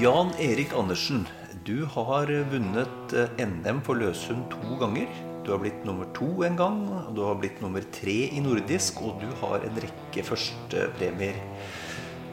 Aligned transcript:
Jan 0.00 0.32
Erik 0.42 0.72
Andersen, 0.74 1.28
du 1.62 1.84
har 1.86 2.26
vunnet 2.50 3.12
eh, 3.14 3.30
NM 3.46 3.78
for 3.86 3.94
løshund 3.94 4.48
to 4.50 4.78
ganger. 4.80 5.06
Du 5.46 5.52
har 5.52 5.60
blitt 5.62 5.84
nummer 5.86 6.08
to 6.16 6.42
en 6.42 6.58
gang, 6.58 6.80
du 7.14 7.22
har 7.22 7.38
blitt 7.38 7.62
nummer 7.62 7.86
tre 7.94 8.16
i 8.34 8.42
nordisk, 8.42 8.98
og 9.06 9.22
du 9.22 9.28
har 9.44 9.62
en 9.62 9.78
rekke 9.84 10.26
førstepremier 10.26 11.38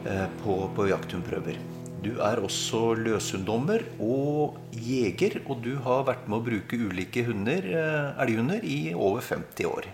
eh, 0.02 0.26
på, 0.42 0.58
på 0.74 0.88
jakthundprøver. 0.90 1.62
Du 2.02 2.18
er 2.18 2.42
også 2.42 2.98
løshunddommer 2.98 3.86
og 4.02 4.58
jeger, 4.74 5.38
og 5.46 5.62
du 5.62 5.78
har 5.86 6.10
vært 6.10 6.26
med 6.26 6.40
å 6.40 6.46
bruke 6.50 6.74
ulike 6.74 7.22
hunder, 7.30 7.62
eh, 7.70 8.18
elghunder 8.26 8.66
i 8.66 8.80
over 8.98 9.22
50 9.22 9.70
år. 9.70 9.92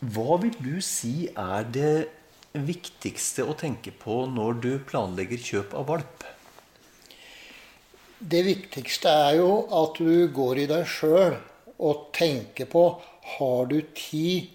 Hva 0.00 0.40
vil 0.40 0.56
du 0.64 0.80
si 0.80 1.28
er 1.28 1.72
det 1.76 2.23
viktigste 2.54 3.42
å 3.42 3.56
tenke 3.58 3.90
på 3.90 4.24
når 4.30 4.58
du 4.62 4.70
planlegger 4.86 5.40
kjøp 5.42 5.74
av 5.74 5.88
valp? 5.90 6.26
Det 8.18 8.44
viktigste 8.46 9.10
er 9.10 9.40
jo 9.40 9.50
at 9.74 9.98
du 9.98 10.28
går 10.32 10.62
i 10.62 10.68
deg 10.70 10.86
sjøl 10.86 11.34
og 11.82 12.06
tenker 12.14 12.70
på 12.70 12.84
har 13.34 13.66
du 13.66 13.80
tid 13.98 14.52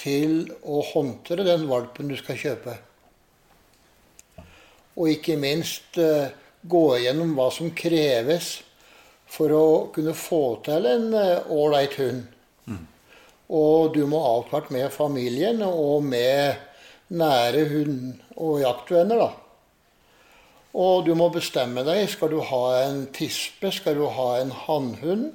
til 0.00 0.44
å 0.68 0.82
håndtere 0.92 1.46
den 1.48 1.66
valpen 1.70 2.12
du 2.12 2.16
skal 2.20 2.38
kjøpe. 2.40 2.76
Og 5.00 5.08
ikke 5.14 5.40
minst 5.40 5.96
eh, 6.00 6.32
gå 6.60 6.84
igjennom 6.98 7.32
hva 7.38 7.48
som 7.54 7.72
kreves 7.72 8.58
for 9.30 9.52
å 9.56 9.66
kunne 9.94 10.12
få 10.12 10.60
til 10.66 10.88
en 10.90 11.12
ålreit 11.16 11.96
hund. 12.02 12.24
Mm. 12.68 12.82
Og 13.56 13.94
du 13.96 14.02
må 14.10 14.20
avklart 14.36 14.68
med 14.74 14.90
familien 14.92 15.62
og 15.64 16.04
med 16.04 16.68
nære 17.10 17.66
hund- 17.70 18.20
og 18.36 18.60
jaktvenner. 18.62 19.18
da. 19.18 19.30
Og 20.74 21.04
du 21.06 21.14
må 21.18 21.28
bestemme 21.34 21.82
deg. 21.84 22.08
Skal 22.08 22.30
du 22.30 22.40
ha 22.40 22.64
en 22.86 23.06
tispe? 23.12 23.72
Skal 23.74 23.98
du 23.98 24.06
ha 24.06 24.40
en 24.40 24.52
hannhund? 24.54 25.32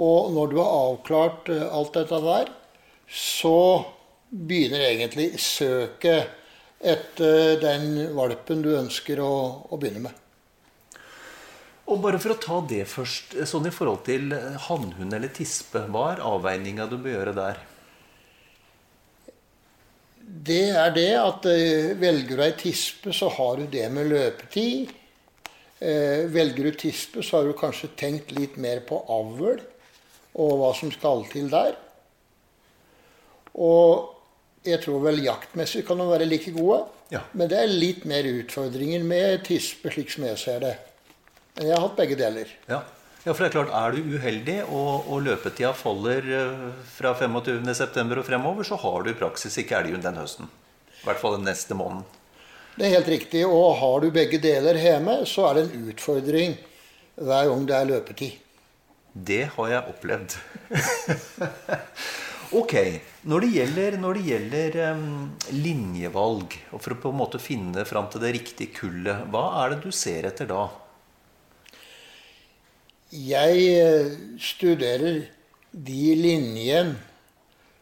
Og 0.00 0.32
når 0.32 0.50
du 0.50 0.58
har 0.62 0.70
avklart 0.70 1.50
eh, 1.50 1.66
alt 1.66 1.94
dette 1.94 2.20
der, 2.24 2.52
så 3.10 3.84
begynner 4.30 4.86
egentlig 4.86 5.32
søket 5.42 6.30
etter 6.80 7.58
den 7.60 8.14
valpen 8.16 8.62
du 8.64 8.70
ønsker 8.78 9.20
å, 9.20 9.32
å 9.68 9.76
begynne 9.76 10.06
med. 10.06 10.14
Og 11.90 11.98
bare 12.00 12.20
for 12.22 12.32
å 12.32 12.38
ta 12.38 12.60
det 12.70 12.84
først, 12.86 13.34
sånn 13.50 13.66
i 13.66 13.74
forhold 13.74 14.04
til 14.06 14.30
hannhund 14.68 15.12
eller 15.16 15.32
tispe, 15.34 15.82
hva 15.90 16.12
er 16.12 16.22
avveininga 16.22 16.86
du 16.86 16.94
bør 17.02 17.16
gjøre 17.16 17.34
der? 17.34 17.58
Det 20.30 20.70
er 20.78 20.92
det 20.94 21.10
at 21.18 21.46
eh, 21.50 21.90
velger 21.98 22.38
du 22.38 22.44
ei 22.44 22.52
tispe, 22.58 23.12
så 23.16 23.28
har 23.34 23.58
du 23.58 23.66
det 23.70 23.88
med 23.90 24.10
løpetid. 24.12 24.92
Eh, 25.80 26.28
velger 26.30 26.68
du 26.68 26.78
tispe, 26.78 27.24
så 27.26 27.40
har 27.40 27.48
du 27.48 27.56
kanskje 27.58 27.90
tenkt 27.98 28.30
litt 28.36 28.58
mer 28.60 28.82
på 28.86 29.00
avl 29.10 29.58
og 30.38 30.52
hva 30.60 30.70
som 30.78 30.92
skal 30.94 31.24
til 31.32 31.50
der. 31.50 31.74
Og 33.58 34.14
jeg 34.62 34.78
tror 34.84 35.02
vel 35.08 35.22
jaktmessig 35.24 35.82
kan 35.88 35.98
de 35.98 36.06
være 36.06 36.28
like 36.28 36.52
gode. 36.54 36.84
Ja. 37.10 37.24
Men 37.34 37.50
det 37.50 37.58
er 37.58 37.72
litt 37.72 38.06
mer 38.06 38.28
utfordringer 38.28 39.02
med 39.02 39.42
tispe, 39.48 39.90
slik 39.90 40.12
som 40.14 40.28
jeg 40.28 40.38
ser 40.38 40.62
det. 40.62 40.74
Men 41.56 41.66
jeg 41.66 41.74
har 41.74 41.88
hatt 41.88 41.98
begge 41.98 42.18
deler. 42.20 42.52
Ja. 42.70 42.84
Ja, 43.20 43.34
for 43.34 43.44
det 43.44 43.50
Er 43.50 43.56
klart, 43.58 43.72
er 43.76 43.92
du 43.92 44.14
uheldig 44.16 44.56
og, 44.64 45.08
og 45.12 45.26
løpetida 45.26 45.74
faller 45.76 46.24
eh, 46.24 46.62
fra 46.88 47.12
25.9. 47.12 48.16
og 48.16 48.24
fremover, 48.24 48.64
så 48.64 48.78
har 48.80 49.04
du 49.04 49.10
i 49.12 49.18
praksis 49.18 49.58
ikke 49.60 49.76
elghund 49.76 50.06
den 50.06 50.16
høsten. 50.16 50.48
I 51.02 51.04
hvert 51.04 51.20
fall 51.20 51.36
den 51.36 51.44
neste 51.48 51.76
måneden. 51.76 52.06
Det 52.78 52.86
er 52.88 52.94
helt 52.96 53.12
riktig. 53.12 53.44
Og 53.44 53.76
har 53.76 54.00
du 54.00 54.08
begge 54.14 54.40
deler 54.40 54.78
hjemme, 54.80 55.20
så 55.28 55.50
er 55.50 55.58
det 55.58 55.66
en 55.66 55.90
utfordring 55.92 56.56
hver 57.20 57.50
gang 57.50 57.68
det 57.68 57.76
er 57.76 57.90
løpetid. 57.92 58.40
Det 59.12 59.42
har 59.52 59.68
jeg 59.74 59.92
opplevd. 59.92 60.36
ok. 62.60 62.74
Når 63.28 63.44
det 63.44 63.54
gjelder, 63.58 63.96
når 64.00 64.16
det 64.16 64.28
gjelder 64.30 64.78
um, 64.94 65.08
linjevalg, 65.52 66.56
og 66.72 66.80
for 66.80 66.96
å 66.96 67.02
på 67.02 67.12
en 67.12 67.20
måte 67.20 67.42
finne 67.42 67.84
fram 67.84 68.08
til 68.08 68.24
det 68.24 68.32
riktige 68.38 68.72
kullet, 68.80 69.26
hva 69.28 69.50
er 69.60 69.74
det 69.74 69.82
du 69.84 69.90
ser 69.92 70.30
etter 70.30 70.48
da? 70.48 70.70
Jeg 73.10 73.62
eh, 73.74 74.12
studerer 74.38 75.24
de 75.74 76.12
linjene 76.14 76.94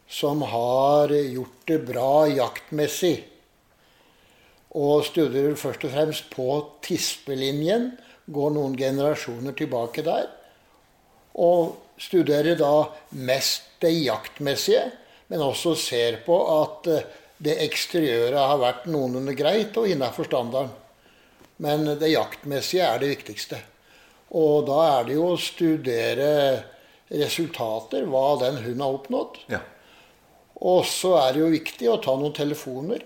som 0.08 0.40
har 0.40 1.12
gjort 1.12 1.66
det 1.68 1.82
bra 1.84 2.24
jaktmessig. 2.32 3.26
Og 4.72 5.04
studerer 5.04 5.52
først 5.60 5.84
og 5.84 5.92
fremst 5.92 6.32
på 6.32 6.48
tispelinjen. 6.80 7.90
Går 8.24 8.56
noen 8.56 8.76
generasjoner 8.80 9.52
tilbake 9.52 10.06
der. 10.06 10.32
Og 11.36 11.76
studerer 12.00 12.56
da 12.56 12.88
mest 13.20 13.68
det 13.84 13.92
jaktmessige, 14.00 14.86
men 15.28 15.44
også 15.44 15.76
ser 15.76 16.22
på 16.24 16.40
at 16.56 16.88
eh, 16.88 17.08
det 17.36 17.60
eksteriøret 17.68 18.40
har 18.40 18.64
vært 18.64 18.88
noenlunde 18.88 19.36
greit 19.36 19.76
og 19.76 19.92
innafor 19.92 20.24
standarden. 20.24 20.72
Men 21.60 21.84
det 22.00 22.16
jaktmessige 22.16 22.88
er 22.88 23.02
det 23.02 23.18
viktigste. 23.18 23.60
Og 24.36 24.66
da 24.68 24.78
er 24.98 25.08
det 25.08 25.16
jo 25.16 25.30
å 25.32 25.40
studere 25.40 26.30
resultater, 27.08 28.04
hva 28.04 28.36
den 28.42 28.58
hunden 28.64 28.84
har 28.84 28.96
oppnådd. 28.98 29.38
Ja. 29.52 29.62
Og 30.68 30.82
så 30.90 31.14
er 31.20 31.32
det 31.32 31.44
jo 31.44 31.52
viktig 31.54 31.88
å 31.88 32.00
ta 32.02 32.16
noen 32.18 32.34
telefoner. 32.36 33.04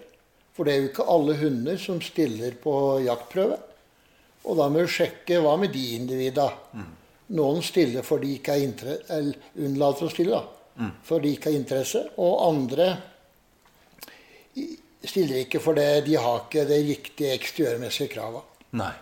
For 0.52 0.68
det 0.68 0.72
er 0.72 0.82
jo 0.82 0.88
ikke 0.90 1.06
alle 1.08 1.36
hunder 1.40 1.78
som 1.80 2.00
stiller 2.04 2.56
på 2.60 2.74
jaktprøve. 3.06 3.60
Og 4.42 4.58
da 4.58 4.66
må 4.72 4.82
du 4.82 4.90
sjekke 4.90 5.38
hva 5.44 5.54
med 5.60 5.72
de 5.72 5.84
individa. 5.96 6.48
Mm. 6.74 6.90
Noen 7.38 7.62
stiller 7.64 8.04
fordi 8.04 8.32
de 8.32 8.40
ikke 8.40 8.56
har 8.56 8.66
interesse, 8.66 9.06
eller 9.14 9.68
unnlater 9.68 10.08
å 10.08 10.12
stille. 10.12 10.40
da, 10.40 10.82
mm. 10.82 10.92
fordi 11.08 11.28
de 11.28 11.38
ikke 11.38 11.52
har 11.52 11.60
interesse. 11.60 12.04
Og 12.18 12.34
andre 12.48 12.88
stiller 15.06 15.44
ikke 15.44 15.62
fordi 15.62 15.86
de 16.08 16.18
har 16.20 16.44
ikke 16.44 16.66
det 16.68 16.82
riktige 16.88 17.38
eksteriørmessige 17.38 18.12
kravet. 18.12 18.60
Nei. 18.80 18.92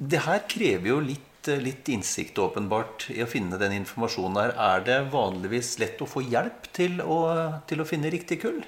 Det 0.00 0.22
her 0.24 0.46
krever 0.48 0.88
jo 0.88 0.98
litt, 1.04 1.48
eh, 1.48 1.60
litt, 1.60 1.88
innsikt 1.92 2.38
åpenbart 2.40 3.10
i 3.12 3.20
å 3.20 3.28
finne 3.28 3.58
den 3.60 3.74
informasjonen 3.82 4.38
her. 4.40 4.52
Er 4.56 4.84
det 4.86 4.98
vanligvis 5.12 5.78
lett 5.78 6.00
å 6.00 6.08
få 6.08 6.22
hjelp 6.24 6.72
til 6.72 7.02
å, 7.04 7.18
til 7.68 7.82
å 7.82 7.84
finne 7.84 8.08
riktig 8.08 8.40
kull? 8.40 8.62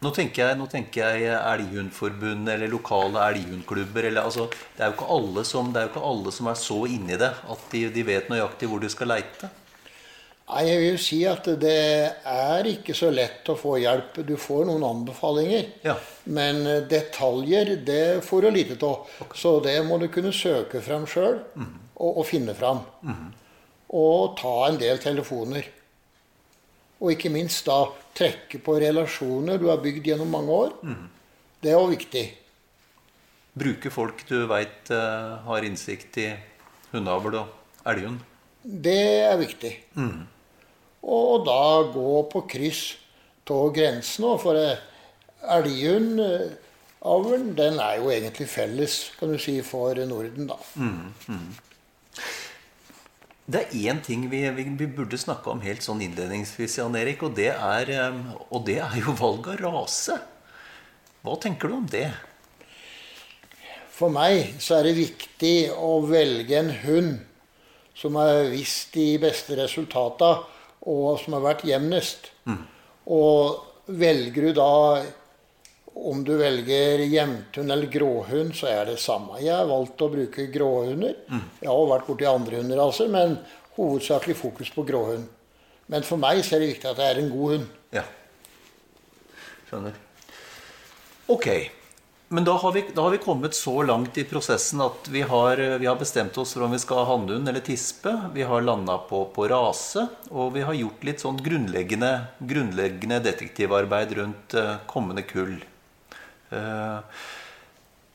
Nå 0.00 0.10
tenker 0.16 0.46
jeg, 0.48 0.56
nå 0.56 0.64
jeg 0.72 1.28
Elghundforbundet 1.28 2.54
eller 2.54 2.72
lokale 2.72 3.20
elghundklubber. 3.20 4.08
Altså, 4.16 4.48
det, 4.48 4.80
er 4.80 4.94
det, 4.96 5.82
er 5.82 5.84
jo 5.84 5.90
ikke 5.92 6.08
alle 6.08 6.32
som 6.32 6.48
er 6.48 6.56
så 6.56 6.86
inni 6.88 7.18
det 7.20 7.34
at 7.36 7.66
de, 7.70 7.82
de 7.92 8.02
vet 8.08 8.30
nøyaktig 8.32 8.70
hvor 8.70 8.80
de 8.80 8.88
skal 8.88 9.12
leite. 9.12 9.50
Nei, 10.50 10.64
Jeg 10.66 10.78
vil 10.82 10.96
si 10.98 11.18
at 11.30 11.46
det 11.62 11.74
er 12.26 12.66
ikke 12.66 12.94
så 12.96 13.10
lett 13.14 13.46
å 13.50 13.56
få 13.58 13.76
hjelp. 13.78 14.18
Du 14.26 14.34
får 14.40 14.64
noen 14.66 14.82
anbefalinger. 14.86 15.68
Ja. 15.86 15.94
Men 16.26 16.64
eh, 16.66 16.82
detaljer 16.90 17.76
det 17.86 18.22
får 18.26 18.46
du 18.46 18.50
lite 18.54 18.78
av. 18.86 19.06
Okay. 19.22 19.38
Så 19.38 19.52
det 19.64 19.76
må 19.86 20.00
du 20.02 20.08
kunne 20.10 20.32
søke 20.34 20.82
fram 20.82 21.06
sjøl 21.10 21.38
mm. 21.54 21.70
og, 21.94 22.10
og, 22.10 22.24
finne 22.26 22.56
fram. 22.58 22.82
Mm. 23.06 23.28
Og 24.00 24.34
ta 24.40 24.56
en 24.66 24.80
del 24.80 24.98
telefoner. 25.02 25.70
Og 27.00 27.14
ikke 27.14 27.32
minst 27.32 27.70
da 27.70 27.84
trekke 28.16 28.60
på 28.64 28.74
relasjoner 28.82 29.60
du 29.60 29.68
har 29.70 29.80
bygd 29.82 30.10
gjennom 30.10 30.34
mange 30.34 30.58
år. 30.66 30.74
Det 31.62 31.70
er 31.70 31.78
òg 31.78 31.94
viktig. 31.94 32.26
Bruke 33.60 33.92
folk 33.94 34.26
du 34.28 34.42
veit 34.50 34.90
har 34.90 35.64
innsikt 35.66 36.18
i 36.20 36.28
hundeavl 36.92 37.38
og 37.40 37.88
elghund. 37.88 38.20
Det 38.60 39.00
er 39.24 39.40
viktig. 39.40 39.72
Og 41.02 41.46
da 41.46 41.62
gå 41.94 42.22
på 42.32 42.42
kryss 42.50 42.82
av 43.50 43.72
grensene. 43.74 44.38
For 44.38 44.54
elghundavlen, 45.56 47.56
den 47.58 47.80
er 47.82 47.96
jo 47.98 48.10
egentlig 48.12 48.46
felles, 48.50 49.10
kan 49.18 49.28
du 49.32 49.38
si, 49.40 49.62
for 49.66 49.94
Norden, 50.06 50.46
da. 50.50 50.58
Det 53.50 53.58
er 53.64 53.70
én 53.90 53.98
ting 54.06 54.30
vi, 54.30 54.44
vi, 54.54 54.62
vi 54.78 54.86
burde 54.86 55.18
snakke 55.18 55.50
om 55.50 55.60
helt 55.64 55.82
sånn 55.82 56.02
innledningsvis, 56.04 56.78
Jan 56.78 56.94
Erik, 56.94 57.24
og 57.26 57.34
det 57.34 57.50
er, 57.50 57.90
eh, 57.90 58.14
og 58.46 58.62
det 58.68 58.78
er 58.84 58.94
jo 59.00 59.10
valg 59.18 59.48
av 59.50 59.58
rase. 59.64 60.14
Hva 61.26 61.34
tenker 61.42 61.66
du 61.66 61.74
om 61.80 61.88
det? 61.90 62.12
For 63.90 64.06
meg 64.12 64.54
så 64.62 64.78
er 64.78 64.86
det 64.86 65.00
viktig 65.00 65.72
å 65.74 66.06
velge 66.06 66.54
en 66.60 66.70
hund 66.84 67.18
som 67.98 68.14
har 68.16 68.46
visst 68.52 68.94
de 68.94 69.18
beste 69.20 69.56
resultatene, 69.58 70.46
og 70.88 71.18
som 71.20 71.36
har 71.36 71.44
vært 71.44 71.64
jevnest. 71.68 72.30
Og 73.10 73.90
velger 73.90 74.50
du 74.50 74.52
da 74.56 74.70
om 76.00 76.20
du 76.24 76.36
velger 76.38 77.02
jevnthund 77.10 77.72
eller 77.74 77.90
gråhund, 77.90 78.54
så 78.56 78.68
er 78.70 78.86
det 78.92 79.00
samme. 79.02 79.40
Jeg 79.42 79.52
har 79.52 79.66
valgt 79.68 80.00
å 80.00 80.08
bruke 80.12 80.46
gråhunder. 80.52 81.16
Jeg 81.60 81.66
har 81.68 81.74
også 81.74 81.90
vært 81.90 82.06
borti 82.06 82.28
andre 82.30 82.62
hunderaser, 82.62 83.10
men 83.12 83.34
hovedsakelig 83.76 84.36
fokus 84.38 84.70
på 84.72 84.84
gråhund. 84.88 85.26
Men 85.90 86.06
for 86.06 86.22
meg 86.22 86.44
så 86.46 86.56
er 86.56 86.62
det 86.62 86.70
viktig 86.76 86.88
at 86.92 87.00
det 87.00 87.08
er 87.10 87.20
en 87.20 87.32
god 87.32 87.56
hund. 87.56 87.66
Ja. 87.96 88.04
Skjønner. 89.68 89.98
Ok. 91.34 91.48
Men 92.32 92.44
da 92.46 92.52
har, 92.52 92.72
vi, 92.72 92.84
da 92.94 93.02
har 93.02 93.10
vi 93.10 93.18
kommet 93.18 93.54
så 93.54 93.82
langt 93.82 94.18
i 94.18 94.22
prosessen 94.24 94.78
at 94.84 95.08
vi 95.10 95.24
har, 95.26 95.58
vi 95.82 95.86
har 95.86 95.96
bestemt 95.98 96.36
oss 96.38 96.52
for 96.54 96.62
om 96.62 96.70
vi 96.70 96.78
skal 96.78 97.00
ha 97.00 97.08
hannhund 97.08 97.50
eller 97.50 97.64
tispe. 97.66 98.12
Vi 98.34 98.44
har 98.46 98.62
landa 98.62 99.00
på, 99.08 99.24
på 99.34 99.48
rase, 99.50 100.04
og 100.30 100.52
vi 100.54 100.62
har 100.62 100.76
gjort 100.78 101.02
litt 101.08 101.24
sånn 101.24 101.40
grunnleggende, 101.42 102.12
grunnleggende 102.38 103.18
detektivarbeid 103.24 104.14
rundt 104.20 104.54
eh, 104.54 104.76
kommende 104.86 105.24
kull. 105.26 105.56
Eh, 106.54 107.26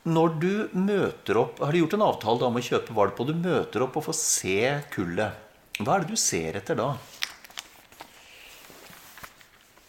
når 0.08 0.40
du 0.40 0.52
møter 0.72 1.40
opp 1.40 1.60
Har 1.60 1.72
du 1.72 1.80
gjort 1.80 1.96
en 1.96 2.04
avtale 2.06 2.48
om 2.48 2.56
å 2.56 2.64
kjøpe 2.64 2.96
valp, 2.96 3.20
og 3.20 3.28
du 3.28 3.36
møter 3.36 3.84
opp 3.84 4.00
og 4.00 4.08
får 4.08 4.16
se 4.22 4.58
kullet, 4.96 5.44
hva 5.76 5.98
er 5.98 6.06
det 6.06 6.16
du 6.16 6.20
ser 6.24 6.56
etter 6.56 6.80
da? 6.80 6.94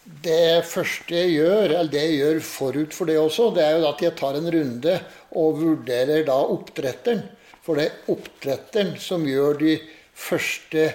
Det 0.08 0.64
første 0.64 1.18
jeg 1.18 1.34
gjør, 1.36 1.66
eller 1.66 1.90
det 1.92 2.02
jeg 2.06 2.20
gjør 2.22 2.38
forut 2.48 2.94
for 2.96 3.10
det 3.10 3.18
også, 3.20 3.50
det 3.56 3.64
er 3.66 3.74
jo 3.76 3.88
at 3.90 4.02
jeg 4.06 4.16
tar 4.16 4.38
en 4.40 4.50
runde 4.54 4.94
og 5.36 5.58
vurderer 5.60 6.24
da 6.28 6.38
oppdretteren. 6.56 7.26
For 7.66 7.76
det 7.76 7.90
er 7.90 8.12
oppdretteren 8.14 8.94
som 9.04 9.26
gjør 9.28 9.60
de 9.60 9.74
første 10.16 10.86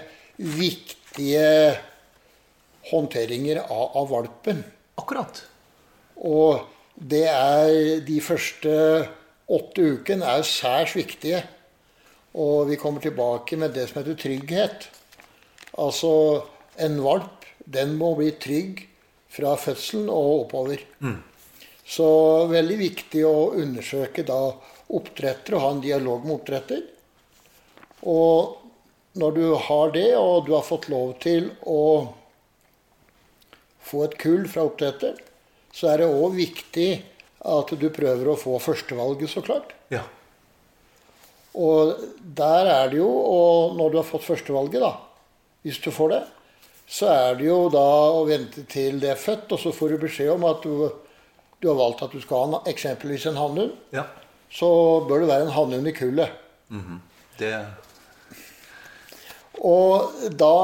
viktige 0.40 1.74
håndteringer 2.88 3.60
av, 3.66 3.90
av 4.00 4.08
valpen. 4.14 4.62
Akkurat. 4.96 5.42
Og 6.16 6.62
det 6.96 7.26
er 7.28 8.00
de 8.06 8.16
første 8.24 8.72
åtte 9.52 9.84
ukene 9.98 10.30
er 10.38 10.46
særs 10.48 10.96
viktige. 10.96 11.42
Og 12.32 12.70
vi 12.70 12.80
kommer 12.80 13.04
tilbake 13.04 13.60
med 13.60 13.76
det 13.76 13.90
som 13.90 14.00
heter 14.00 14.16
trygghet. 14.16 14.88
Altså 15.76 16.14
en 16.80 16.96
valp, 17.04 17.44
den 17.68 17.92
må 18.00 18.14
bli 18.16 18.32
trygg 18.40 18.86
fra 19.32 19.54
fødselen 19.56 20.10
og 20.12 20.46
oppover. 20.46 20.82
Så 21.88 22.08
veldig 22.52 22.78
viktig 22.80 23.24
å 23.26 23.52
undersøke 23.58 24.24
da 24.28 24.40
oppdretter 24.92 25.56
og 25.56 25.64
ha 25.64 25.70
en 25.74 25.84
dialog 25.84 26.26
med 26.26 26.36
oppdretter. 26.38 26.82
Og 28.08 28.58
når 29.18 29.36
du 29.36 29.44
har 29.68 29.92
det, 29.94 30.10
og 30.16 30.46
du 30.46 30.54
har 30.56 30.64
fått 30.66 30.88
lov 30.92 31.14
til 31.22 31.50
å 31.68 31.82
få 33.82 34.04
et 34.06 34.18
kull 34.20 34.46
fra 34.48 34.66
oppdretter, 34.68 35.16
så 35.72 35.92
er 35.92 36.02
det 36.02 36.12
òg 36.12 36.36
viktig 36.36 36.90
at 37.52 37.72
du 37.78 37.88
prøver 37.92 38.30
å 38.30 38.38
få 38.38 38.58
førstevalget, 38.62 39.30
så 39.32 39.42
klart. 39.44 39.72
Ja. 39.92 40.04
Og 41.58 41.98
der 42.22 42.68
er 42.70 42.92
det 42.92 43.00
jo, 43.00 43.08
og 43.08 43.74
når 43.76 43.90
du 43.92 43.98
har 44.00 44.08
fått 44.08 44.24
førstevalget, 44.28 44.80
da, 44.84 44.94
hvis 45.66 45.80
du 45.82 45.90
får 45.92 46.14
det, 46.14 46.22
så 46.92 47.08
er 47.08 47.38
det 47.38 47.46
jo 47.48 47.58
da 47.72 47.84
å 48.12 48.24
vente 48.28 48.66
til 48.68 48.98
det 49.00 49.14
er 49.14 49.20
født, 49.20 49.52
og 49.54 49.60
så 49.62 49.72
får 49.72 49.94
du 49.94 50.02
beskjed 50.02 50.28
om 50.34 50.44
at 50.44 50.60
du, 50.66 50.90
du 51.62 51.68
har 51.70 51.78
valgt 51.78 52.02
at 52.04 52.12
du 52.12 52.20
skal 52.20 52.42
ha 52.42 52.48
en, 52.50 52.58
eksempelvis 52.72 53.24
en 53.30 53.38
hannhund. 53.40 53.78
ja. 53.96 54.04
Så 54.52 54.68
bør 55.08 55.22
det 55.22 55.28
være 55.30 55.46
en 55.46 55.54
hannhund 55.56 55.88
i 55.88 55.94
kullet. 55.96 56.28
Det 57.40 57.54
Og 59.64 60.12
da 60.36 60.56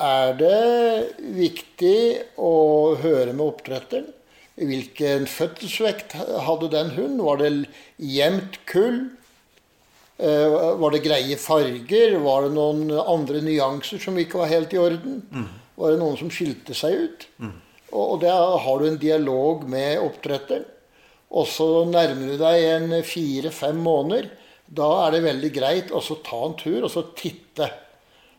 er 0.00 0.32
det 0.38 1.26
viktig 1.36 1.98
å 2.40 2.52
høre 3.02 3.34
med 3.36 3.44
oppdretteren. 3.44 4.08
Hvilken 4.56 5.26
fødselsvekt 5.28 6.16
hadde 6.46 6.70
den 6.72 6.94
hunden? 6.96 7.20
Var 7.26 7.42
det 7.42 7.50
jevnt 8.00 8.56
kull? 8.72 9.02
Eh, 10.16 10.56
Var 10.80 10.94
det 10.96 11.02
greie 11.04 11.36
farger? 11.36 12.16
Var 12.24 12.46
det 12.46 12.54
noen 12.56 12.88
andre 13.04 13.42
nyanser 13.44 14.00
som 14.00 14.16
ikke 14.16 14.40
var 14.40 14.48
helt 14.52 14.72
i 14.72 14.80
orden? 14.80 15.20
Var 15.76 15.92
det 15.92 16.00
noen 16.00 16.16
som 16.20 16.30
skilte 16.32 16.74
seg 16.76 16.94
ut? 17.06 17.26
Og 17.92 18.14
og 18.16 18.20
der 18.22 18.56
har 18.64 18.78
du 18.80 18.86
en 18.88 18.98
dialog 19.00 19.64
med 19.70 20.00
oppdretteren. 20.02 20.64
Og 21.36 21.46
så 21.50 21.66
nærmer 21.88 22.32
du 22.32 22.36
deg 22.40 22.64
en 22.70 22.94
fire-fem 23.06 23.78
måneder. 23.82 24.28
Da 24.66 24.86
er 25.06 25.14
det 25.16 25.24
veldig 25.26 25.50
greit 25.54 25.92
å 25.94 26.00
ta 26.24 26.40
en 26.46 26.56
tur 26.58 26.84
og 26.86 26.90
så 26.92 27.02
titte. 27.18 27.68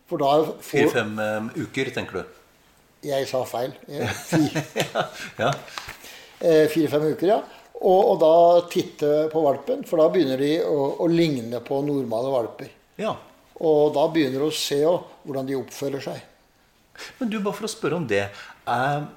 For 0.07 0.21
da 0.21 0.33
Fire-fem 0.63 1.13
um, 1.19 1.49
uker, 1.55 1.91
tenker 1.95 2.21
du? 2.21 2.35
Jeg 3.07 3.27
sa 3.29 3.43
feil. 3.47 3.73
Fire-fem 4.31 5.05
Ja. 5.39 5.51
eh, 6.41 6.65
Fire-fem 6.71 7.09
uker, 7.13 7.27
ja. 7.35 7.39
Og, 7.77 7.99
og 8.13 8.15
da 8.23 8.33
titte 8.73 9.09
på 9.29 9.41
valpen, 9.43 9.83
for 9.85 10.01
da 10.01 10.07
begynner 10.13 10.39
de 10.41 10.53
å, 10.65 10.77
å 11.03 11.07
ligne 11.11 11.59
på 11.65 11.81
normale 11.85 12.31
valper. 12.33 12.71
ja. 13.01 13.15
Og 13.57 13.87
da 13.95 14.03
begynner 14.13 14.43
du 14.43 14.51
å 14.51 14.53
se 14.53 14.83
også 14.85 15.23
hvordan 15.25 15.47
de 15.49 15.55
oppfører 15.57 16.03
seg. 16.05 16.17
Men 17.19 17.31
du, 17.31 17.39
bare 17.39 17.57
for 17.57 17.67
å 17.67 17.71
spørre 17.71 17.99
om 17.99 18.07
det. 18.09 18.23
Er, 18.67 19.07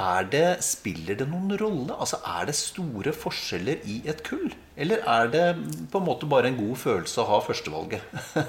er 0.00 0.28
det 0.32 0.44
spiller 0.66 1.18
det 1.20 1.28
noen 1.30 1.56
rolle? 1.60 1.96
Altså, 1.96 2.20
Er 2.26 2.48
det 2.50 2.56
store 2.58 3.14
forskjeller 3.14 3.84
i 3.86 4.00
et 4.10 4.22
kull? 4.26 4.52
Eller 4.76 5.02
er 5.06 5.32
det 5.34 5.46
på 5.92 6.00
en 6.00 6.08
måte 6.08 6.28
bare 6.30 6.50
en 6.50 6.58
god 6.58 6.78
følelse 6.78 7.22
å 7.24 7.28
ha 7.34 7.42
førstevalget? 7.48 8.02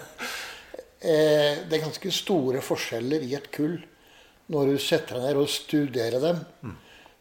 Eh, 0.99 1.61
det 1.63 1.77
er 1.77 1.85
ganske 1.85 2.09
store 2.11 2.59
forskjeller 2.59 3.21
i 3.23 3.29
et 3.37 3.45
kull 3.55 3.77
når 4.51 4.73
du 4.73 4.81
setter 4.83 5.15
deg 5.15 5.29
ned 5.29 5.37
og 5.39 5.47
studerer 5.47 6.19
dem. 6.19 6.41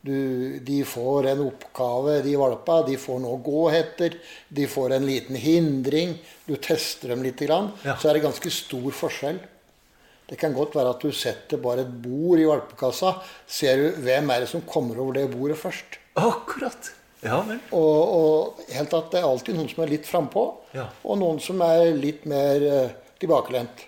Du, 0.02 0.58
de 0.66 0.78
får 0.86 1.28
en 1.30 1.42
oppgave, 1.44 2.16
de 2.24 2.32
valpa. 2.40 2.80
De 2.88 2.96
får 2.98 3.20
noe 3.22 3.36
å 3.36 3.42
gå 3.44 3.62
etter. 3.76 4.16
De 4.50 4.66
får 4.70 4.96
en 4.96 5.06
liten 5.06 5.38
hindring. 5.38 6.16
Du 6.48 6.56
tester 6.56 7.12
dem 7.12 7.22
litt. 7.26 7.38
Grann, 7.46 7.70
Ja. 7.84 7.94
Så 8.00 8.08
er 8.10 8.18
det 8.18 8.24
ganske 8.24 8.50
stor 8.50 8.90
forskjell. 8.90 9.38
Det 10.28 10.36
kan 10.36 10.52
godt 10.52 10.74
være 10.76 10.90
at 10.92 11.00
du 11.04 11.08
setter 11.16 11.60
bare 11.62 11.86
et 11.86 11.92
bord 12.04 12.40
i 12.40 12.44
valpekassa. 12.48 13.14
Ser 13.48 13.80
du 13.80 14.00
hvem 14.04 14.28
er 14.34 14.44
det 14.44 14.50
som 14.50 14.60
kommer 14.68 14.98
over 15.00 15.16
det 15.16 15.26
bordet 15.32 15.56
først. 15.56 15.96
Akkurat. 16.20 16.90
Ja 17.24 17.40
vel. 17.48 17.58
Og, 17.74 18.12
og 18.18 18.60
helt 18.70 18.92
at 18.94 19.08
det 19.14 19.22
er 19.22 19.26
alltid 19.26 19.56
noen 19.56 19.70
som 19.72 19.82
er 19.86 19.90
litt 19.96 20.06
frampå, 20.06 20.44
Ja. 20.76 20.84
og 21.02 21.16
noen 21.18 21.40
som 21.42 21.62
er 21.64 21.88
litt 21.96 22.26
mer 22.30 22.62
eh, 22.68 22.92
tilbakelent. 23.18 23.86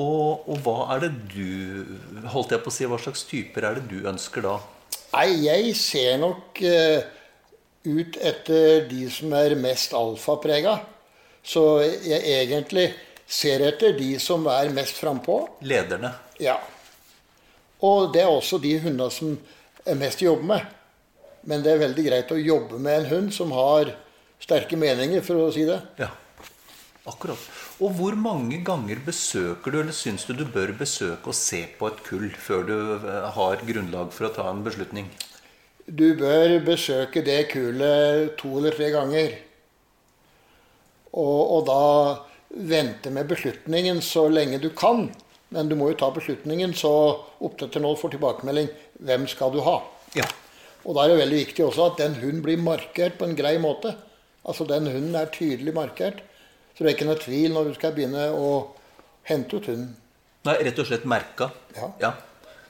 Og, 0.00 0.42
og 0.48 0.58
hva 0.64 0.74
er 0.94 1.02
det 1.04 1.10
du 1.34 2.22
Holdt 2.32 2.54
jeg 2.54 2.62
på 2.64 2.70
å 2.70 2.74
si, 2.74 2.86
hva 2.88 2.96
slags 3.00 3.26
typer 3.28 3.66
er 3.68 3.76
det 3.78 3.86
du 3.90 4.06
ønsker 4.08 4.44
da? 4.44 4.54
Nei, 5.12 5.26
jeg 5.44 5.74
ser 5.76 6.16
nok 6.22 6.60
eh, 6.64 7.04
ut 7.84 8.16
etter 8.24 8.86
de 8.88 9.04
som 9.12 9.32
er 9.36 9.52
mest 9.60 9.92
alfaprega. 9.96 10.78
Så 11.44 11.62
jeg 11.84 12.22
egentlig 12.38 12.86
ser 13.32 13.64
etter 13.64 13.96
de 13.96 14.12
som 14.20 14.44
er 14.52 14.70
mest 14.76 14.98
frampå. 15.00 15.38
Lederne. 15.64 16.12
Ja. 16.42 16.58
Og 17.82 18.12
det 18.14 18.22
er 18.22 18.30
også 18.30 18.60
de 18.62 18.76
hundene 18.82 19.10
som 19.10 19.34
er 19.88 19.98
mest 19.98 20.22
å 20.22 20.32
jobbe 20.32 20.48
med. 20.52 20.66
Men 21.48 21.64
det 21.64 21.72
er 21.72 21.84
veldig 21.86 22.04
greit 22.06 22.32
å 22.34 22.38
jobbe 22.38 22.78
med 22.78 23.00
en 23.00 23.08
hund 23.10 23.32
som 23.34 23.50
har 23.56 23.94
sterke 24.42 24.78
meninger, 24.78 25.22
for 25.24 25.40
å 25.42 25.50
si 25.54 25.64
det. 25.66 25.80
Ja. 25.98 26.10
Akkurat. 27.08 27.40
Og 27.82 27.96
hvor 27.98 28.14
mange 28.14 28.60
ganger 28.62 29.00
besøker 29.02 29.74
du, 29.74 29.80
eller 29.80 29.96
syns 29.96 30.26
du 30.28 30.36
du 30.38 30.44
bør 30.46 30.70
besøke 30.78 31.32
og 31.32 31.34
se 31.34 31.64
på 31.78 31.88
et 31.90 32.02
kull 32.06 32.28
før 32.38 32.66
du 32.68 32.76
eh, 32.94 33.30
har 33.34 33.64
grunnlag 33.66 34.12
for 34.14 34.28
å 34.28 34.34
ta 34.36 34.46
en 34.50 34.62
beslutning? 34.62 35.08
Du 35.86 36.12
bør 36.14 36.60
besøke 36.62 37.24
det 37.26 37.48
kullet 37.50 38.36
to 38.38 38.52
eller 38.60 38.76
tre 38.76 38.92
ganger. 38.94 39.34
Og, 41.10 41.40
og 41.56 41.66
da 41.66 41.80
vente 42.52 43.10
med 43.10 43.28
beslutningen 43.30 44.02
så 44.04 44.26
lenge 44.28 44.58
du 44.62 44.70
kan. 44.70 45.10
Men 45.52 45.68
du 45.68 45.74
må 45.76 45.90
jo 45.90 45.98
ta 46.00 46.08
beslutningen, 46.14 46.72
så 46.74 46.90
oppdretter 47.44 47.82
nå 47.84 47.92
får 48.00 48.14
tilbakemelding 48.14 48.70
hvem 49.04 49.26
skal 49.28 49.52
du 49.52 49.60
ha. 49.66 49.78
Ja. 50.16 50.24
Og 50.84 50.96
da 50.96 51.04
er 51.04 51.12
det 51.12 51.20
veldig 51.22 51.40
viktig 51.42 51.64
også 51.66 51.90
at 51.90 52.00
den 52.00 52.16
hunden 52.20 52.42
blir 52.44 52.60
markert 52.60 53.18
på 53.20 53.28
en 53.28 53.36
grei 53.38 53.58
måte. 53.62 53.94
Altså 54.48 54.64
den 54.66 54.88
hunden 54.90 55.14
er 55.18 55.28
tydelig 55.32 55.74
markert. 55.76 56.22
Så 56.72 56.82
det 56.82 56.90
er 56.90 56.96
ikke 56.96 57.10
noe 57.10 57.20
tvil 57.20 57.52
når 57.54 57.68
du 57.68 57.74
skal 57.76 57.92
begynne 57.94 58.30
å 58.32 58.48
hente 59.28 59.60
ut 59.60 59.68
hunden. 59.70 59.92
Nei, 60.48 60.56
rett 60.66 60.80
og 60.82 60.88
slett 60.88 61.04
merka. 61.06 61.52
Ja. 62.00 62.16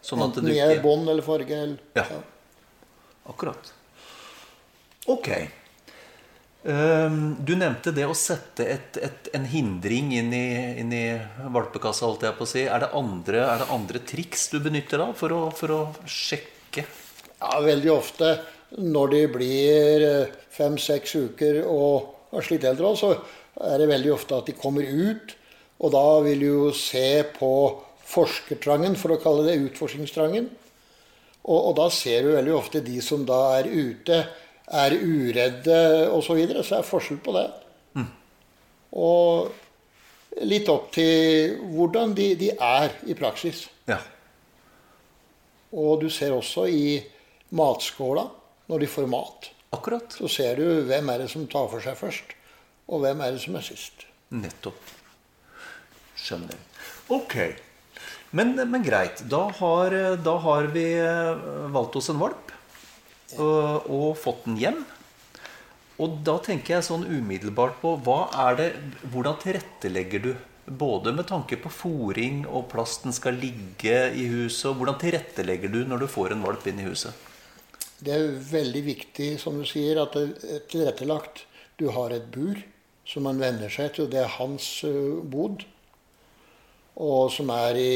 Sånn 0.05 0.21
at 0.21 0.35
Enten 0.35 0.51
du 0.51 0.53
i 0.53 0.83
bånd 0.83 1.09
eller 1.09 1.25
farge. 1.25 1.63
Eller, 1.69 1.79
Ja. 1.97 2.05
Akkurat. 3.31 3.71
Ok. 5.07 5.29
Ehm, 6.65 7.37
Du 7.45 7.57
nevnte 7.59 7.91
det 7.95 8.07
å 8.07 8.15
sette 8.15 8.67
et, 8.71 8.99
et, 9.03 9.31
en 9.35 9.47
hindring 9.51 10.13
inn 10.15 10.31
i, 10.37 10.47
inn 10.79 10.93
i 10.95 11.05
valpekassa, 11.51 12.07
holdt 12.07 12.27
jeg 12.29 12.39
på 12.39 12.47
å 12.47 12.53
si. 12.53 12.65
Er 12.67 12.85
det 12.85 12.93
andre, 12.95 13.43
er 13.43 13.63
det 13.65 13.71
andre 13.75 14.03
triks 14.07 14.49
du 14.53 14.61
benytter 14.63 15.03
da 15.03 15.11
for 15.19 15.35
å, 15.35 15.43
for 15.57 15.75
å 15.75 15.83
sjekke? 16.07 16.87
Ja, 17.43 17.59
veldig 17.65 17.91
ofte 17.91 18.37
når 18.79 19.13
de 19.13 19.23
blir 19.35 20.05
eh, 20.07 20.35
fem-seks 20.55 21.17
uker 21.27 21.63
og 21.67 22.13
har 22.33 22.47
slitt 22.47 22.65
eldre, 22.69 22.95
så 22.97 23.11
er 23.61 23.83
det 23.83 23.91
veldig 23.91 24.13
ofte 24.15 24.39
at 24.39 24.49
de 24.49 24.57
kommer 24.57 24.87
ut. 24.87 25.35
Og 25.83 25.91
da 25.93 26.07
vil 26.25 26.45
du 26.45 26.47
jo 26.47 26.71
se 26.77 27.25
på 27.35 27.51
forskertrangen, 28.13 28.95
for 28.99 29.15
å 29.15 29.21
kalle 29.21 29.49
det 29.49 29.59
utforskningstrangen. 29.67 30.47
Og, 31.43 31.59
og 31.59 31.75
da 31.81 31.89
ser 31.91 32.23
du 32.23 32.37
veldig 32.37 32.55
ofte 32.55 32.85
de 32.87 33.01
som 33.03 33.27
da 33.27 33.41
er 33.59 33.67
ute, 33.67 34.23
er 34.71 34.95
uredde 35.03 35.79
osv. 36.11 36.27
Så, 36.27 36.37
videre, 36.39 36.63
så 36.65 36.79
er 36.79 36.87
forskjell 36.87 37.21
på 37.25 37.35
det. 37.37 37.49
Og 38.93 40.43
litt 40.49 40.69
opp 40.73 40.91
til 40.95 41.57
hvordan 41.73 42.13
de, 42.17 42.33
de 42.41 42.51
er 42.53 42.93
i 43.09 43.17
praksis. 43.17 43.67
Ja. 43.89 43.99
Og 45.73 46.03
du 46.03 46.09
ser 46.13 46.35
også 46.37 46.67
i 46.69 47.01
matskåla, 47.57 48.27
når 48.69 48.85
de 48.85 48.89
får 48.89 49.09
mat, 49.11 49.51
Akkurat. 49.73 50.13
så 50.13 50.29
ser 50.29 50.61
du 50.61 50.85
hvem 50.89 51.09
er 51.13 51.25
det 51.25 51.31
som 51.33 51.47
tar 51.49 51.69
for 51.73 51.85
seg 51.85 51.97
først, 51.97 52.35
og 52.89 53.05
hvem 53.05 53.21
er 53.25 53.33
det 53.35 53.41
som 53.45 53.57
er 53.57 53.65
sist. 53.65 54.05
Nettopp. 54.33 54.93
Skjønner. 56.21 56.57
Ok. 57.13 57.37
Men, 58.37 58.55
men 58.57 58.85
greit. 58.85 59.25
Da 59.29 59.47
har, 59.59 59.97
da 60.25 60.37
har 60.45 60.69
vi 60.73 60.87
eh, 61.01 61.47
valgt 61.73 61.97
oss 62.01 62.09
en 62.13 62.21
valp 62.21 62.52
og, 63.39 63.89
og 63.89 64.09
fått 64.21 64.45
den 64.49 64.59
hjem. 64.61 64.83
Og 66.03 66.23
da 66.27 66.39
tenker 66.43 66.77
jeg 66.77 66.87
sånn 66.87 67.05
umiddelbart 67.07 67.77
på 67.83 67.95
hva 68.05 68.25
er 68.49 68.59
det, 68.59 68.71
hvordan 69.13 69.39
tilrettelegger 69.43 70.25
du? 70.25 70.33
Både 70.63 71.13
med 71.15 71.27
tanke 71.29 71.59
på 71.59 71.71
fòring 71.75 72.45
og 72.47 72.69
plass 72.71 73.01
den 73.03 73.15
skal 73.15 73.37
ligge 73.39 73.97
i 74.15 74.27
huset. 74.31 74.71
og 74.71 74.81
Hvordan 74.81 74.99
tilrettelegger 75.03 75.73
du 75.73 75.83
når 75.87 76.05
du 76.05 76.09
får 76.11 76.35
en 76.35 76.45
valp 76.47 76.67
inn 76.71 76.81
i 76.81 76.87
huset? 76.87 77.13
Det 78.03 78.15
er 78.15 78.39
veldig 78.51 78.83
viktig, 78.87 79.29
som 79.39 79.59
du 79.59 79.67
sier, 79.69 80.01
at 80.03 80.15
det 80.17 80.55
er 80.57 80.63
tilrettelagt. 80.71 81.45
Du 81.79 81.89
har 81.95 82.15
et 82.15 82.27
bur 82.35 82.59
som 83.07 83.27
man 83.27 83.41
venner 83.43 83.71
seg 83.71 83.93
til. 83.95 84.09
Det 84.11 84.23
er 84.23 84.37
hans 84.39 84.69
eh, 84.87 85.19
bod. 85.23 85.67
Og 87.03 87.31
som 87.35 87.51
er 87.55 87.79
i, 87.79 87.95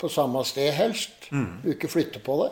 på 0.00 0.10
samme 0.12 0.44
sted 0.48 0.72
helst. 0.76 1.30
Du 1.62 1.72
ikke 1.72 1.90
flytter 1.92 2.24
på 2.24 2.36
det. 2.42 2.50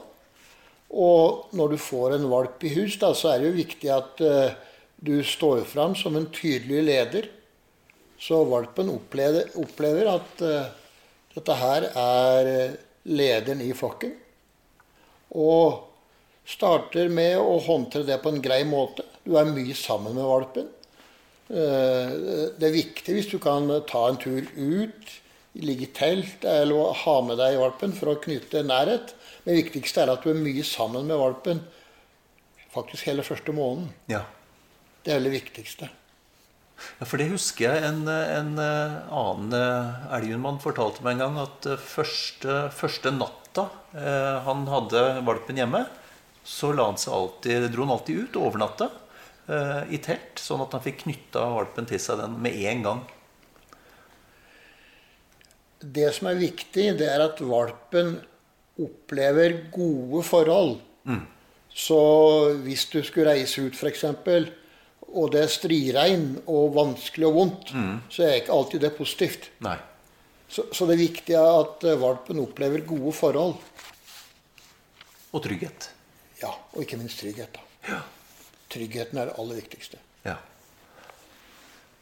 Og 0.95 1.49
når 1.57 1.75
du 1.75 1.79
får 1.83 2.15
en 2.15 2.29
valp 2.31 2.63
i 2.65 2.73
hus, 2.77 2.99
da, 3.01 3.11
så 3.15 3.33
er 3.33 3.43
det 3.43 3.51
jo 3.51 3.59
viktig 3.59 3.91
at 3.91 4.23
eh, 4.23 4.55
du 5.03 5.19
står 5.27 5.65
fram 5.67 5.97
som 5.99 6.17
en 6.17 6.29
tydelig 6.31 6.85
leder. 6.87 7.29
Så 8.23 8.45
valpen 8.49 8.93
opplever, 8.95 9.51
opplever 9.59 10.13
at 10.15 10.47
eh, 10.47 10.71
dette 11.35 11.59
her 11.59 11.89
er 11.91 12.53
eh, 12.53 12.79
lederen 13.11 13.65
i 13.65 13.73
flokken. 13.77 14.15
Og 15.37 15.83
starter 16.47 17.11
med 17.11 17.35
å 17.43 17.59
håndtere 17.67 18.07
det 18.07 18.23
på 18.23 18.31
en 18.31 18.43
grei 18.43 18.63
måte. 18.69 19.03
Du 19.27 19.35
er 19.37 19.51
mye 19.51 19.75
sammen 19.75 20.15
med 20.15 20.29
valpen. 20.29 20.73
Det 21.47 22.67
er 22.67 22.75
viktig 22.75 23.13
hvis 23.15 23.29
du 23.31 23.37
kan 23.43 23.69
ta 23.87 24.01
en 24.09 24.19
tur 24.19 24.47
ut, 24.55 25.11
ligge 25.63 25.87
i 25.87 25.93
telt 25.95 26.47
eller 26.47 26.95
ha 27.03 27.15
med 27.23 27.39
deg 27.39 27.59
valpen 27.61 27.95
for 27.95 28.13
å 28.13 28.19
knytte 28.23 28.65
nærhet. 28.67 29.13
Det 29.47 29.55
viktigste 29.55 30.03
er 30.03 30.11
at 30.11 30.25
du 30.25 30.33
er 30.33 30.41
mye 30.41 30.65
sammen 30.67 31.07
med 31.07 31.21
valpen 31.21 31.63
faktisk 32.75 33.07
hele 33.09 33.25
første 33.25 33.55
måneden. 33.55 33.93
Ja. 34.11 34.25
Det 35.07 35.15
er 35.15 35.23
det 35.23 35.33
viktigste. 35.33 35.89
Ja, 36.99 37.07
For 37.07 37.21
det 37.21 37.31
husker 37.31 37.71
jeg 37.71 37.85
en, 37.89 38.03
en 38.11 38.59
eh, 38.61 38.97
annen 39.15 39.55
eh, 39.57 40.03
elghundmann 40.19 40.59
fortalte 40.61 41.05
meg 41.07 41.17
en 41.17 41.23
gang 41.25 41.39
at 41.47 41.69
eh, 41.71 41.81
første, 41.81 42.59
første 42.75 43.13
natta 43.15 43.69
eh, 43.97 44.35
han 44.45 44.67
hadde 44.69 45.07
valpen 45.25 45.63
hjemme, 45.63 45.87
så 46.45 46.75
la 46.77 46.91
han 46.91 47.01
seg 47.01 47.15
alltid, 47.17 47.71
dro 47.73 47.87
han 47.87 47.97
alltid 47.97 48.27
ut 48.27 48.37
og 48.37 48.51
overnatta 48.51 48.91
eh, 48.91 49.83
i 49.97 50.03
telt, 50.05 50.43
sånn 50.43 50.67
at 50.67 50.77
han 50.77 50.85
fikk 50.85 51.07
knytta 51.07 51.47
valpen 51.57 51.89
til 51.89 52.03
seg 52.03 52.21
den 52.21 52.37
med 52.45 52.61
en 52.75 52.85
gang. 52.91 53.05
Det 55.81 56.11
som 56.17 56.29
er 56.29 56.41
viktig, 56.41 56.91
det 56.99 57.09
er 57.09 57.25
at 57.25 57.41
valpen 57.41 58.19
opplever 58.83 59.71
gode 59.73 60.23
forhold. 60.27 60.79
Så 61.77 61.99
hvis 62.65 62.87
du 62.93 63.03
skulle 63.05 63.31
reise 63.31 63.67
ut 63.67 63.77
f.eks., 63.77 64.05
og 65.07 65.31
det 65.33 65.43
er 65.45 65.53
striregn 65.53 66.25
og 66.51 66.75
vanskelig 66.75 67.29
og 67.29 67.37
vondt, 67.37 67.71
så 68.11 68.25
er 68.27 68.41
ikke 68.41 68.53
alltid 68.57 68.83
det 68.83 68.97
positivt. 68.97 69.51
Så, 70.49 70.67
så 70.73 70.87
det 70.87 70.99
er 71.35 71.43
at 71.43 71.85
eh, 71.85 71.99
valpen 71.99 72.39
opplever 72.39 72.85
gode 72.87 73.13
forhold. 73.13 73.57
Og 75.35 75.43
trygghet. 75.43 75.89
Ja, 76.41 76.53
og 76.73 76.83
ikke 76.85 76.99
minst 77.01 77.19
trygghet. 77.19 77.57
da. 77.57 77.99
Tryggheten 78.73 79.19
er 79.19 79.31
det 79.31 79.39
aller 79.39 79.59
viktigste. 79.59 79.99
Ja. 80.25 80.37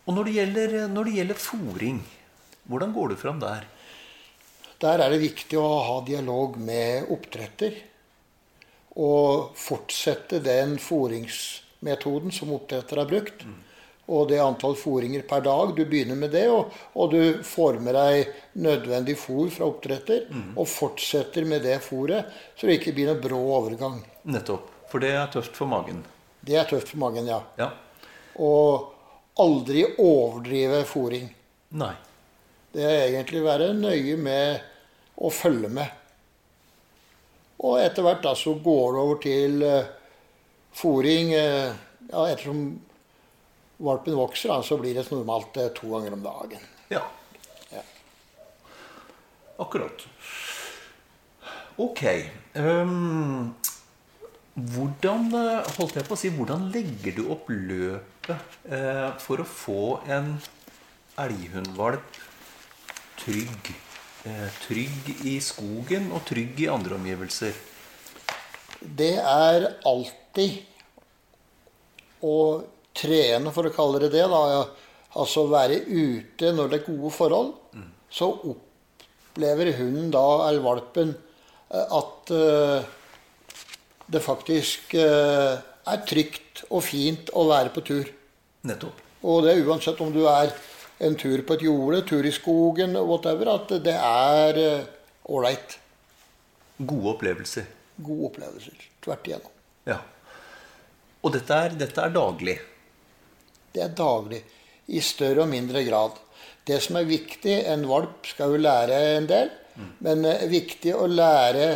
Og 0.05 0.17
når 0.17 0.29
det 0.29 0.35
gjelder, 0.37 0.77
når 0.93 1.09
det 1.09 1.15
gjelder 1.19 1.41
fòring, 1.41 2.03
hvordan 2.69 2.93
går 2.93 3.13
du 3.13 3.17
fram 3.21 3.41
der? 3.41 3.65
Der 4.85 5.01
er 5.01 5.13
det 5.15 5.23
viktig 5.23 5.57
å 5.57 5.69
ha 5.87 6.01
dialog 6.05 6.59
med 6.61 7.09
oppdretter. 7.15 7.77
Og 9.01 9.55
fortsette 9.57 10.43
den 10.45 10.77
fòringsmetoden 10.83 12.35
som 12.35 12.53
oppdretter 12.55 13.01
har 13.01 13.09
brukt. 13.09 13.47
Og 14.05 14.27
det 14.29 14.43
antall 14.45 14.77
fòringer 14.77 15.25
per 15.25 15.41
dag. 15.47 15.73
Du 15.73 15.87
begynner 15.89 16.19
med 16.21 16.35
det, 16.37 16.45
og, 16.53 16.75
og 16.93 17.15
du 17.15 17.41
får 17.49 17.79
med 17.81 17.97
deg 17.97 18.35
nødvendig 18.61 19.17
fòr 19.17 19.49
fra 19.55 19.71
oppdretter. 19.71 20.27
Og 20.53 20.69
fortsetter 20.69 21.49
med 21.49 21.65
det 21.65 21.79
fòret, 21.87 22.29
så 22.53 22.69
det 22.69 22.77
ikke 22.83 22.93
blir 22.99 23.09
noe 23.09 23.23
brå 23.25 23.41
overgang. 23.57 24.03
Nettopp. 24.29 24.69
For 24.93 25.01
det 25.03 25.15
er 25.17 25.33
tøft 25.33 25.57
for 25.57 25.71
magen. 25.71 26.05
Det 26.45 26.61
er 26.61 26.69
tøft 26.69 26.93
for 26.93 27.01
magen, 27.01 27.33
ja. 27.33 27.41
Ja. 27.57 27.71
Og 28.37 28.93
aldri 29.41 29.87
overdrive 29.97 30.85
fòring. 30.87 31.33
Nei. 31.81 31.95
Det 32.75 32.85
er 32.85 33.09
egentlig 33.09 33.41
å 33.41 33.49
være 33.49 33.73
nøye 33.79 34.21
med 34.21 34.74
å 35.17 35.31
følge 35.31 35.71
med. 35.71 36.01
Og 37.65 37.79
etter 37.81 38.05
hvert 38.05 38.25
da 38.25 38.35
så 38.37 38.57
går 38.61 38.97
det 38.97 39.03
over 39.05 39.21
til 39.23 39.63
uh, 39.63 39.93
fòring. 40.75 41.33
eh, 41.33 41.75
ja, 42.11 42.29
ettersom 42.29 42.65
valpen 43.85 44.17
vokser, 44.19 44.53
da, 44.53 44.63
så 44.63 44.79
blir 44.81 44.97
det 44.97 45.07
normalt 45.11 45.57
eh, 45.57 45.71
to 45.77 45.91
ganger 45.95 46.17
om 46.17 46.25
dagen. 46.25 46.67
Ja. 46.93 47.03
Ja. 47.73 47.83
Akkurat. 49.63 50.07
Ok. 51.81 52.03
Um, 52.55 53.55
hvordan 54.55 55.33
holdt 55.79 55.97
jeg 55.99 56.07
på 56.07 56.15
å 56.15 56.21
si, 56.21 56.31
hvordan 56.35 56.69
legger 56.75 57.17
du 57.17 57.25
opp 57.35 57.49
løpet 57.51 58.61
eh, 58.71 59.09
for 59.23 59.43
å 59.43 59.49
få 59.49 59.81
en 60.07 60.37
elghundvalp 61.19 62.23
trygg? 63.25 63.75
Eh, 64.25 64.53
trygg 64.65 65.09
i 65.29 65.35
skogen 65.45 66.07
og 66.17 66.23
trygg 66.25 66.63
i 66.65 66.71
andre 66.73 66.97
omgivelser. 66.97 67.53
Det 68.81 69.19
er 69.21 69.67
alltid 69.85 70.63
å 72.25 72.39
trene, 72.97 73.53
for 73.53 73.69
å 73.69 73.75
kalle 73.75 74.01
det 74.07 74.15
det. 74.15 74.25
Da. 74.33 74.63
Altså 75.21 75.45
være 75.53 75.83
ute 75.85 76.55
når 76.57 76.73
det 76.73 76.81
er 76.81 76.89
gode 76.89 77.13
forhold. 77.13 77.53
Så 78.09 78.31
opplever 78.49 79.75
hunden 79.77 80.09
da, 80.15 80.27
eller 80.49 80.65
valpen, 80.65 81.13
eh, 81.69 81.97
at 82.01 82.33
eh, 82.33 82.91
det 84.09 84.25
faktisk 84.25 84.95
er 84.97 86.05
trygt 86.09 86.65
og 86.71 86.81
fint 86.85 87.29
å 87.37 87.45
være 87.51 87.73
på 87.77 87.85
tur. 87.85 88.09
Nettopp. 88.65 89.01
Og 89.25 89.45
det 89.45 89.53
er 89.53 89.69
uansett 89.69 90.01
om 90.05 90.13
du 90.13 90.23
er 90.29 90.53
en 90.99 91.17
tur 91.19 91.43
på 91.47 91.57
et 91.57 91.65
jorde, 91.67 92.03
tur 92.07 92.27
i 92.27 92.33
skogen, 92.33 92.95
whatever, 92.97 93.51
at 93.55 93.73
det 93.85 93.97
er 93.97 94.61
ålreit. 95.25 95.79
Gode 96.79 97.15
opplevelser. 97.17 97.67
Gode 98.05 98.31
opplevelser 98.31 98.91
tvert 99.05 99.29
igjennom. 99.29 99.55
Ja. 99.89 100.01
Og 101.25 101.33
dette 101.35 101.57
er, 101.67 101.75
dette 101.79 102.05
er 102.05 102.13
daglig. 102.15 102.59
Det 103.75 103.83
er 103.85 103.97
daglig. 103.97 104.43
I 104.93 105.01
større 105.01 105.45
og 105.45 105.51
mindre 105.51 105.83
grad. 105.87 106.19
Det 106.65 106.77
som 106.85 106.97
er 106.99 107.07
viktig 107.09 107.55
En 107.73 107.87
valp 107.89 108.27
skal 108.29 108.53
jo 108.53 108.61
lære 108.61 108.99
en 109.17 109.29
del. 109.29 109.51
Men 110.05 110.23
det 110.23 110.35
er 110.45 110.53
viktig 110.53 110.93
å 110.95 111.09
lære 111.11 111.69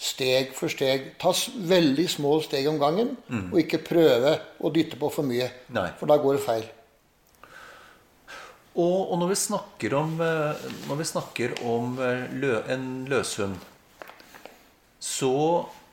steg 0.00 0.54
for 0.56 0.72
steg. 0.72 1.12
Ta 1.20 1.30
veldig 1.70 2.06
små 2.10 2.38
steg 2.42 2.66
om 2.70 2.80
gangen, 2.80 3.12
og 3.52 3.58
ikke 3.60 3.82
prøve 3.84 4.32
å 4.58 4.72
dytte 4.74 4.98
på 4.98 5.10
for 5.12 5.28
mye. 5.28 5.50
Nei. 5.76 5.90
For 6.00 6.10
da 6.10 6.16
går 6.18 6.38
det 6.38 6.44
feil. 6.46 6.64
Og, 8.78 9.10
og 9.10 9.18
når 9.18 9.32
vi 9.32 9.40
snakker 9.40 9.94
om, 9.98 10.14
eh, 10.22 10.62
vi 10.94 11.06
snakker 11.08 11.56
om 11.66 11.98
eh, 11.98 12.30
lø, 12.38 12.54
en 12.70 12.86
løshund, 13.10 13.58
så 15.02 15.34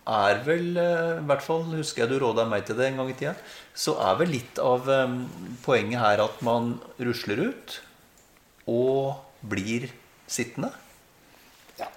er 0.07 0.43
vel 0.46 0.77
eh, 0.77 1.17
I 1.17 1.25
hvert 1.27 1.43
fall 1.43 1.65
husker 1.72 2.03
jeg 2.03 2.13
du 2.13 2.22
råda 2.22 2.46
meg 2.48 2.67
til 2.67 2.77
det 2.77 2.91
en 2.91 3.01
gang 3.01 3.10
i 3.10 3.17
tida. 3.17 3.34
Så 3.74 3.98
er 3.98 4.19
vel 4.22 4.34
litt 4.36 4.62
av 4.62 4.86
poenget 5.65 6.03
her 6.03 6.22
at 6.27 6.41
man 6.46 6.75
rusler 7.01 7.48
ut 7.50 7.79
og 8.69 9.17
blir 9.48 9.89
sittende. 10.29 10.69
Ja. 11.79 11.89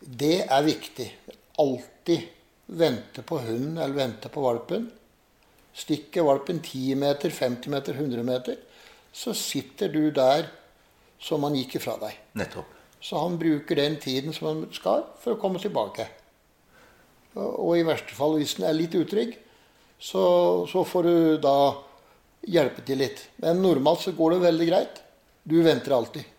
Det 0.00 0.36
er 0.44 0.64
viktig. 0.64 1.10
Alltid 1.60 2.30
vente 2.66 3.24
på 3.26 3.38
hunden 3.44 3.76
eller 3.76 3.96
vente 3.96 4.30
på 4.32 4.44
valpen. 4.44 4.88
Stikker 5.74 6.24
valpen 6.24 6.60
10 6.62 6.94
meter, 7.00 7.32
50 7.34 7.72
meter, 7.72 7.98
100 7.98 8.22
meter, 8.26 8.60
så 9.14 9.34
sitter 9.38 9.92
du 9.92 10.08
der 10.14 10.48
som 11.22 11.46
han 11.46 11.54
gikk 11.56 11.78
ifra 11.78 11.94
deg. 12.02 12.18
Nettopp. 12.36 12.70
Så 13.04 13.20
han 13.20 13.38
bruker 13.38 13.78
den 13.78 13.98
tiden 14.00 14.34
som 14.34 14.48
han 14.50 14.62
skal 14.74 15.04
for 15.22 15.36
å 15.36 15.40
komme 15.40 15.60
tilbake. 15.62 16.08
Og 17.36 17.74
i 17.78 17.86
verste 17.86 18.14
fall, 18.16 18.38
hvis 18.38 18.56
den 18.58 18.68
er 18.68 18.76
litt 18.76 18.94
utrygg, 18.96 19.34
så, 20.00 20.24
så 20.70 20.84
får 20.86 21.08
du 21.08 21.16
da 21.42 21.56
hjelpe 22.48 22.84
til 22.86 23.00
litt. 23.02 23.26
Men 23.42 23.62
normalt 23.64 24.04
så 24.04 24.14
går 24.16 24.36
det 24.36 24.44
veldig 24.44 24.68
greit. 24.70 25.02
Du 25.44 25.58
venter 25.64 25.94
alltid. 25.96 26.30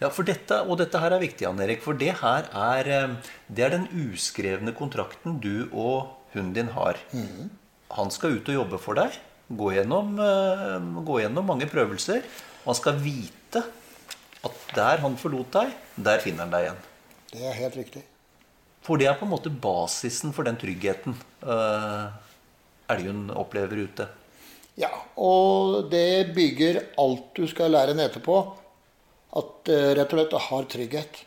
Ja, 0.00 0.08
for 0.10 0.26
dette, 0.26 0.62
Og 0.64 0.78
dette 0.80 0.98
her 0.98 1.14
er 1.14 1.22
viktig, 1.22 1.44
Jan 1.44 1.60
Erik, 1.62 1.82
for 1.84 1.98
det 1.98 2.14
her 2.22 2.48
er, 2.50 2.88
eh, 2.88 3.32
det 3.52 3.64
er 3.66 3.74
den 3.76 3.88
uskrevne 3.92 4.74
kontrakten 4.74 5.38
du 5.42 5.68
og 5.68 6.14
hunden 6.32 6.54
din 6.56 6.72
har. 6.74 6.98
Han 7.94 8.10
skal 8.10 8.38
ut 8.38 8.48
og 8.48 8.58
jobbe 8.58 8.80
for 8.82 8.98
deg, 8.98 9.16
gå 9.48 9.72
gjennom, 9.72 10.18
eh, 10.20 10.78
gå 11.04 11.20
gjennom 11.22 11.46
mange 11.46 11.68
prøvelser. 11.70 12.22
Han 12.64 12.76
skal 12.76 13.00
vite 13.00 13.64
at 14.44 14.62
der 14.74 15.02
han 15.02 15.16
forlot 15.16 15.50
deg, 15.52 15.74
der 15.96 16.22
finner 16.22 16.44
han 16.46 16.52
deg 16.52 16.66
igjen. 16.66 16.80
Det 17.32 17.44
er 17.44 17.58
helt 17.58 17.76
riktig. 17.76 18.04
For 18.84 19.00
det 19.00 19.08
er 19.08 19.18
på 19.18 19.26
en 19.26 19.32
måte 19.32 19.50
basisen 19.52 20.32
for 20.32 20.46
den 20.48 20.56
tryggheten 20.56 21.16
uh, 21.44 22.14
elgen 22.88 23.26
opplever 23.34 23.82
ute. 23.84 24.06
Ja, 24.78 24.92
og 25.18 25.90
det 25.90 26.32
bygger 26.36 26.80
alt 27.00 27.34
du 27.36 27.48
skal 27.50 27.74
lære 27.74 27.92
den 27.92 28.04
etterpå. 28.06 28.38
At 29.36 29.68
uh, 29.68 29.90
rett 29.98 30.14
og 30.14 30.22
slett 30.22 30.38
har 30.46 30.70
trygghet. 30.72 31.20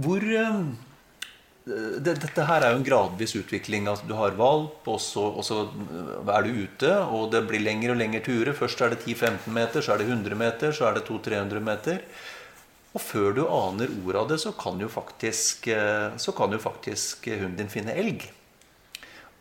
Hvor 0.00 0.24
eh, 0.24 0.60
det, 1.64 2.14
Dette 2.22 2.44
her 2.48 2.64
er 2.64 2.72
jo 2.72 2.80
en 2.80 2.86
gradvis 2.86 3.34
utvikling. 3.36 3.88
Altså, 3.90 4.08
du 4.08 4.14
har 4.18 4.36
valp, 4.38 4.86
og 4.88 5.00
så, 5.02 5.26
og 5.28 5.44
så 5.46 5.62
eh, 5.68 6.32
er 6.34 6.46
du 6.46 6.60
ute, 6.64 6.92
og 7.12 7.30
det 7.34 7.44
blir 7.48 7.62
lengre 7.62 7.94
og 7.94 8.00
lengre 8.00 8.22
turer. 8.24 8.56
Først 8.56 8.80
er 8.84 8.94
det 8.94 9.02
10-15 9.04 9.48
meter, 9.54 9.84
så 9.84 9.94
er 9.94 10.02
det 10.02 10.08
100 10.08 10.40
meter, 10.40 10.74
så 10.76 10.88
er 10.88 10.98
det 10.98 11.06
200-300 11.08 11.64
meter. 11.70 12.02
Og 12.90 13.02
før 13.04 13.34
du 13.36 13.44
aner 13.46 13.92
ordet 14.00 14.20
av 14.22 14.28
det, 14.32 14.40
så 14.42 14.54
kan 14.58 14.80
jo 14.82 14.90
faktisk, 14.90 15.68
eh, 15.68 16.30
kan 16.36 16.52
jo 16.56 16.62
faktisk 16.62 17.30
hunden 17.30 17.58
din 17.60 17.72
finne 17.72 17.94
elg. 17.94 18.26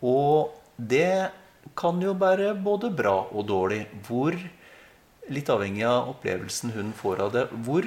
Og 0.06 0.54
det 0.78 1.32
kan 1.80 2.00
jo 2.02 2.14
være 2.20 2.54
både 2.56 2.92
bra 2.96 3.16
og 3.32 3.48
dårlig. 3.48 3.86
Hvor, 4.08 4.36
litt 5.34 5.50
avhengig 5.54 5.86
av 5.88 6.10
opplevelsen 6.14 6.74
hunden 6.76 6.94
får 6.98 7.24
av 7.26 7.34
det, 7.36 7.46
hvor 7.66 7.86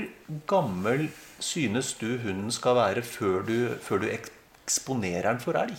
gammel 0.50 1.08
synes 1.42 1.92
du 2.00 2.18
hunden 2.22 2.52
skal 2.54 2.78
være 2.78 3.02
før 3.06 3.42
du, 3.46 3.56
før 3.82 4.04
du 4.04 4.08
eksponerer 4.12 5.30
den 5.30 5.42
for 5.42 5.58
elg? 5.58 5.76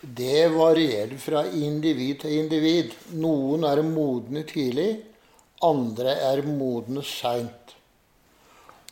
Det 0.00 0.48
varierer 0.54 1.18
fra 1.20 1.44
individ 1.44 2.22
til 2.22 2.38
individ. 2.40 2.94
Noen 3.20 3.66
er 3.68 3.82
modne 3.84 4.46
tidlig, 4.48 4.94
andre 5.60 6.14
er 6.30 6.40
modne 6.48 7.04
seint. 7.04 7.74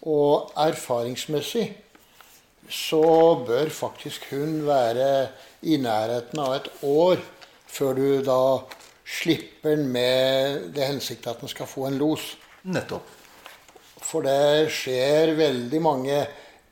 Og 0.04 0.52
erfaringsmessig 0.52 1.70
så 2.68 3.00
bør 3.48 3.72
faktisk 3.72 4.28
hun 4.31 4.61
være 4.66 5.31
i 5.64 5.78
nærheten 5.81 6.44
av 6.44 6.59
et 6.59 6.68
år 6.85 7.24
før 7.68 7.96
du 7.96 8.09
da 8.26 8.42
slipper 9.08 9.76
den 9.76 9.88
med 9.92 10.68
det 10.76 10.84
hensiktet 10.90 11.30
at 11.32 11.40
den 11.40 11.50
skal 11.50 11.70
få 11.70 11.86
en 11.88 11.98
los. 12.00 12.34
Nettopp. 12.68 13.14
For 14.04 14.24
det 14.24 14.68
skjer 14.72 15.34
veldig 15.38 15.80
mange 15.82 16.20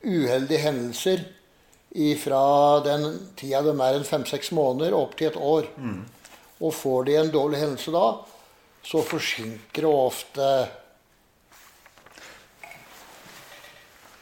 uheldige 0.05 0.61
hendelser 0.63 1.25
fra 2.21 2.79
den 2.85 3.07
tida 3.35 3.63
de 3.65 3.73
er 3.73 3.97
en 3.97 4.05
fem-seks 4.05 4.51
måneder, 4.53 4.93
opp 4.93 5.15
til 5.17 5.31
et 5.31 5.37
år. 5.39 5.69
Og 6.61 6.73
får 6.73 7.07
de 7.07 7.15
en 7.17 7.31
dårlig 7.33 7.61
hendelse 7.61 7.93
da, 7.93 8.05
så 8.85 9.01
forsinker 9.05 9.85
det 9.85 9.91
ofte 9.91 10.49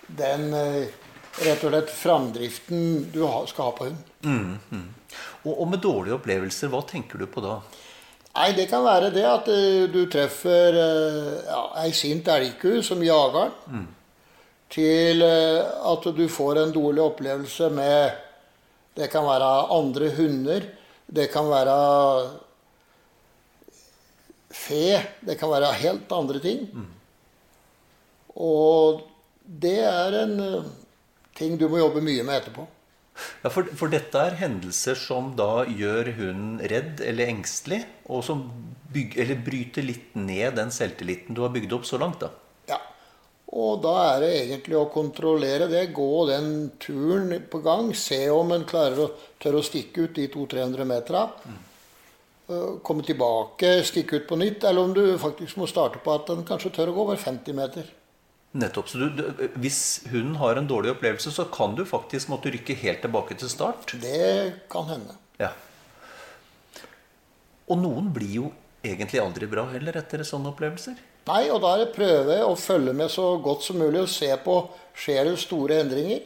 den 0.07 0.53
eh, 0.53 0.87
rett 1.43 1.63
og 1.65 1.71
slett 1.73 1.91
framdriften 1.91 3.09
du 3.11 3.23
skal 3.49 3.67
ha 3.67 3.71
på 3.75 3.87
hund. 3.89 4.03
Og, 5.45 5.53
og 5.53 5.67
med 5.69 5.81
dårlige 5.83 6.15
opplevelser, 6.15 6.71
hva 6.71 6.81
tenker 6.87 7.19
du 7.19 7.27
på 7.27 7.43
da? 7.43 7.59
Nei, 8.35 8.49
det 8.51 8.65
kan 8.67 8.83
være 8.83 9.13
det 9.15 9.23
at 9.23 9.47
eh, 9.51 9.85
du 9.87 10.01
treffer 10.11 10.75
eh, 10.75 11.35
ja, 11.47 11.61
ei 11.85 11.91
sint 11.95 12.27
elgku 12.27 12.81
som 12.83 13.03
jager 13.03 13.53
den. 13.67 13.85
Til 14.75 15.23
eh, 15.23 15.61
at 15.91 16.07
du 16.17 16.25
får 16.31 16.59
en 16.59 16.73
dårlig 16.75 17.03
opplevelse 17.05 17.69
med 17.71 18.21
Det 18.95 19.09
kan 19.11 19.25
være 19.27 19.47
andre 19.75 20.09
hunder. 20.15 20.67
Det 21.07 21.29
kan 21.31 21.49
være 21.51 21.79
fe. 24.51 25.01
Det 25.19 25.35
kan 25.39 25.51
være 25.51 25.73
helt 25.81 26.11
andre 26.15 26.39
ting. 26.39 26.69
Og 28.35 29.01
det 29.43 29.79
er 29.83 30.15
en 30.23 30.37
ting 31.35 31.59
du 31.59 31.67
må 31.67 31.77
jobbe 31.77 32.01
mye 32.01 32.23
med 32.23 32.39
etterpå. 32.39 32.63
Ja, 33.43 33.51
for, 33.53 33.67
for 33.79 33.91
dette 33.91 34.19
er 34.19 34.39
hendelser 34.41 34.97
som 34.99 35.31
da 35.39 35.63
gjør 35.69 36.11
hunden 36.17 36.57
redd 36.71 37.03
eller 37.05 37.31
engstelig, 37.31 37.83
og 38.11 38.25
som 38.27 38.41
byg, 38.91 39.15
eller 39.21 39.43
bryter 39.45 39.85
litt 39.85 40.15
ned 40.19 40.57
den 40.59 40.73
selvtilliten 40.73 41.35
du 41.35 41.43
har 41.45 41.53
bygd 41.53 41.77
opp 41.77 41.87
så 41.87 41.99
langt. 42.01 42.23
da. 42.23 42.31
Ja. 42.71 42.79
Og 43.55 43.79
da 43.83 43.93
er 44.09 44.25
det 44.25 44.31
egentlig 44.41 44.77
å 44.79 44.87
kontrollere 44.91 45.69
det. 45.71 45.85
Gå 45.95 46.25
den 46.31 46.49
turen 46.81 47.31
på 47.51 47.61
gang. 47.65 47.93
Se 47.95 48.25
om 48.33 48.51
en 48.55 48.67
klarer 48.67 49.05
å 49.05 49.11
tørre 49.41 49.61
å 49.61 49.67
stikke 49.67 50.07
ut 50.07 50.17
de 50.17 50.27
200-300 50.33 50.89
metera. 50.89 51.27
Mm. 51.45 51.61
Komme 52.85 53.05
tilbake, 53.05 53.79
stikke 53.87 54.19
ut 54.19 54.27
på 54.29 54.39
nytt. 54.41 54.67
Eller 54.67 54.83
om 54.83 54.95
du 54.95 55.05
faktisk 55.21 55.61
må 55.61 55.69
starte 55.71 56.03
på 56.03 56.17
at 56.17 56.27
den 56.33 56.43
kanskje 56.47 56.73
tør 56.75 56.91
å 56.91 56.97
gå 56.97 57.07
over 57.07 57.21
50 57.21 57.57
meter. 57.57 57.87
Nettopp. 58.55 58.87
Så 58.87 59.09
du, 59.11 59.23
hvis 59.59 59.79
hunden 60.11 60.37
har 60.39 60.55
en 60.55 60.67
dårlig 60.69 60.93
opplevelse, 60.93 61.33
så 61.35 61.43
kan 61.51 61.75
du 61.75 61.83
faktisk 61.87 62.29
måtte 62.31 62.53
rykke 62.53 62.77
helt 62.79 63.01
tilbake 63.03 63.35
til 63.39 63.51
start. 63.51 63.97
Det 63.99 64.67
kan 64.71 64.87
hende. 64.93 65.17
Ja. 65.41 65.51
Og 67.67 67.81
noen 67.81 68.13
blir 68.15 68.37
jo 68.37 68.53
egentlig 68.85 69.19
aldri 69.19 69.49
bra 69.49 69.65
heller 69.73 69.97
etter 69.99 70.23
sånne 70.23 70.53
opplevelser. 70.53 70.95
Nei, 71.25 71.43
og 71.49 71.59
da 71.63 71.73
er 71.73 71.83
det 71.83 71.95
prøve 71.95 72.37
å 72.45 72.53
følge 72.59 72.93
med 72.95 73.09
så 73.11 73.31
godt 73.41 73.65
som 73.65 73.79
mulig 73.81 74.03
og 74.03 74.11
se 74.13 74.29
på 74.43 74.59
skjer 74.95 75.31
det 75.31 75.39
store 75.41 75.81
endringer. 75.81 76.21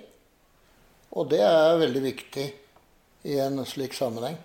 Og 1.15 1.29
det 1.31 1.39
er 1.41 1.79
veldig 1.79 2.01
viktig 2.03 2.45
i 3.29 3.37
en 3.41 3.63
slik 3.67 3.95
sammenheng. 3.97 4.37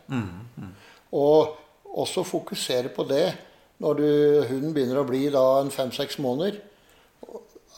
Og 1.14 1.58
også 1.94 2.24
fokusere 2.26 2.92
på 2.94 3.04
det 3.10 3.26
når 3.82 3.98
du, 3.98 4.08
hunden 4.48 4.72
begynner 4.72 5.02
å 5.02 5.08
bli 5.08 5.26
da 5.34 5.42
en 5.60 5.74
fem-seks 5.74 6.16
måneder. 6.22 6.62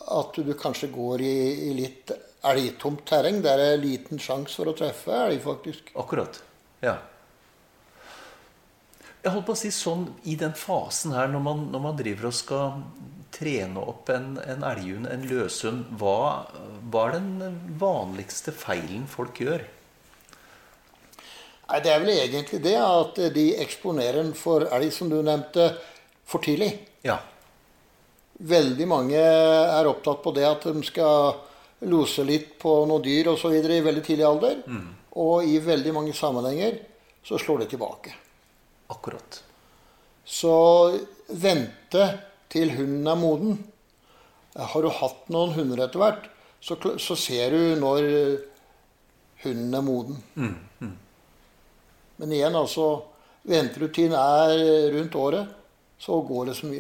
At 0.07 0.39
du 0.39 0.53
kanskje 0.59 0.93
går 0.95 1.25
i, 1.25 1.37
i 1.71 1.75
litt 1.75 2.13
elgtomt 2.47 3.05
terreng. 3.09 3.41
Der 3.45 3.63
er 3.63 3.83
liten 3.83 4.21
sjanse 4.23 4.55
for 4.61 4.71
å 4.71 4.77
treffe 4.77 5.15
elg, 5.27 5.41
faktisk. 5.45 5.91
Akkurat. 5.99 6.41
Ja. 6.85 6.99
Jeg 9.25 9.35
holdt 9.35 9.49
på 9.49 9.57
å 9.57 9.59
si 9.59 9.73
sånn 9.75 10.07
i 10.31 10.37
den 10.39 10.55
fasen 10.55 11.17
her, 11.17 11.27
når 11.33 11.43
man, 11.43 11.63
når 11.73 11.83
man 11.89 11.97
driver 11.99 12.29
og 12.29 12.37
skal 12.39 12.83
trene 13.35 13.83
opp 13.83 14.11
en, 14.15 14.37
en 14.39 14.63
elghund, 14.65 15.09
en 15.11 15.25
løshund, 15.27 15.89
hva, 15.99 16.47
hva 16.93 17.09
er 17.09 17.17
den 17.19 17.57
vanligste 17.81 18.55
feilen 18.55 19.09
folk 19.11 19.41
gjør? 19.43 19.67
Nei, 21.67 21.81
Det 21.83 21.91
er 21.91 22.05
vel 22.05 22.13
egentlig 22.15 22.61
det 22.63 22.77
at 22.79 23.19
de 23.35 23.49
eksponerer 23.65 24.23
den 24.23 24.35
for 24.39 24.69
elg, 24.71 24.93
som 24.95 25.11
du 25.11 25.19
nevnte, 25.19 25.73
for 26.27 26.43
tidlig. 26.43 26.71
Ja. 27.07 27.19
Veldig 28.37 28.87
mange 28.89 29.21
er 29.21 29.89
opptatt 29.89 30.21
på 30.25 30.33
det 30.37 30.45
at 30.45 30.67
de 30.69 30.83
skal 30.85 31.39
lose 31.89 32.25
litt 32.25 32.59
på 32.61 32.73
noen 32.89 33.05
dyr 33.05 33.33
osv. 33.33 33.55
i 33.57 33.81
veldig 33.85 34.05
tidlig 34.05 34.27
alder. 34.29 34.61
Og 35.17 35.45
i 35.49 35.59
veldig 35.65 35.93
mange 35.97 36.13
sammenhenger 36.17 36.79
så 37.25 37.39
slår 37.41 37.65
det 37.65 37.71
tilbake. 37.73 38.13
Akkurat. 38.93 39.43
Så 40.25 40.53
vente 41.29 42.05
til 42.53 42.71
hunden 42.77 43.09
er 43.09 43.19
moden. 43.19 43.59
Har 44.57 44.83
du 44.83 44.89
hatt 44.89 45.29
noen 45.33 45.53
hunder 45.57 45.85
etter 45.85 46.01
hvert, 46.01 46.29
så, 46.61 46.77
så 46.99 47.17
ser 47.17 47.53
du 47.53 47.81
når 47.81 48.07
hunden 49.45 49.75
er 49.75 49.85
moden. 49.85 50.23
Men 52.17 52.33
igjen, 52.33 52.57
altså 52.57 53.13
Venter 53.47 53.85
du 53.85 53.93
til 53.95 54.09
den 54.11 54.17
er 54.19 54.91
rundt 54.91 55.15
året, 55.15 55.51
så 56.03 56.17
går 56.27 56.49
det 56.49 56.55
som 56.59 56.73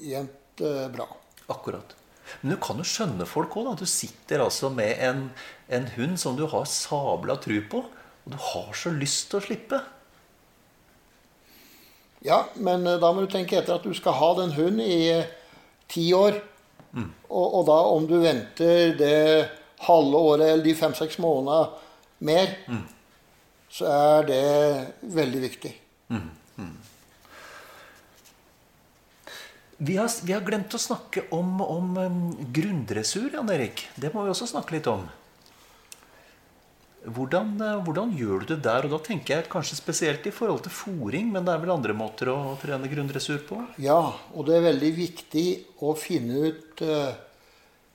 jevnt 0.00 0.45
bra. 0.62 1.08
Akkurat. 1.52 1.94
Men 2.40 2.54
du 2.54 2.60
kan 2.62 2.80
jo 2.80 2.86
skjønne 2.86 3.26
folk 3.28 3.54
òg. 3.58 3.74
Du 3.78 3.86
sitter 3.88 4.42
altså 4.44 4.70
med 4.72 4.98
en, 5.02 5.28
en 5.68 5.86
hund 5.96 6.16
som 6.20 6.38
du 6.38 6.46
har 6.50 6.66
sabla 6.70 7.38
tru 7.42 7.60
på, 7.70 7.84
og 7.86 8.32
du 8.32 8.38
har 8.50 8.72
så 8.74 8.92
lyst 8.94 9.30
til 9.30 9.40
å 9.40 9.46
slippe. 9.46 9.80
Ja, 12.26 12.42
men 12.54 12.86
eh, 12.86 12.98
da 13.02 13.12
må 13.14 13.22
du 13.22 13.30
tenke 13.30 13.58
etter 13.60 13.76
at 13.76 13.86
du 13.86 13.94
skal 13.94 14.16
ha 14.18 14.32
den 14.40 14.54
hunden 14.56 14.82
i 14.82 15.00
eh, 15.12 15.32
ti 15.92 16.08
år. 16.16 16.40
Og, 16.96 17.44
og, 17.44 17.62
da 17.68 17.76
om 17.92 18.06
du 18.08 18.14
venter 18.22 18.94
det 18.96 19.48
halve 19.84 20.20
året 20.30 20.46
eller 20.48 20.64
de 20.64 20.72
fem-seks 20.78 21.18
månedene 21.20 21.66
mer, 22.24 22.54
så 23.68 23.90
er 23.92 24.28
det 24.30 24.44
veldig 25.12 25.42
viktig. 25.42 25.72
Vi 29.76 29.96
har, 29.96 30.08
vi 30.24 30.32
har 30.32 30.40
glemt 30.40 30.72
å 30.72 30.80
snakke 30.80 31.26
om, 31.36 31.60
om 31.60 31.96
um, 32.00 32.20
grunndressur, 32.52 33.28
Jan 33.34 33.50
Erik. 33.52 33.82
Det 34.00 34.08
må 34.14 34.22
vi 34.24 34.32
også 34.32 34.48
snakke 34.48 34.78
litt 34.78 34.86
om. 34.88 35.02
Hvordan, 37.06 37.52
eh, 37.62 37.82
hvordan 37.84 38.14
gjør 38.16 38.40
du 38.42 38.54
det 38.54 38.62
der? 38.64 38.86
Og 38.86 38.94
da 38.96 38.98
tenker 39.04 39.34
jeg 39.36 39.50
kanskje 39.52 39.76
spesielt 39.78 40.24
i 40.26 40.32
forhold 40.34 40.64
til 40.64 40.72
fòring, 40.74 41.28
men 41.34 41.44
det 41.46 41.52
er 41.52 41.60
vel 41.62 41.74
andre 41.76 41.94
måter 41.94 42.32
å 42.32 42.56
trene 42.58 42.88
grunndressur 42.90 43.44
på? 43.46 43.60
Ja, 43.84 44.00
og 44.32 44.48
det 44.48 44.56
er 44.56 44.64
veldig 44.64 44.90
viktig 44.96 45.46
å 45.84 45.92
finne 46.00 46.48
ut 46.48 46.82
uh, 46.82 47.12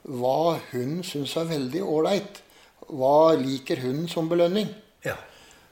hva 0.06 0.60
hunden 0.70 1.02
syns 1.08 1.34
er 1.42 1.50
veldig 1.50 1.82
ålreit. 1.82 2.44
Hva 2.92 3.34
liker 3.42 3.82
hunden 3.82 4.06
som 4.12 4.30
belønning? 4.30 4.70
Ja. 5.04 5.18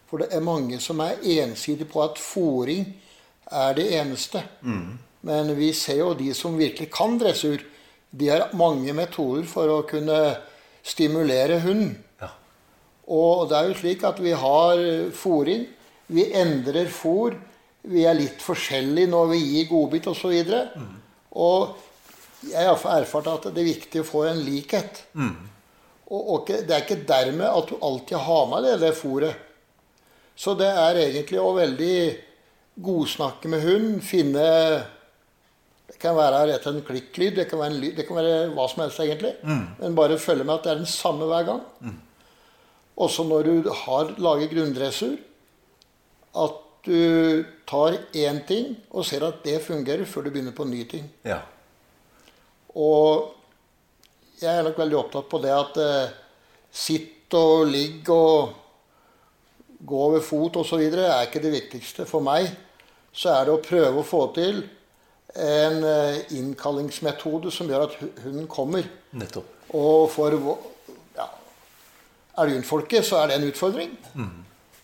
For 0.10 0.26
det 0.26 0.34
er 0.34 0.42
mange 0.44 0.82
som 0.82 1.00
er 1.06 1.22
ensidige 1.38 1.88
på 1.94 2.02
at 2.02 2.18
fòring 2.18 2.90
er 3.46 3.78
det 3.78 3.88
eneste. 4.02 4.42
Men 5.28 5.52
vi 5.58 5.74
ser 5.76 6.00
jo 6.02 6.14
de 6.18 6.32
som 6.38 6.58
virkelig 6.60 6.90
kan 6.94 7.18
dressur, 7.20 7.62
de 8.10 8.30
har 8.30 8.54
mange 8.58 8.94
metoder 8.96 9.44
for 9.50 9.70
å 9.70 9.82
kunne 9.90 10.20
stimulere 10.86 11.60
hunden. 11.64 11.98
ja. 12.22 12.32
Og 13.10 13.50
det 13.50 13.58
er 13.58 13.68
jo 13.68 13.78
slik 13.82 14.06
at 14.08 14.22
vi 14.22 14.32
har 14.32 14.82
fòring. 15.18 15.68
Vi 16.10 16.26
endrer 16.34 16.90
fòr. 16.90 17.36
Vi 17.90 18.06
er 18.06 18.18
litt 18.18 18.42
forskjellige 18.44 19.10
når 19.12 19.30
vi 19.34 19.44
gir 19.44 19.70
godbit 19.70 20.10
osv. 20.12 20.32
Og, 20.32 20.50
så 20.50 20.90
og 21.32 22.50
jeg 22.50 22.66
har 22.66 23.00
erfart 23.00 23.28
at 23.28 23.50
det 23.54 23.62
er 23.62 23.72
viktig 23.74 24.02
å 24.02 24.08
få 24.08 24.24
en 24.30 24.42
likhet. 24.46 25.04
Og, 26.10 26.22
og 26.22 26.50
det 26.50 26.74
er 26.74 26.86
ikke 26.86 27.04
dermed 27.08 27.48
at 27.50 27.70
du 27.70 27.78
alltid 27.86 28.18
har 28.26 28.48
med 28.50 28.66
deg 28.66 28.80
det 28.82 28.96
fòret. 28.98 29.46
Så 30.40 30.56
det 30.56 30.70
er 30.72 31.02
egentlig 31.04 31.42
å 31.42 31.52
veldig 31.58 31.98
godsnakke 32.80 33.52
med 33.52 33.66
hund, 33.66 33.90
finne 34.08 34.46
Det 35.90 35.98
kan 36.02 36.16
være 36.16 36.46
rett 36.52 36.68
en 36.70 36.84
klikklyd, 36.86 37.36
det 37.36 37.48
kan 37.50 37.60
være, 37.60 37.74
en 37.74 37.82
lyd, 37.82 37.96
det 37.98 38.06
kan 38.08 38.20
være 38.20 38.36
hva 38.54 38.68
som 38.70 38.84
helst 38.84 39.02
egentlig. 39.04 39.34
Men 39.44 39.98
bare 39.98 40.20
følge 40.22 40.46
med 40.46 40.60
at 40.60 40.64
det 40.68 40.72
er 40.72 40.82
den 40.84 40.90
samme 40.90 41.28
hver 41.30 41.48
gang. 41.48 41.64
Også 43.00 43.24
når 43.28 43.48
du 43.48 43.70
har 43.86 44.14
laget 44.18 44.54
grunndressur, 44.54 45.18
at 46.38 46.66
du 46.86 47.44
tar 47.68 47.98
én 48.16 48.40
ting 48.48 48.78
og 48.92 49.06
ser 49.06 49.26
at 49.28 49.42
det 49.44 49.60
fungerer, 49.66 50.06
før 50.06 50.28
du 50.28 50.32
begynner 50.32 50.56
på 50.56 50.64
en 50.64 50.72
ny 50.72 50.84
ting. 50.90 51.10
ja. 51.26 51.42
Og 52.76 53.36
jeg 54.40 54.56
er 54.56 54.64
nok 54.64 54.78
veldig 54.78 54.98
opptatt 54.98 55.28
på 55.30 55.40
det 55.44 55.52
at 55.52 55.78
eh, 55.84 56.12
sitt 56.72 57.34
og 57.36 57.68
ligg 57.70 58.08
og 58.14 58.54
gå 59.86 60.00
over 60.06 60.24
fot 60.24 60.60
osv. 60.62 60.82
er 60.82 61.26
ikke 61.26 61.42
det 61.44 61.52
viktigste. 61.54 62.06
For 62.10 62.24
meg 62.24 62.48
så 63.12 63.34
er 63.36 63.48
det 63.48 63.56
å 63.56 63.64
prøve 63.64 64.02
å 64.02 64.08
få 64.08 64.22
til 64.38 64.64
en 65.36 65.84
eh, 65.86 66.22
innkallingsmetode 66.38 67.52
som 67.54 67.70
gjør 67.70 67.88
at 67.88 67.98
hunden 68.24 68.48
kommer. 68.50 68.88
Nettopp. 69.14 69.50
Og 69.78 70.08
for 70.10 70.34
ja, 71.18 71.28
elghundfolket 72.42 73.06
så 73.06 73.22
er 73.22 73.30
det 73.30 73.40
en 73.40 73.50
utfordring. 73.52 73.94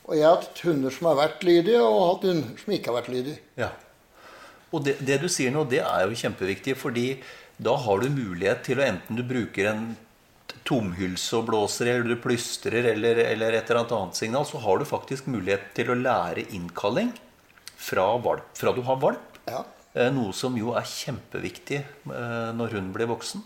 Og 0.05 0.13
jeg 0.13 0.27
har 0.27 0.37
hatt 0.37 0.61
hunder 0.67 0.93
som 0.93 1.09
har 1.09 1.17
vært 1.17 1.43
lydige, 1.47 1.81
og 1.81 2.03
hatt 2.11 2.27
hunder 2.29 2.61
som 2.61 2.75
ikke 2.75 2.91
har 2.91 2.99
vært 2.99 3.11
lydige. 3.13 3.39
Ja. 3.57 3.71
Og 4.69 4.83
det, 4.85 4.99
det 5.07 5.17
du 5.23 5.27
sier 5.31 5.53
nå, 5.53 5.63
det 5.69 5.81
er 5.81 6.05
jo 6.05 6.19
kjempeviktig, 6.19 6.75
fordi 6.77 7.07
da 7.57 7.73
har 7.79 8.03
du 8.03 8.11
mulighet 8.11 8.65
til 8.67 8.81
å 8.81 8.85
enten 8.85 9.17
du 9.17 9.23
bruker 9.25 9.71
en 9.71 9.85
tomhylse 10.65 11.37
og 11.39 11.47
blåser, 11.49 11.89
eller 11.91 12.13
du 12.13 12.21
plystrer, 12.21 12.85
eller, 12.91 13.21
eller 13.23 13.55
et 13.55 13.69
eller 13.69 13.81
annet 13.81 13.95
annet 13.97 14.19
signal, 14.19 14.45
så 14.49 14.61
har 14.61 14.81
du 14.81 14.85
faktisk 14.89 15.29
mulighet 15.31 15.71
til 15.77 15.93
å 15.93 15.97
lære 15.97 16.47
innkalling 16.57 17.13
fra, 17.75 18.05
valp, 18.21 18.49
fra 18.57 18.73
du 18.75 18.81
har 18.85 18.99
valp. 19.01 19.39
Ja. 19.49 19.63
Eh, 19.95 20.09
Noe 20.11 20.33
som 20.35 20.55
jo 20.59 20.73
er 20.75 20.83
kjempeviktig 20.89 21.77
eh, 21.79 22.49
når 22.57 22.75
hun 22.75 22.89
blir 22.95 23.07
voksen. 23.07 23.45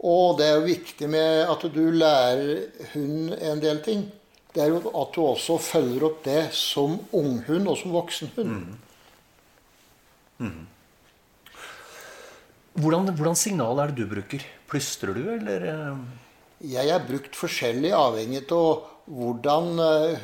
Og 0.00 0.38
det 0.38 0.46
er 0.48 0.54
jo 0.56 0.64
viktig 0.64 1.08
med 1.12 1.50
at 1.52 1.66
du 1.74 1.82
lærer 1.92 2.62
hun 2.94 3.34
en 3.36 3.60
del 3.60 3.82
ting. 3.84 4.06
Det 4.54 4.62
er 4.64 4.72
jo 4.72 4.80
at 4.96 5.12
du 5.14 5.20
også 5.22 5.58
følger 5.62 6.06
opp 6.08 6.22
det 6.24 6.46
som 6.56 6.96
unghund 7.14 7.68
og 7.70 7.76
som 7.78 7.92
voksenhund. 7.94 8.78
Hvordan, 12.80 13.10
hvordan 13.18 13.36
signal 13.36 13.78
er 13.82 13.92
det 13.92 14.00
du 14.00 14.08
bruker? 14.10 14.44
Plystrer 14.70 15.12
du, 15.16 15.22
eller? 15.36 15.66
eh? 15.68 16.00
Jeg 16.70 16.90
har 16.92 17.04
brukt 17.08 17.36
forskjellig 17.36 17.92
avhengig 17.96 18.42
av 18.52 18.86
hvordan 19.10 19.70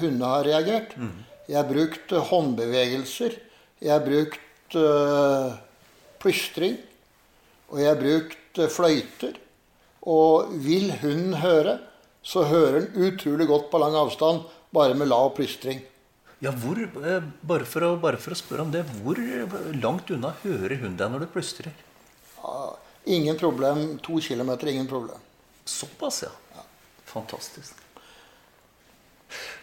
hundene 0.00 0.28
har 0.32 0.44
reagert. 0.46 0.96
Jeg 1.48 1.56
har 1.60 1.68
brukt 1.68 2.12
håndbevegelser. 2.30 3.36
Jeg 3.82 3.92
har 3.92 4.04
brukt 4.04 4.76
uh, 4.78 5.56
plystring. 6.22 6.78
Og 7.70 7.82
jeg 7.82 7.90
har 7.90 7.98
brukt 7.98 8.60
eh, 8.62 8.70
fløyter. 8.70 9.38
Og 10.06 10.52
vil 10.62 10.92
hunden 11.00 11.34
høre, 11.42 11.80
så 12.22 12.44
hører 12.46 12.84
den 12.84 13.08
utrolig 13.08 13.48
godt 13.50 13.70
på 13.72 13.80
lang 13.82 13.96
avstand 13.98 14.44
bare 14.74 14.94
med 14.94 15.10
lav 15.10 15.32
plystring. 15.34 15.80
Ja, 16.44 16.52
hvor, 16.52 16.78
eh, 16.78 17.26
bare, 17.42 17.66
for 17.66 17.86
å, 17.86 17.90
bare 17.98 18.20
for 18.22 18.36
å 18.36 18.38
spørre 18.38 18.66
om 18.66 18.70
det, 18.70 18.84
hvor 19.00 19.18
langt 19.80 20.12
unna 20.14 20.34
hører 20.44 20.76
hun 20.84 20.94
deg 20.98 21.10
når 21.10 21.26
du 21.26 21.32
plystrer? 21.34 21.74
Ingen 23.06 23.38
problem. 23.40 23.98
To 24.06 24.20
kilometer, 24.22 24.70
ingen 24.70 24.86
problem. 24.90 25.18
Såpass, 25.66 26.22
ja. 26.26 26.62
Fantastisk. 27.10 27.82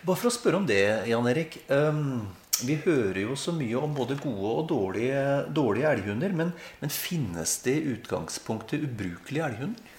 Bare 0.03 0.19
for 0.19 0.27
å 0.27 0.33
spørre 0.33 0.59
om 0.59 0.67
det, 0.67 0.83
Jan 1.07 1.27
Erik. 1.31 1.61
ehm, 1.71 2.25
vi 2.61 2.75
hører 2.83 3.23
jo 3.23 3.35
så 3.39 3.53
mye 3.55 3.79
om 3.81 3.95
både 3.97 4.19
gode 4.21 4.51
og 4.51 4.67
dårlige, 4.69 5.23
dårlige 5.55 5.89
elghunder. 5.97 6.35
Men, 6.37 6.53
men 6.79 6.93
finnes 6.93 7.57
det 7.65 7.75
i 7.79 7.95
utgangspunktet 7.95 8.85
ubrukelige 8.85 9.47
elghunder? 9.49 9.91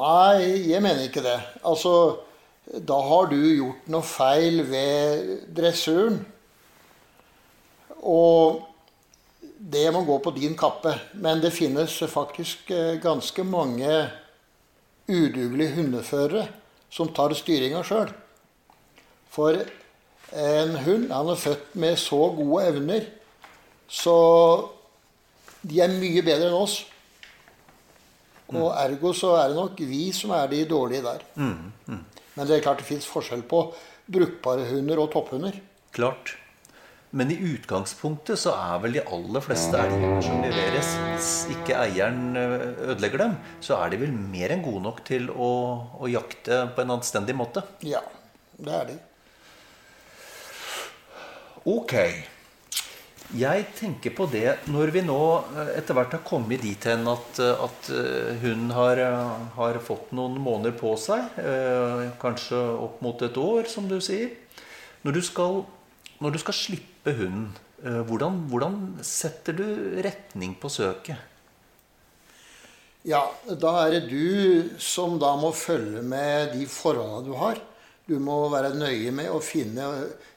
Nei, 0.00 0.70
jeg 0.70 0.82
mener 0.82 1.04
ikke 1.04 1.24
det. 1.24 1.36
Altså, 1.66 1.92
da 2.64 2.96
har 3.02 3.28
du 3.30 3.38
gjort 3.38 3.88
noe 3.90 4.06
feil 4.06 4.62
ved 4.70 5.30
dressuren. 5.56 6.20
Og 8.00 8.62
det 9.60 9.84
må 9.92 10.04
gå 10.08 10.16
på 10.24 10.32
din 10.38 10.56
kappe. 10.58 10.94
Men 11.20 11.42
det 11.42 11.52
finnes 11.52 11.98
faktisk 12.08 12.70
eh, 12.72 12.96
ganske 13.02 13.44
mange 13.44 13.90
udugelige 15.10 15.74
hundeførere 15.76 16.46
som 16.90 17.10
tar 17.14 17.34
styringa 17.36 17.82
sjøl. 17.86 18.14
For 19.30 19.58
en 20.32 20.76
hund 20.84 21.10
han 21.10 21.32
er 21.32 21.40
født 21.40 21.74
med 21.82 21.98
så 21.98 22.20
gode 22.36 22.66
evner, 22.70 23.06
så 23.90 24.16
de 25.62 25.80
er 25.82 25.92
mye 25.92 26.22
bedre 26.22 26.48
enn 26.48 26.58
oss. 26.58 26.80
Og 28.50 28.70
ergo 28.74 29.12
så 29.14 29.34
er 29.38 29.50
det 29.50 29.58
nok 29.58 29.80
vi 29.86 30.10
som 30.14 30.32
er 30.34 30.50
de 30.50 30.64
dårlige 30.70 31.06
der. 31.06 31.24
Men 31.36 32.46
det 32.46 32.56
er 32.56 32.64
klart 32.64 32.82
det 32.82 32.88
fins 32.88 33.08
forskjell 33.10 33.42
på 33.46 33.66
brukbare 34.10 34.66
hunder 34.70 35.02
og 35.02 35.10
topphunder. 35.12 35.58
Klart. 35.94 36.36
Men 37.10 37.32
i 37.34 37.36
utgangspunktet 37.42 38.38
så 38.38 38.52
er 38.54 38.82
vel 38.84 38.94
de 38.94 39.02
aller 39.02 39.42
fleste 39.42 39.74
elghunder 39.74 40.22
som 40.22 40.44
leveres, 40.44 40.90
hvis 41.08 41.30
ikke 41.56 41.74
eieren 41.74 42.38
eh, 42.38 42.68
ødelegger 42.92 43.24
dem, 43.24 43.34
så 43.66 43.80
er 43.82 43.90
de 43.90 43.98
vel 44.04 44.12
mer 44.14 44.54
enn 44.54 44.62
gode 44.62 44.84
nok 44.84 45.00
til 45.08 45.26
å, 45.34 45.50
å 45.98 46.10
jakte 46.10 46.62
på 46.76 46.84
en 46.84 46.94
anstendig 46.94 47.34
måte. 47.34 47.64
Ja, 47.82 48.04
det 48.62 48.76
er 48.76 48.86
de. 48.92 48.96
Ok. 51.68 51.94
Jeg 53.30 53.66
tenker 53.78 54.10
på 54.16 54.24
det 54.26 54.56
når 54.72 54.90
vi 54.90 55.02
nå 55.06 55.20
eh, 55.54 55.74
etter 55.78 55.94
hvert 55.94 56.16
har 56.16 56.22
kommet 56.26 56.64
dit 56.64 56.86
hen 56.88 57.04
at, 57.06 57.38
eh, 57.38 57.62
at 57.62 57.90
eh, 57.94 58.40
hun 58.42 58.72
har, 58.74 58.98
har 59.54 59.78
fått 59.86 60.10
noen 60.16 60.38
måneder 60.42 60.74
på 60.78 60.96
seg, 60.98 61.36
kanskje 62.22 62.58
opp 62.58 62.98
mot 63.04 63.22
et 63.22 63.38
år, 63.38 63.68
som 63.70 63.86
du 63.90 64.00
sier. 64.02 64.32
Når 65.04 65.18
du 65.18 65.22
skal 65.24 65.62
når 66.20 66.34
du 66.34 66.40
skal 66.42 66.52
slippe 66.52 67.14
hunden, 67.16 67.46
hvordan, 67.80 68.42
hvordan 68.50 68.74
setter 69.06 69.54
du 69.56 69.64
retning 70.04 70.52
på 70.60 70.68
søket? 70.68 71.16
Ja, 73.08 73.22
da 73.48 73.70
er 73.86 73.94
det 73.94 74.10
du 74.10 74.68
som 74.76 75.16
da 75.22 75.32
må 75.40 75.54
følge 75.56 76.02
med 76.04 76.52
de 76.52 76.66
forholdene 76.68 77.24
du 77.24 77.32
har. 77.40 77.62
Du 78.10 78.16
må 78.18 78.36
være 78.50 78.72
nøye 78.74 79.12
med 79.14 79.30
å 79.30 79.38
finne 79.44 79.86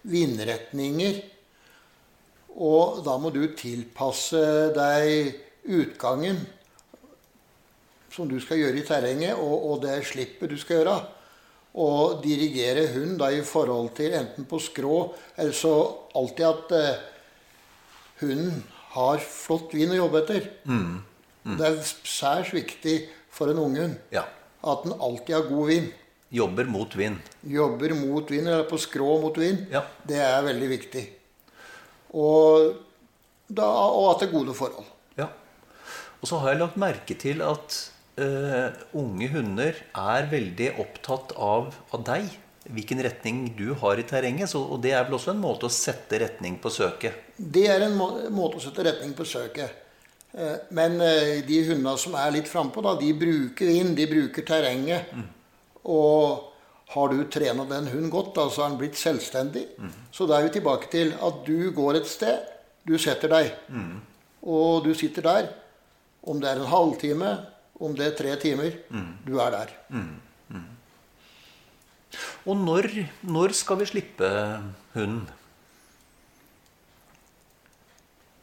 vindretninger. 0.06 1.22
Og 2.62 3.00
da 3.06 3.16
må 3.18 3.32
du 3.34 3.42
tilpasse 3.58 4.42
deg 4.76 5.40
utgangen 5.74 6.38
som 8.14 8.28
du 8.30 8.36
skal 8.44 8.60
gjøre 8.62 8.78
i 8.78 8.86
terrenget, 8.86 9.40
og, 9.42 9.56
og 9.72 9.80
det 9.88 9.96
slippet 10.06 10.52
du 10.54 10.58
skal 10.62 10.84
gjøre. 10.84 10.98
Og 11.82 12.20
dirigere 12.22 12.84
hund 12.94 13.16
da 13.18 13.32
i 13.34 13.42
forhold 13.42 13.90
til 13.98 14.14
enten 14.14 14.46
på 14.46 14.60
skrå 14.62 14.98
eller 15.42 15.56
så 15.58 15.74
alltid 16.14 16.46
at 16.46 16.76
eh, 16.78 17.02
hunden 18.22 18.60
har 18.94 19.18
flott 19.26 19.74
vind 19.74 19.96
å 19.96 20.04
jobbe 20.04 20.22
etter. 20.22 20.52
Det 21.58 21.66
er 21.72 21.80
særs 22.06 22.54
viktig 22.54 23.00
for 23.34 23.50
en 23.50 23.64
unghund 23.66 23.98
Ja. 24.14 24.28
at 24.62 24.86
den 24.86 24.94
alltid 24.94 25.34
har 25.40 25.50
god 25.50 25.72
vind. 25.74 25.90
Jobber 26.34 26.66
mot 26.66 26.96
vind. 26.98 27.20
Jobber 27.46 27.94
mot 27.94 28.32
vind, 28.32 28.48
eller 28.48 28.66
på 28.66 28.80
skrå 28.82 29.20
mot 29.22 29.36
vind. 29.38 29.68
Ja. 29.74 29.84
Det 30.08 30.18
er 30.18 30.40
veldig 30.48 30.70
viktig. 30.72 31.04
Og, 32.18 32.72
da, 33.46 33.68
og 33.70 34.08
at 34.12 34.24
det 34.24 34.30
er 34.30 34.34
gode 34.34 34.56
forhold. 34.58 34.88
Ja. 35.20 35.28
Og 36.22 36.30
så 36.30 36.40
har 36.42 36.54
jeg 36.54 36.62
lagt 36.64 36.80
merke 36.82 37.18
til 37.22 37.44
at 37.46 37.78
uh, 38.18 38.74
unge 38.98 39.30
hunder 39.34 39.78
er 39.78 40.32
veldig 40.32 40.72
opptatt 40.82 41.36
av, 41.38 41.70
av 41.94 42.08
deg. 42.10 42.32
Hvilken 42.64 43.04
retning 43.04 43.44
du 43.58 43.74
har 43.78 44.00
i 44.00 44.08
terrenget. 44.08 44.50
Så, 44.54 44.64
og 44.64 44.82
det 44.82 44.96
er 44.96 45.06
vel 45.06 45.20
også 45.20 45.36
en 45.36 45.44
måte 45.44 45.70
å 45.70 45.74
sette 45.74 46.22
retning 46.24 46.58
på 46.64 46.72
søket. 46.74 47.30
Det 47.38 47.68
er 47.70 47.86
en 47.86 47.98
må 48.00 48.10
måte 48.34 48.58
å 48.58 48.64
sette 48.64 48.88
retning 48.90 49.14
på 49.18 49.28
søket. 49.28 49.82
Eh, 50.34 50.58
Men 50.74 50.98
eh, 51.04 51.44
de 51.46 51.62
hundene 51.70 51.94
som 52.02 52.18
er 52.18 52.34
litt 52.40 52.50
frampå, 52.50 52.82
de 52.98 53.14
bruker 53.14 53.70
vind, 53.70 53.94
de 54.00 54.10
bruker 54.10 54.48
terrenget. 54.48 55.14
Og 55.84 56.50
har 56.94 57.10
du 57.10 57.24
trena 57.32 57.66
den 57.66 57.88
hunden 57.90 58.10
godt, 58.14 58.36
da, 58.36 58.48
så 58.50 58.64
er 58.64 58.70
den 58.70 58.80
blitt 58.80 58.98
selvstendig. 59.00 59.66
Så 60.12 60.28
da 60.30 60.38
er 60.38 60.48
vi 60.48 60.54
tilbake 60.60 60.90
til 60.92 61.14
at 61.14 61.42
du 61.48 61.72
går 61.74 62.00
et 62.02 62.08
sted, 62.08 62.40
du 62.88 62.98
setter 62.98 63.30
deg. 63.32 63.52
Og 64.44 64.84
du 64.86 64.94
sitter 64.94 65.22
der. 65.22 65.48
Om 66.24 66.40
det 66.40 66.50
er 66.50 66.60
en 66.62 66.70
halvtime, 66.72 67.32
om 67.84 67.96
det 67.96 68.06
er 68.06 68.18
tre 68.18 68.36
timer, 68.40 68.72
du 69.28 69.40
er 69.40 69.52
der. 69.52 69.74
Og 72.46 72.58
når, 72.58 72.90
når 73.24 73.56
skal 73.56 73.80
vi 73.80 73.86
slippe 73.86 74.30
hunden? 74.94 75.26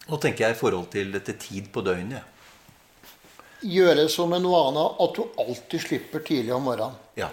Nå 0.09 0.17
tenker 0.19 0.47
jeg 0.49 0.57
i 0.57 0.59
forhold 0.59 0.89
til, 0.91 1.21
til 1.23 1.37
tid 1.39 1.69
på 1.73 1.81
døgnet. 1.87 2.25
Gjøre 3.61 4.07
som 4.09 4.33
en 4.33 4.47
vane 4.49 4.85
at 5.05 5.17
du 5.17 5.41
alltid 5.43 5.83
slipper 5.85 6.23
tidlig 6.25 6.55
om 6.57 6.65
morgenen. 6.65 6.97
Ja. 7.19 7.29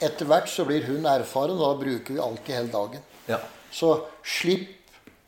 Etter 0.00 0.28
hvert 0.28 0.48
så 0.52 0.64
blir 0.68 0.84
hun 0.88 1.06
erfaren, 1.08 1.56
og 1.56 1.64
da 1.64 1.80
bruker 1.80 2.16
vi 2.16 2.22
alltid 2.22 2.54
hele 2.54 2.72
dagen. 2.72 3.04
ja. 3.28 3.42
Så 3.76 3.90
slipp 4.24 4.70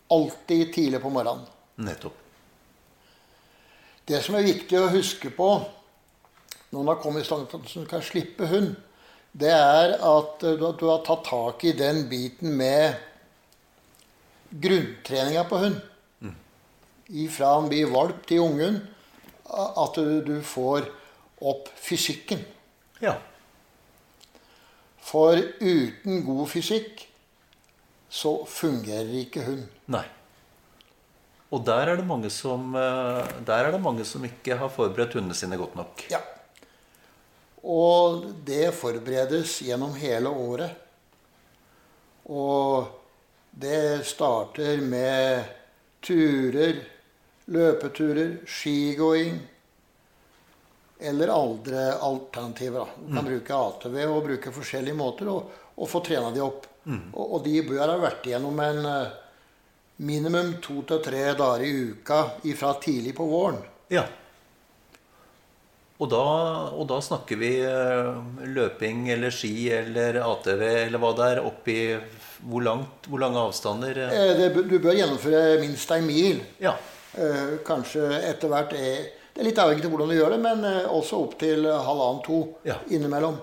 alltid 0.09 0.73
tidlig 0.73 1.03
på 1.03 1.11
morgenen. 1.13 1.45
Nettopp. 1.85 2.15
Det 4.09 4.23
som 4.25 4.39
er 4.39 4.47
viktig 4.47 4.79
å 4.79 4.89
huske 4.89 5.29
på 5.35 5.49
når 6.71 6.79
man 6.79 6.89
har 6.95 7.03
kommet 7.03 7.27
så 7.27 7.37
langt 7.37 7.55
at 7.57 7.75
man 7.77 7.89
kan 7.89 8.05
slippe 8.05 8.49
hund, 8.49 8.77
det 9.33 9.53
er 9.53 9.95
at 10.01 10.41
du, 10.41 10.65
du 10.81 10.87
har 10.89 11.05
tatt 11.05 11.27
tak 11.29 11.65
i 11.69 11.75
den 11.77 12.07
biten 12.09 12.57
med 12.57 12.97
grunntreninga 14.51 15.45
på 15.49 15.61
hund. 15.65 15.79
Ifra 17.09 17.55
han 17.57 17.69
blir 17.71 17.89
valp 17.93 18.27
til 18.29 18.45
ungen, 18.45 18.83
at 19.49 19.99
du, 19.99 20.21
du 20.25 20.37
får 20.45 20.89
opp 21.41 21.69
fysikken. 21.79 22.43
Ja. 23.01 23.17
For 25.09 25.39
uten 25.61 26.25
god 26.27 26.49
fysikk 26.53 27.07
så 28.09 28.33
fungerer 28.49 29.13
ikke 29.23 29.45
hun. 29.45 29.63
Nei. 29.93 30.05
Og 31.49 31.63
der 31.65 31.93
er 31.93 32.01
det 32.01 32.09
mange 32.09 32.29
som, 32.33 32.75
eh, 32.77 33.29
der 33.47 33.65
er 33.65 33.73
det 33.73 33.81
mange 33.81 34.05
som 34.05 34.25
ikke 34.25 34.57
har 34.61 34.69
forberedt 34.73 35.17
hundene 35.17 35.37
sine 35.37 35.57
godt 35.57 35.77
nok. 35.77 36.05
Ja. 36.13 36.21
Og 37.65 38.27
det 38.45 38.75
forberedes 38.77 39.59
gjennom 39.65 39.95
hele 39.97 40.29
året. 40.29 40.77
Og 42.29 42.89
det 43.51 44.05
starter 44.07 44.77
med 44.85 45.49
turer, 46.05 46.83
løpeturer, 47.49 48.39
skigåing 48.47 49.39
eller 51.01 51.31
andre 51.33 51.93
alternativer. 52.03 52.91
Du 53.07 53.15
kan 53.15 53.25
bruke 53.29 53.55
ATV 53.55 53.97
og 54.09 54.25
bruke 54.27 54.53
forskjellige 54.53 54.99
måter 54.99 55.31
og, 55.33 55.53
og 55.79 55.89
få 55.91 56.03
trena 56.05 56.33
de 56.35 56.43
opp. 56.43 56.67
Og, 56.89 57.25
og 57.25 57.43
de 57.45 57.61
bør 57.69 57.85
ha 57.87 57.97
vært 58.01 58.27
igjennom 58.27 58.61
en 58.65 58.87
eh, 58.89 59.17
minimum 60.09 60.55
to 60.65 60.81
til 60.89 61.03
tre 61.05 61.27
dager 61.37 61.67
i 61.67 61.75
uka 61.93 62.23
fra 62.57 62.73
tidlig 62.81 63.13
på 63.19 63.27
våren. 63.29 63.61
Ja. 63.93 64.07
Og 65.99 66.07
da, 66.13 66.25
og 66.79 66.85
da 66.89 67.01
snakker 67.03 67.39
vi 67.41 67.53
eh, 67.67 68.19
løping 68.55 69.09
eller 69.11 69.35
ski 69.35 69.69
eller 69.75 70.21
ATV 70.23 70.63
eller 70.87 71.03
hva 71.03 71.11
det 71.19 71.31
er, 71.33 71.41
oppi 71.45 71.79
hvor, 72.47 72.63
langt, 72.63 73.09
hvor 73.11 73.21
lange 73.23 73.43
avstander? 73.43 74.05
Eh, 74.07 74.37
Det, 74.39 74.53
du 74.71 74.79
bør 74.79 74.95
gjennomføre 74.95 75.59
minst 75.63 75.91
ei 75.95 76.01
mil. 76.07 76.41
Ja. 76.63 76.77
Eh, 77.19 77.55
Kanskje 77.67 78.05
etter 78.31 78.49
hvert 78.53 78.73
er 78.79 79.07
Det 79.35 79.43
er 79.43 79.49
litt 79.51 79.59
avhengig 79.63 79.85
av 79.87 79.93
hvordan 79.93 80.09
du 80.11 80.17
gjør 80.17 80.33
det, 80.35 80.39
men 80.43 80.65
eh, 80.67 80.87
også 80.91 81.19
opp 81.23 81.37
til 81.39 81.63
halvannen-to 81.67 82.39
Ja. 82.67 82.77
innimellom. 82.91 83.37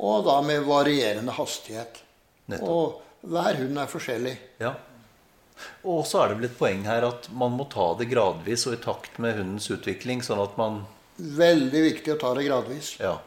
Og 0.00 0.24
da 0.24 0.38
med 0.42 0.64
varierende 0.64 1.32
hastighet. 1.36 2.00
Nettopp. 2.48 2.68
Og 2.68 3.28
hver 3.30 3.54
hund 3.60 3.78
er 3.78 3.86
forskjellig. 3.90 4.36
ja. 4.60 4.74
Og 5.84 6.00
så 6.08 6.18
er 6.24 6.28
det 6.32 6.36
vel 6.40 6.44
et 6.48 6.56
poeng 6.58 6.80
her 6.84 7.04
at 7.06 7.28
man 7.32 7.52
må 7.54 7.64
ta 7.70 7.84
det 7.94 8.08
gradvis 8.10 8.66
og 8.66 8.72
i 8.74 8.80
takt 8.82 9.20
med 9.22 9.36
hundens 9.38 9.68
utvikling, 9.70 10.20
sånn 10.26 10.42
at 10.42 10.56
man 10.58 10.80
Veldig 11.20 11.82
viktig 11.84 12.10
å 12.16 12.18
ta 12.18 12.32
det 12.34 12.42
gradvis. 12.48 12.96
Ja. 12.98 13.18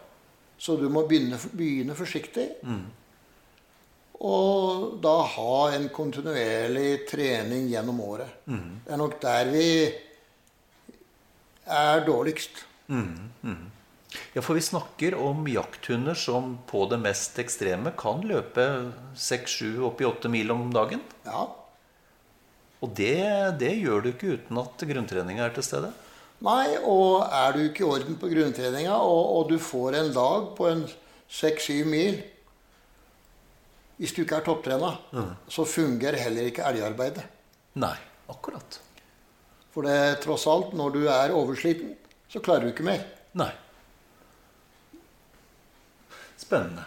Så 0.59 0.75
du 0.77 0.89
må 0.91 1.05
begynne, 1.07 1.37
begynne 1.55 1.95
forsiktig. 1.95 2.49
Og 4.25 4.95
da 5.03 5.13
ha 5.35 5.57
en 5.75 5.89
kontinuerlig 5.93 7.03
trening 7.09 7.67
gjennom 7.69 7.99
året. 8.01 8.31
Det 8.47 8.93
er 8.95 8.97
nok 8.97 9.19
der 9.21 9.51
vi 9.53 9.67
er 11.67 12.01
dårligst. 12.07 12.63
Ja, 14.33 14.41
for 14.41 14.55
vi 14.57 14.63
snakker 14.63 15.17
om 15.19 15.45
jakthunder 15.51 16.17
som 16.17 16.55
på 16.69 16.85
det 16.89 16.97
mest 17.03 17.37
ekstreme 17.43 17.91
kan 17.99 18.23
løpe 18.25 18.65
6-7, 19.13 19.83
oppi 19.85 20.07
8 20.07 20.31
mil 20.33 20.51
om 20.55 20.69
dagen. 20.73 21.03
Ja, 21.27 21.47
Og 22.81 22.91
det, 22.93 23.57
det 23.59 23.73
gjør 23.81 24.03
du 24.03 24.11
ikke 24.11 24.35
uten 24.37 24.57
at 24.61 24.83
grunntreninga 24.89 25.47
er 25.47 25.53
til 25.55 25.65
stede. 25.65 25.91
Nei, 26.45 26.77
og 26.85 27.25
er 27.33 27.55
du 27.55 27.63
ikke 27.65 27.81
i 27.81 27.87
orden 27.89 28.17
på 28.21 28.29
grunntreninga, 28.29 28.93
og, 29.01 29.23
og 29.37 29.49
du 29.49 29.57
får 29.57 29.97
en 29.97 30.11
dag 30.13 30.51
på 30.57 30.67
en 30.69 30.83
6-7 31.29 31.85
mil 31.89 32.19
Hvis 33.97 34.13
du 34.13 34.21
ikke 34.23 34.41
er 34.41 34.45
topptrena, 34.45 34.91
så 35.49 35.65
fungerer 35.65 36.19
heller 36.21 36.49
ikke 36.51 36.65
elgarbeidet. 36.69 37.23
Nei, 37.81 37.95
akkurat. 38.29 38.79
For 39.73 39.85
det 39.85 40.19
tross 40.23 40.45
alt, 40.49 40.75
når 40.77 40.93
du 40.93 41.01
er 41.09 41.33
oversliten, 41.37 41.95
så 42.29 42.41
klarer 42.43 42.67
du 42.67 42.73
ikke 42.73 42.85
mer. 42.85 43.01
Nei. 43.37 43.49
Spennende. 46.37 46.85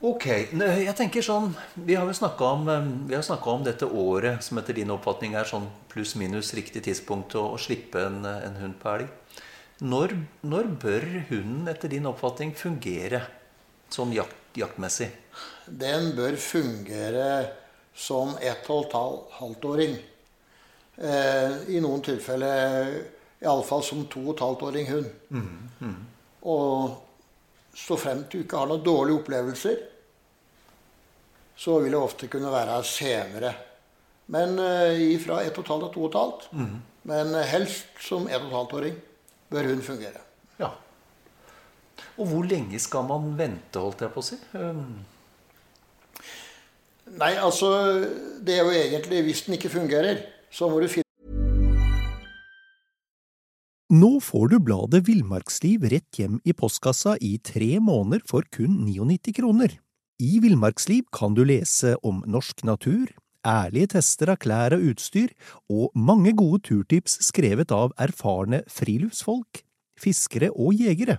Ok. 0.00 0.26
Jeg 0.56 0.92
tenker 0.96 1.20
sånn 1.20 1.50
Vi 1.76 1.92
har 1.92 2.06
jo 2.08 2.14
snakka 2.16 2.46
om, 2.56 2.68
eh, 2.72 2.86
vi 3.08 3.14
har 3.14 3.22
snakket 3.22 3.52
om 3.52 3.64
dette 3.64 3.84
året 3.84 4.42
som 4.42 4.56
etter 4.56 4.72
din 4.78 4.90
oppfatning 4.90 5.34
er 5.36 5.44
sånn 5.44 5.68
pluss-minus 5.92 6.54
riktig 6.56 6.86
tidspunkt 6.86 7.36
å, 7.36 7.50
å 7.52 7.58
slippe 7.60 8.00
en, 8.06 8.24
en 8.24 8.56
hund 8.62 8.78
på 8.80 8.94
elg. 8.94 9.10
Når, 9.80 10.16
når 10.44 10.72
bør 10.80 11.06
hunden 11.28 11.68
etter 11.68 11.92
din 11.92 12.08
oppfatning 12.08 12.54
fungere 12.56 13.26
sånn 13.92 14.12
jakt, 14.16 14.39
jaktmessig? 14.58 15.10
Den 15.66 16.12
bør 16.16 16.36
fungere 16.40 17.26
som 17.94 18.34
ett 18.40 18.70
og 18.70 18.86
et 18.86 18.96
halvt-åring. 19.38 19.96
Eh, 20.96 21.54
I 21.76 21.80
noen 21.82 22.02
tilfeller 22.04 22.90
iallfall 23.40 23.84
som 23.84 24.04
to 24.10 24.24
og 24.26 24.34
et 24.34 24.44
halvt-åring 24.44 24.90
hund. 24.90 25.08
Og 26.42 27.76
så 27.76 27.96
frem 28.00 28.24
til 28.26 28.42
du 28.42 28.46
ikke 28.46 28.60
har 28.60 28.70
noen 28.70 28.84
dårlige 28.84 29.20
opplevelser, 29.20 29.78
så 31.60 31.76
vil 31.80 31.92
det 31.92 32.00
ofte 32.00 32.28
kunne 32.32 32.52
være 32.52 32.78
senere. 32.88 33.52
Men 34.32 34.58
eh, 34.58 35.18
fra 35.22 35.42
ett 35.44 35.56
og 35.58 35.64
et 35.64 35.72
halvt 35.74 35.86
til 35.90 35.94
to 35.94 36.06
og 36.06 36.10
et 36.10 36.20
halvt. 36.20 36.48
Men 37.10 37.34
helst 37.48 38.00
som 38.04 38.28
ett 38.28 38.40
og 38.40 38.48
et 38.50 38.58
halvt-åring 38.58 39.00
bør 39.50 39.70
hun 39.72 39.82
fungere. 39.82 40.20
Ja. 40.60 40.70
Og 42.20 42.28
hvor 42.28 42.44
lenge 42.44 42.78
skal 42.82 43.06
man 43.08 43.32
vente, 43.38 43.80
holdt 43.80 44.04
jeg 44.04 44.12
på 44.12 44.20
å 44.20 44.26
si? 44.26 44.36
Um, 44.52 45.00
Nei, 47.18 47.32
altså 47.40 47.70
Det 48.44 48.54
er 48.54 48.66
jo 48.66 48.74
egentlig 48.76 49.22
Hvis 49.26 49.46
den 49.46 49.56
ikke 49.56 49.72
fungerer, 49.72 50.20
så 50.52 50.68
må 50.70 50.82
du 50.82 50.86
finne 50.90 51.08
Nå 53.90 54.10
får 54.22 54.52
du 54.52 54.60
bladet 54.62 55.00
Villmarksliv 55.08 55.88
rett 55.90 56.20
hjem 56.20 56.36
i 56.46 56.52
postkassa 56.54 57.16
i 57.26 57.32
tre 57.42 57.80
måneder 57.82 58.22
for 58.22 58.46
kun 58.54 58.76
99 58.86 59.32
kroner. 59.34 59.72
I 60.22 60.38
Villmarksliv 60.44 61.08
kan 61.10 61.34
du 61.34 61.40
lese 61.42 61.96
om 62.06 62.20
norsk 62.22 62.62
natur, 62.68 63.10
ærlige 63.42 63.96
tester 63.96 64.30
av 64.30 64.38
klær 64.44 64.76
og 64.76 64.84
utstyr, 64.92 65.34
og 65.66 65.90
mange 65.98 66.36
gode 66.38 66.62
turtips 66.68 67.18
skrevet 67.32 67.74
av 67.74 67.90
erfarne 67.98 68.62
friluftsfolk, 68.70 69.64
fiskere 69.98 70.52
og 70.54 70.78
jegere. 70.78 71.18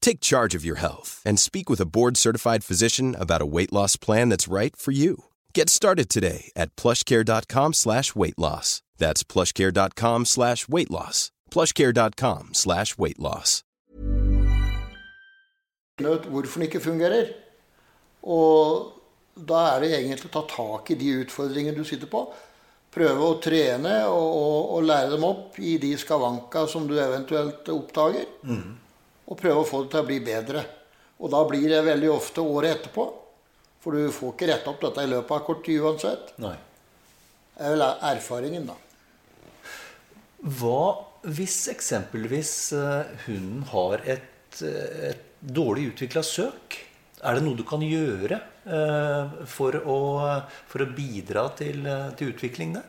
Take 0.00 0.20
charge 0.20 0.54
of 0.54 0.64
your 0.64 0.76
health 0.80 1.22
and 1.24 1.38
speak 1.38 1.70
with 1.70 1.80
a 1.80 1.86
board-certified 1.86 2.64
physician 2.64 3.14
about 3.18 3.42
a 3.42 3.46
weight 3.46 3.72
loss 3.72 3.96
plan 3.96 4.28
that's 4.28 4.52
right 4.52 4.74
for 4.76 4.92
you. 4.92 5.24
Get 5.54 5.70
started 5.70 6.08
today 6.08 6.50
at 6.56 6.74
plushcare.com 6.76 7.74
slash 7.74 8.14
weight 8.14 8.38
loss. 8.38 8.82
That's 8.98 9.24
plushcare.com 9.24 10.26
slash 10.26 10.68
weight 10.68 10.90
loss. 10.90 11.30
plushcare.com 11.50 12.54
slash 12.54 12.98
weight 12.98 13.18
loss. 13.18 13.62
hvorfor 15.98 16.60
den 16.60 16.62
ikke 16.62 16.80
fungerer. 16.80 17.26
Og 18.22 18.92
da 19.36 19.74
er 19.74 19.80
det 19.80 19.90
egentlig 19.98 20.30
å 20.30 20.32
ta 20.32 20.44
tak 20.48 20.90
i 20.90 20.96
de 21.00 21.10
utfordringene 21.24 21.76
du 21.76 21.84
sitter 21.84 22.08
på. 22.08 22.22
Prøve 22.90 23.26
å 23.26 23.38
trene 23.42 24.06
og, 24.08 24.28
og, 24.36 24.70
og 24.76 24.86
lære 24.88 25.10
dem 25.12 25.24
opp 25.24 25.58
i 25.60 25.76
de 25.78 25.92
skavanka 25.98 26.64
som 26.68 26.88
du 26.88 26.96
eventuelt 26.98 27.68
oppdager. 27.68 28.26
Og 29.30 29.38
prøve 29.38 29.62
å 29.62 29.68
få 29.68 29.84
det 29.84 29.92
til 29.94 30.02
å 30.02 30.08
bli 30.08 30.18
bedre. 30.26 30.64
Og 31.20 31.30
da 31.32 31.42
blir 31.46 31.68
det 31.70 31.84
veldig 31.86 32.10
ofte 32.12 32.42
året 32.42 32.78
etterpå. 32.78 33.06
For 33.80 33.96
du 33.96 34.12
får 34.12 34.34
ikke 34.34 34.48
retta 34.50 34.72
opp 34.72 34.82
dette 34.84 35.04
i 35.06 35.10
løpet 35.10 35.36
av 35.36 35.44
kort 35.46 35.62
tid 35.64 35.84
uansett. 35.84 36.34
Nei. 36.42 36.56
Det 37.54 37.68
er 37.68 37.76
vel 37.76 37.86
erfaringen, 38.10 38.66
da. 38.68 38.76
Hva 40.40 40.82
hvis 41.28 41.66
eksempelvis 41.68 42.52
eh, 42.72 43.10
hunden 43.26 43.64
har 43.68 44.00
et, 44.08 44.62
eh, 44.64 45.10
et 45.10 45.26
dårlig 45.40 45.90
utvikla 45.90 46.22
søk? 46.24 46.78
Er 47.20 47.36
det 47.36 47.44
noe 47.44 47.58
du 47.58 47.66
kan 47.68 47.82
gjøre 47.84 48.38
eh, 48.64 49.34
for 49.44 49.76
å, 49.76 49.98
for 50.70 50.84
å 50.84 50.88
bidra 50.96 51.50
til, 51.58 51.84
til 52.16 52.32
utvikling 52.32 52.72
der? 52.78 52.88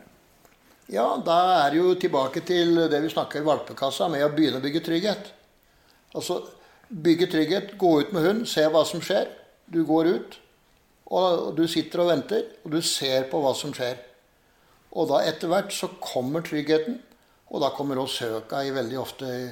Ja, 0.92 1.04
da 1.24 1.38
er 1.66 1.72
det 1.72 1.82
jo 1.82 1.92
tilbake 2.00 2.40
til 2.44 2.86
det 2.90 3.00
vi 3.04 3.12
snakker 3.12 3.40
i 3.40 3.46
valpekassa 3.46 4.08
med 4.12 4.24
å 4.24 4.32
begynne 4.32 4.60
å 4.60 4.64
bygge 4.64 4.84
trygghet. 4.88 5.28
Altså 6.14 6.42
bygge 6.92 7.28
trygghet, 7.32 7.74
gå 7.78 7.92
ut 8.00 8.12
med 8.12 8.26
hund, 8.26 8.46
se 8.48 8.64
hva 8.68 8.84
som 8.88 9.02
skjer. 9.04 9.30
Du 9.72 9.82
går 9.88 10.10
ut, 10.12 10.38
og 11.12 11.52
du 11.56 11.64
sitter 11.70 12.04
og 12.04 12.10
venter, 12.12 12.44
og 12.64 12.74
du 12.74 12.80
ser 12.84 13.28
på 13.30 13.40
hva 13.42 13.54
som 13.56 13.72
skjer. 13.76 13.96
Og 14.92 15.08
da 15.08 15.22
etter 15.24 15.48
hvert 15.48 15.72
så 15.72 15.88
kommer 16.02 16.44
tryggheten, 16.44 16.98
og 17.52 17.64
da 17.64 17.72
kommer 17.76 18.00
også 18.00 18.28
søka 18.28 18.62
i 18.64 18.72
veldig 18.74 18.98
ofte 19.00 19.28
i 19.28 19.46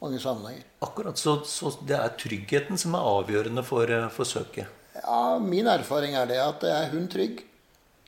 mange 0.00 0.20
sammenhenger. 0.20 0.64
Akkurat, 0.84 1.18
så, 1.20 1.38
så 1.48 1.72
det 1.88 1.96
er 1.96 2.16
tryggheten 2.20 2.80
som 2.80 2.96
er 2.96 3.08
avgjørende 3.08 3.64
for, 3.64 3.88
eh, 3.88 4.08
for 4.12 4.28
søket? 4.28 4.72
Ja, 4.96 5.36
min 5.40 5.68
erfaring 5.68 6.16
er 6.16 6.28
det 6.28 6.40
at 6.40 6.64
er 6.68 6.88
hun 6.92 7.08
trygg, 7.12 7.42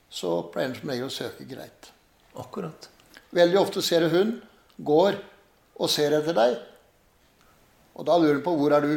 så 0.09 0.39
pleier 0.53 0.71
den 0.71 0.79
som 0.79 0.93
regel 0.93 1.09
å 1.09 1.13
søke 1.13 1.45
greit. 1.49 1.91
Akkurat. 2.39 2.89
Veldig 3.35 3.59
ofte 3.61 3.81
ser 3.85 4.05
du 4.05 4.13
hund, 4.13 4.39
går 4.77 5.19
og 5.77 5.91
ser 5.91 6.15
etter 6.17 6.37
deg. 6.37 6.57
Og 7.99 8.07
da 8.07 8.15
lurer 8.15 8.37
den 8.37 8.45
på 8.45 8.55
hvor 8.55 8.73
er 8.75 8.85
du? 8.85 8.93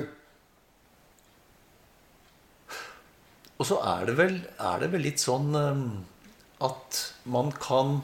Og 3.59 3.67
så 3.67 3.79
er 3.87 4.07
det 4.09 4.17
vel, 4.19 4.37
er 4.59 4.83
det 4.83 4.91
vel 4.95 5.05
litt 5.07 5.23
sånn 5.23 5.53
um, 5.55 5.85
at 6.63 7.03
man 7.31 7.51
kan 7.55 8.01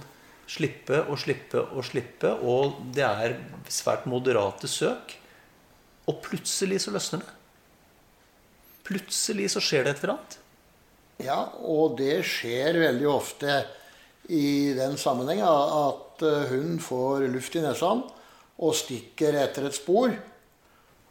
slippe 0.49 1.03
og 1.07 1.19
slippe 1.21 1.63
og 1.75 1.85
slippe, 1.87 2.31
og 2.31 2.79
det 2.95 3.05
er 3.05 3.37
svært 3.71 4.07
moderate 4.11 4.71
søk. 4.71 5.15
Og 6.09 6.23
plutselig 6.25 6.83
så 6.85 6.95
løsner 6.95 7.25
det. 7.25 7.35
Plutselig 8.89 9.51
så 9.53 9.63
skjer 9.63 9.85
det 9.85 9.93
et 9.97 10.05
eller 10.05 10.15
annet. 10.15 10.39
Ja, 11.27 11.41
og 11.61 11.99
det 11.99 12.23
skjer 12.27 12.79
veldig 12.81 13.09
ofte 13.11 13.59
i 14.33 14.73
den 14.79 14.97
sammenheng 15.01 15.43
at 15.43 16.23
eh, 16.25 16.53
hun 16.53 16.79
får 16.81 17.27
luft 17.33 17.57
i 17.59 17.65
nesa 17.65 17.91
og 17.99 18.77
stikker 18.77 19.37
etter 19.43 19.69
et 19.69 19.77
spor. 19.77 20.15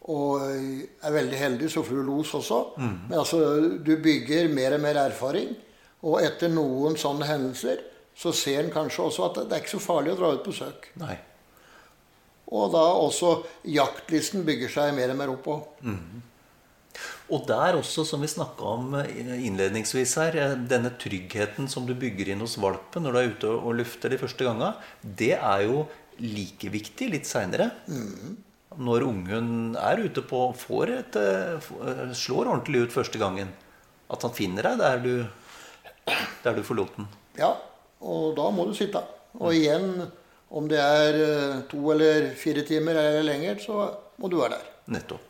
Og 0.07 0.39
er 0.47 1.11
veldig 1.11 1.39
heldig, 1.39 1.69
så 1.71 1.83
får 1.83 1.99
du 1.99 2.03
los 2.07 2.33
også. 2.37 2.61
Men 2.79 3.17
altså, 3.19 3.41
du 3.83 3.97
bygger 3.99 4.47
mer 4.53 4.77
og 4.77 4.83
mer 4.85 5.01
erfaring. 5.03 5.49
Og 6.07 6.21
etter 6.23 6.51
noen 6.53 6.95
sånne 6.99 7.27
hendelser 7.27 7.81
så 8.17 8.31
ser 8.33 8.63
en 8.63 8.73
kanskje 8.73 9.03
også 9.03 9.25
at 9.27 9.41
det 9.43 9.57
er 9.57 9.65
ikke 9.65 9.75
så 9.75 9.83
farlig 9.83 10.13
å 10.15 10.19
dra 10.21 10.31
ut 10.37 10.45
på 10.45 10.55
søk. 10.55 10.87
Nei. 11.01 11.17
Og 12.55 12.71
da 12.71 12.85
også 12.95 13.33
jaktlisten 13.67 14.45
bygger 14.47 14.71
seg 14.71 14.95
mer 14.95 15.11
og 15.11 15.19
mer 15.19 15.33
opp 15.33 15.43
på. 15.45 15.57
Og 17.35 17.43
der 17.49 17.75
også, 17.77 18.05
som 18.07 18.23
vi 18.23 18.29
snakka 18.31 18.71
om 18.71 18.95
innledningsvis 19.03 20.15
her, 20.21 20.37
eh, 20.39 20.55
denne 20.55 20.93
tryggheten 20.97 21.67
som 21.69 21.85
du 21.85 21.93
bygger 21.93 22.31
inn 22.31 22.41
hos 22.41 22.55
valpen 22.57 23.03
når 23.03 23.13
du 23.13 23.19
er 23.19 23.31
ute 23.33 23.51
og 23.51 23.75
lufter 23.81 24.09
de 24.13 24.19
første 24.21 24.47
ganga, 24.47 24.73
det 25.03 25.35
er 25.35 25.65
jo 25.67 25.83
like 26.23 26.71
viktig 26.73 27.11
litt 27.11 27.27
seinere. 27.29 27.69
Når 28.77 29.07
ungen 29.07 29.75
er 29.81 30.03
ute 30.05 30.21
på 30.21 30.41
får 30.57 30.91
et, 30.93 31.15
eh, 31.17 32.11
slår 32.13 32.51
ordentlig 32.51 32.85
ut 32.85 32.93
første 32.93 33.17
gangen. 33.21 33.49
At 34.09 34.23
han 34.23 34.35
finner 34.37 34.69
deg 34.69 34.77
der 34.79 34.99
du, 35.03 35.13
der 36.43 36.57
du 36.57 36.63
forlot 36.63 36.95
den. 36.99 37.07
Ja, 37.39 37.55
og 38.01 38.35
da 38.37 38.49
må 38.53 38.67
du 38.67 38.75
sitte. 38.77 39.01
Og 39.37 39.53
igjen, 39.53 40.05
om 40.49 40.67
det 40.69 40.79
er 40.81 41.21
eh, 41.21 41.63
to 41.71 41.81
eller 41.93 42.31
fire 42.39 42.63
timer 42.67 42.97
eller 43.01 43.25
lenger, 43.25 43.57
så 43.63 43.87
må 44.21 44.29
du 44.31 44.37
være 44.39 44.57
der. 44.57 44.69
Nettopp. 44.97 45.23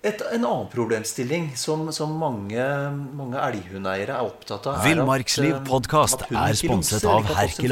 Et, 0.00 0.22
en 0.32 0.44
annen 0.48 0.68
problemstilling 0.72 1.50
som, 1.60 1.90
som 1.92 2.14
mange, 2.16 2.64
mange 3.18 3.36
elghundeeiere 3.50 4.14
er 4.16 4.24
opptatt 4.24 4.70
av, 4.70 4.78
Villmarksliv 4.86 5.58
eh, 5.58 5.66
hunden 5.68 6.38
er 6.40 6.56
sponset 6.56 7.04
av 7.04 7.28
sin 7.52 7.68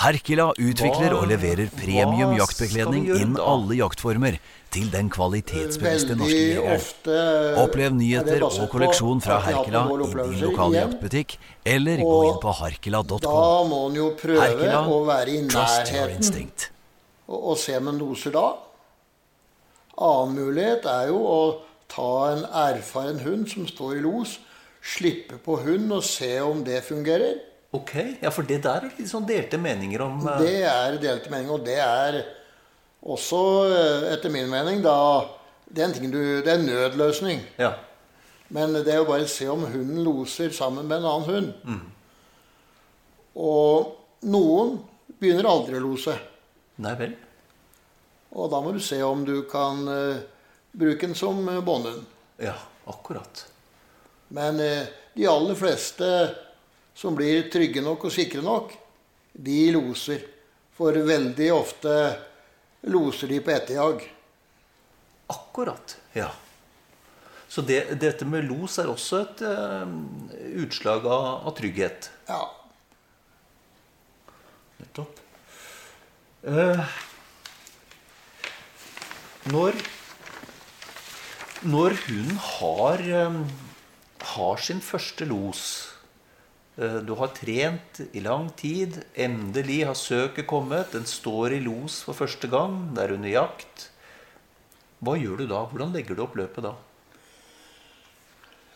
Herkila. 0.00 0.46
utvikler 0.56 1.12
og 1.12 1.26
leverer 1.28 1.68
premium 1.76 2.32
jaktbekledning 2.38 3.04
inn 3.10 3.18
innen 3.20 3.40
alle 3.42 3.76
jaktformer 3.76 4.38
til 4.72 4.86
den 4.88 5.10
kvalitetsbevisste 5.12 6.16
norske 6.16 6.38
jegeren. 6.38 7.58
Opplev 7.60 7.90
er 7.90 7.96
nyheter 7.98 8.44
og 8.46 8.70
kolleksjon 8.72 9.20
fra 9.20 9.40
Herkila 9.44 9.82
i 9.90 10.08
din 10.14 10.38
lokale 10.46 10.78
jaktbutikk, 10.78 11.36
eller 11.68 12.00
gå 12.00 12.16
inn 12.30 12.38
på 12.40 12.54
harkila.com. 12.62 13.74
Herkila, 14.40 14.80
trust 15.52 15.92
your 15.92 16.08
instinct. 16.14 16.70
og 17.28 17.58
se 17.58 17.76
om 17.76 17.92
en 17.92 18.00
loser 18.00 18.32
da. 18.34 18.46
Annen 20.00 20.34
mulighet 20.38 20.88
er 20.88 21.10
jo 21.12 21.20
å 21.28 21.40
ta 21.92 22.10
en 22.32 22.46
erfaren 22.64 23.20
hund 23.26 23.50
som 23.52 23.68
står 23.68 23.98
i 23.98 24.02
los, 24.06 24.38
slippe 24.80 25.36
på 25.44 25.60
hund 25.60 25.92
og 25.92 26.04
se 26.08 26.32
om 26.40 26.64
det 26.64 26.80
fungerer. 26.88 27.49
Ok, 27.70 27.94
ja, 28.18 28.30
for 28.34 28.46
det 28.46 28.62
der 28.64 28.88
er 28.88 28.96
litt 28.98 29.10
sånn 29.10 29.28
delte 29.28 29.58
meninger 29.62 30.02
om 30.02 30.24
uh... 30.26 30.40
Det 30.42 30.64
er 30.66 30.96
delte 30.98 31.30
meninger, 31.30 31.54
og 31.54 31.66
det 31.66 31.76
er 31.78 32.18
også, 33.00 33.42
eh, 33.70 34.08
etter 34.16 34.32
min 34.34 34.50
mening, 34.50 34.82
da 34.82 34.96
Det 35.70 35.84
er 35.84 35.86
en, 35.86 35.94
ting 35.94 36.10
du, 36.10 36.18
det 36.42 36.50
er 36.50 36.64
nødløsning. 36.64 37.44
Ja. 37.62 37.76
Men 38.50 38.74
det 38.74 38.90
er 38.90 38.98
jo 38.98 39.06
bare 39.06 39.22
å 39.22 39.30
se 39.30 39.46
om 39.46 39.62
hunden 39.70 40.02
loser 40.02 40.50
sammen 40.50 40.88
med 40.90 40.98
en 40.98 41.06
annen 41.06 41.28
hund. 41.28 41.84
Og 43.38 43.92
noen 44.26 44.80
begynner 45.22 45.46
aldri 45.46 45.78
å 45.78 45.84
lose. 45.84 46.16
Nei 46.82 46.96
vel. 46.98 47.14
Og 48.34 48.50
da 48.50 48.58
må 48.64 48.74
du 48.74 48.80
se 48.82 48.98
om 49.06 49.22
du 49.22 49.44
kan 49.50 49.86
uh, 49.86 50.18
bruke 50.74 51.06
den 51.06 51.14
som 51.14 51.38
båndhund. 51.62 52.02
Ja, 52.42 52.56
akkurat. 52.90 53.44
Men 54.34 54.58
uh, 54.58 54.90
de 55.14 55.30
aller 55.30 55.54
fleste 55.54 56.10
som 56.94 57.16
blir 57.16 57.48
trygge 57.52 57.82
nok 57.84 58.06
og 58.08 58.14
sikre 58.14 58.42
nok, 58.44 58.74
de 59.32 59.62
loser. 59.74 60.22
For 60.76 60.96
veldig 60.96 61.50
ofte 61.52 61.94
loser 62.88 63.28
de 63.28 63.40
på 63.44 63.52
etterjag. 63.52 64.06
Akkurat. 65.30 65.96
Ja. 66.16 66.30
Så 67.50 67.62
det, 67.66 67.82
dette 68.00 68.26
med 68.30 68.46
los 68.46 68.78
er 68.78 68.88
også 68.90 69.24
et 69.24 69.42
uh, 69.42 69.84
utslag 70.62 71.04
av, 71.04 71.46
av, 71.48 71.52
trygghet? 71.58 72.10
Ja. 72.30 72.44
Nettopp. 74.80 75.20
Uh, 76.46 76.84
når 79.50 79.76
Når 81.60 81.92
hun 82.06 82.30
har, 82.40 83.02
um, 83.26 83.42
har 84.24 84.62
sin 84.64 84.80
første 84.80 85.26
los 85.28 85.89
Du 86.80 87.12
har 87.18 87.32
trent 87.36 87.98
i 88.16 88.22
lang 88.24 88.46
tid. 88.56 89.02
Endelig 89.12 89.82
har 89.84 89.98
søket 89.98 90.46
kommet. 90.48 90.94
Den 90.94 91.04
står 91.04 91.58
i 91.58 91.64
los 91.64 91.98
for 92.06 92.16
første 92.16 92.48
gang. 92.48 92.94
Det 92.96 93.04
er 93.04 93.16
under 93.18 93.34
jakt. 93.34 93.90
Hva 95.04 95.16
gjør 95.20 95.42
du 95.42 95.50
da? 95.50 95.66
Hvordan 95.68 95.92
legger 95.92 96.16
du 96.16 96.24
opp 96.24 96.38
løpet 96.40 96.64
da? 96.64 96.72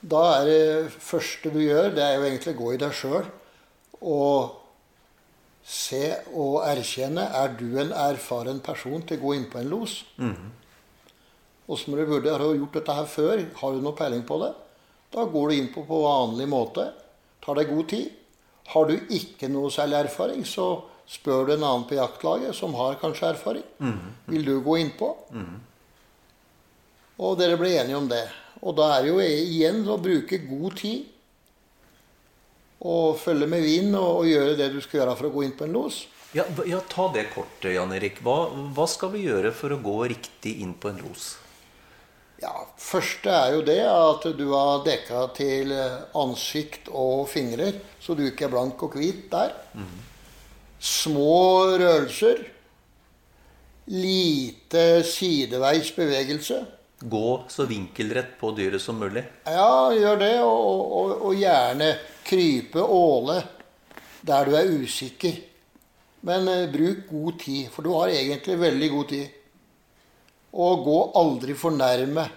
Da 0.05 0.21
er 0.39 0.45
det 0.49 0.93
første 1.01 1.49
du 1.53 1.63
gjør, 1.63 1.89
det 1.97 2.03
er 2.05 2.19
jo 2.19 2.27
egentlig 2.27 2.53
å 2.53 2.59
gå 2.59 2.73
i 2.75 2.81
deg 2.83 2.93
sjøl 2.97 3.25
og 4.05 4.61
se 5.65 6.03
og 6.37 6.59
erkjenne 6.67 7.25
er 7.39 7.55
du 7.57 7.79
en 7.81 7.95
erfaren 7.97 8.61
person 8.65 9.01
til 9.09 9.17
å 9.17 9.23
gå 9.23 9.33
inn 9.39 9.47
på 9.49 9.63
en 9.63 9.71
los. 9.73 10.03
Mm. 10.21 10.51
Så 11.65 11.89
du 11.89 12.03
burde 12.05 12.35
har 12.35 12.45
gjort 12.45 12.77
dette 12.77 12.99
her 12.99 13.09
før. 13.09 13.45
Har 13.63 13.73
du 13.73 13.81
noe 13.81 13.97
peiling 13.97 14.27
på 14.29 14.37
det? 14.43 14.51
Da 15.15 15.25
går 15.25 15.49
du 15.49 15.57
inn 15.57 15.71
på 15.73 15.87
på 15.89 16.03
vanlig 16.05 16.51
måte. 16.53 16.91
Tar 17.45 17.61
deg 17.61 17.71
god 17.71 17.89
tid. 17.93 18.11
Har 18.73 18.89
du 18.89 18.95
ikke 19.13 19.51
noe 19.53 19.71
særlig 19.73 19.99
erfaring, 20.07 20.45
så 20.49 20.69
spør 21.11 21.49
du 21.49 21.55
en 21.55 21.67
annen 21.67 21.87
på 21.89 21.99
jaktlaget 21.99 22.57
som 22.57 22.75
har 22.79 22.97
kanskje 23.01 23.35
erfaring. 23.35 23.67
Mm. 23.79 23.99
Vil 24.33 24.47
du 24.47 24.55
gå 24.65 24.79
innpå? 24.81 25.11
Mm. 25.37 25.59
Og 27.25 27.37
dere 27.39 27.59
ble 27.61 27.75
enige 27.77 27.99
om 28.01 28.09
det. 28.11 28.25
Og 28.65 28.77
da 28.79 28.95
er 28.95 29.05
det 29.05 29.13
jo 29.13 29.21
igjen 29.21 29.85
å 29.91 30.01
bruke 30.01 30.41
god 30.49 30.79
tid 30.81 31.11
og 32.85 33.17
følge 33.21 33.49
med 33.49 33.63
vind 33.65 33.95
og, 33.97 34.21
og, 34.21 34.27
gjøre 34.29 34.59
det 34.59 34.73
du 34.75 34.81
skal 34.85 35.01
gjøre 35.01 35.15
for 35.17 35.29
å 35.29 35.35
gå 35.37 35.45
inn 35.47 35.55
på 35.57 35.69
en 35.69 35.77
los. 35.77 36.03
Ja, 36.37 36.45
ja 36.69 36.81
Ta 36.91 37.07
det 37.15 37.29
kort, 37.33 37.65
Jan 37.65 37.95
Erik. 37.97 38.21
Hva, 38.25 38.51
hva, 38.77 38.87
skal 38.91 39.15
vi 39.15 39.25
gjøre 39.29 39.55
for 39.57 39.73
å 39.73 39.81
gå 39.81 39.97
riktig 40.13 40.59
inn 40.65 40.75
på 40.77 40.91
en 40.91 41.01
los? 41.05 41.35
Ja, 42.45 42.55
Første 42.85 43.33
er 43.33 43.55
jo 43.55 43.63
det 43.65 43.81
at 43.89 44.27
du 44.37 44.47
har 44.53 44.83
dekka 44.85 45.27
til 45.37 45.73
ansikt 46.21 46.91
og 46.93 47.25
fingre, 47.33 47.71
så 48.03 48.17
du 48.17 48.27
ikke 48.27 48.47
er 48.47 48.53
blank 48.53 48.83
og 48.85 48.99
hvit 48.99 49.31
der. 49.33 49.55
Mm. 49.73 49.95
Små 50.85 51.39
rørelser. 51.81 52.43
Lite 53.89 55.03
sideveis 55.09 55.91
bevegelse. 55.97 56.61
Gå 57.05 57.45
så 57.53 57.67
vinkelrett 57.69 58.37
på 58.41 58.53
dyret 58.57 58.81
som 58.81 59.01
mulig? 59.01 59.25
Ja, 59.49 59.93
gjør 59.93 60.21
det. 60.21 60.35
Og, 60.45 60.93
og, 61.01 61.11
og 61.31 61.35
gjerne 61.37 61.91
krype, 62.25 62.85
åle 62.85 63.41
der 64.25 64.49
du 64.49 64.57
er 64.57 64.71
usikker. 64.81 65.41
Men 66.25 66.49
uh, 66.49 66.73
bruk 66.73 67.05
god 67.11 67.41
tid, 67.43 67.67
for 67.73 67.85
du 67.85 67.93
har 67.99 68.13
egentlig 68.13 68.61
veldig 68.61 68.91
god 68.95 69.11
tid. 69.13 69.41
Og 70.55 70.85
gå 70.87 70.99
aldri 71.19 71.57
for 71.59 71.75
nærme. 71.75 72.29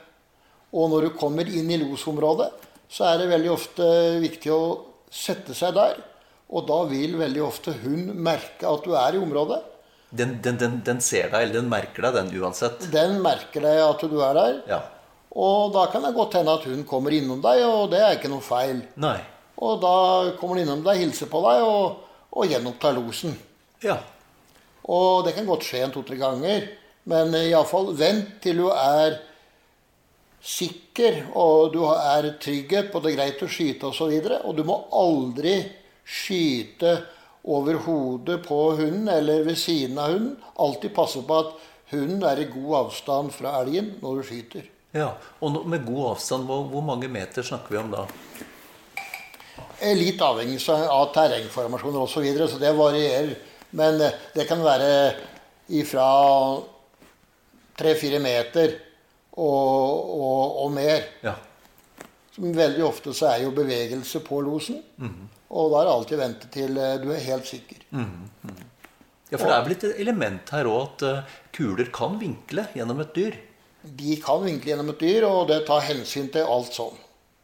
Og 0.74 0.90
når 0.92 1.08
du 1.08 1.18
kommer 1.20 1.48
inn 1.48 1.70
i 1.72 1.80
losområdet, 1.80 2.50
så 2.90 3.12
er 3.12 3.22
det 3.22 3.32
veldig 3.32 3.52
ofte 3.54 3.88
viktig 4.24 4.52
å 4.54 4.62
sette 5.14 5.56
seg 5.58 5.76
der. 5.78 6.00
Og 6.48 6.68
da 6.68 6.82
vil 6.88 7.18
veldig 7.20 7.44
ofte 7.44 7.74
hun 7.84 8.14
merke 8.24 8.68
at 8.68 8.86
du 8.86 8.94
er 8.96 9.18
i 9.18 9.22
området. 9.22 9.60
Den, 10.10 10.38
den, 10.44 10.56
den, 10.60 10.78
den, 10.88 11.02
ser 11.04 11.28
deg, 11.34 11.42
eller 11.42 11.60
den 11.60 11.72
merker 11.72 12.08
deg, 12.08 12.16
den 12.16 12.30
uansett? 12.40 12.86
Den 12.94 13.18
merker 13.24 13.66
deg 13.66 13.82
at 13.84 14.06
du 14.08 14.22
er 14.24 14.38
der. 14.38 14.62
Ja. 14.70 14.82
Og 15.38 15.74
da 15.76 15.84
kan 15.92 16.06
det 16.08 16.16
godt 16.16 16.38
hende 16.40 16.56
at 16.56 16.64
hun 16.66 16.86
kommer 16.88 17.14
innom 17.14 17.42
deg, 17.44 17.62
og 17.68 17.92
det 17.92 18.00
er 18.00 18.16
ikke 18.16 18.32
noe 18.32 18.46
feil. 18.46 18.80
Nei. 19.04 19.18
Og 19.60 19.82
da 19.84 19.96
kommer 20.40 20.56
hun 20.56 20.64
innom 20.64 20.86
deg, 20.86 21.02
hilser 21.04 21.30
på 21.30 21.42
deg 21.44 21.66
og, 21.66 22.00
og 22.32 22.48
gjenopptar 22.48 22.96
losen. 22.96 23.36
Ja. 23.84 24.00
Og 24.88 25.26
det 25.28 25.36
kan 25.36 25.50
godt 25.50 25.68
skje 25.68 25.84
en 25.84 25.94
to-tre 25.94 26.16
ganger. 26.22 26.70
Men 27.08 27.34
iallfall 27.40 27.94
vent 27.98 28.38
til 28.44 28.64
du 28.64 28.68
er 28.74 29.18
sikker, 30.44 31.26
og 31.36 31.74
du 31.74 31.82
er 31.90 32.34
trygghet 32.42 32.92
på 32.92 33.02
det 33.04 33.14
er 33.14 33.20
greit 33.20 33.44
å 33.44 33.52
skyte 33.52 33.90
osv. 33.90 34.08
Og, 34.12 34.28
så 34.28 34.40
og 34.44 34.58
du 34.58 34.64
må 34.68 34.80
aldri 34.96 35.60
skyte 36.08 36.98
over 37.48 37.80
hodet 37.86 38.42
på 38.44 38.60
hunden 38.80 39.08
eller 39.12 39.46
ved 39.48 39.60
siden 39.60 40.00
av 40.00 40.12
hunden. 40.14 40.36
Alltid 40.60 40.96
passe 40.96 41.24
på 41.24 41.40
at 41.44 41.54
hunden 41.94 42.24
er 42.28 42.44
i 42.44 42.50
god 42.52 42.74
avstand 42.84 43.32
fra 43.36 43.56
elgen 43.62 43.94
når 44.02 44.20
du 44.20 44.28
skyter. 44.28 44.68
Ja, 44.96 45.14
Og 45.44 45.66
med 45.68 45.86
god 45.86 46.14
avstand, 46.14 46.48
hvor 46.48 46.84
mange 46.84 47.08
meter 47.12 47.44
snakker 47.44 47.76
vi 47.76 47.82
om 47.82 47.92
da? 47.92 48.06
Eh, 49.80 49.94
litt 49.94 50.22
avhengig 50.24 50.58
av 50.72 51.12
terrengformasjoner 51.14 52.02
osv., 52.02 52.14
så, 52.16 52.24
videre, 52.24 52.48
så 52.50 52.58
det 52.60 52.72
varierer. 52.76 53.36
Men 53.78 54.02
eh, 54.02 54.16
det 54.34 54.48
kan 54.50 54.64
være 54.64 54.90
ifra 55.76 56.08
tre-fire 57.78 58.20
meter 58.24 58.74
og, 59.38 60.14
og, 60.18 60.64
og 60.64 60.72
mer. 60.74 61.04
Ja. 61.24 61.36
Som 62.34 62.54
veldig 62.54 62.86
ofte 62.86 63.14
så 63.18 63.32
er 63.32 63.44
jo 63.46 63.54
bevegelse 63.56 64.22
på 64.26 64.42
losen. 64.46 64.82
Mm 64.98 65.08
-hmm. 65.10 65.28
Og 65.50 65.72
da 65.72 65.80
er 65.80 65.86
det 65.86 65.94
alltid 65.94 66.18
vente 66.18 66.48
til 66.52 66.78
eh, 66.78 66.98
du 67.02 67.12
er 67.12 67.20
helt 67.20 67.48
sikker. 67.48 67.78
Mm, 67.90 68.30
-hmm. 68.44 68.64
Ja, 69.32 69.38
For 69.38 69.48
det 69.48 69.56
er 69.56 69.64
vel 69.64 69.72
et 69.72 70.00
element 70.00 70.50
her 70.50 70.66
òg 70.66 70.82
at 70.84 71.02
uh, 71.04 71.24
kuler 71.52 71.90
kan 71.92 72.20
vinkle 72.20 72.68
gjennom 72.74 73.00
et 73.00 73.16
dyr? 73.16 73.34
De 73.84 74.16
kan 74.24 74.44
vinkle 74.44 74.72
gjennom 74.72 74.90
et 74.90 75.00
dyr, 75.00 75.26
og 75.28 75.48
det 75.48 75.66
tar 75.68 75.82
hensyn 75.84 76.30
til 76.32 76.48
alt 76.48 76.74
sånn. 76.74 76.96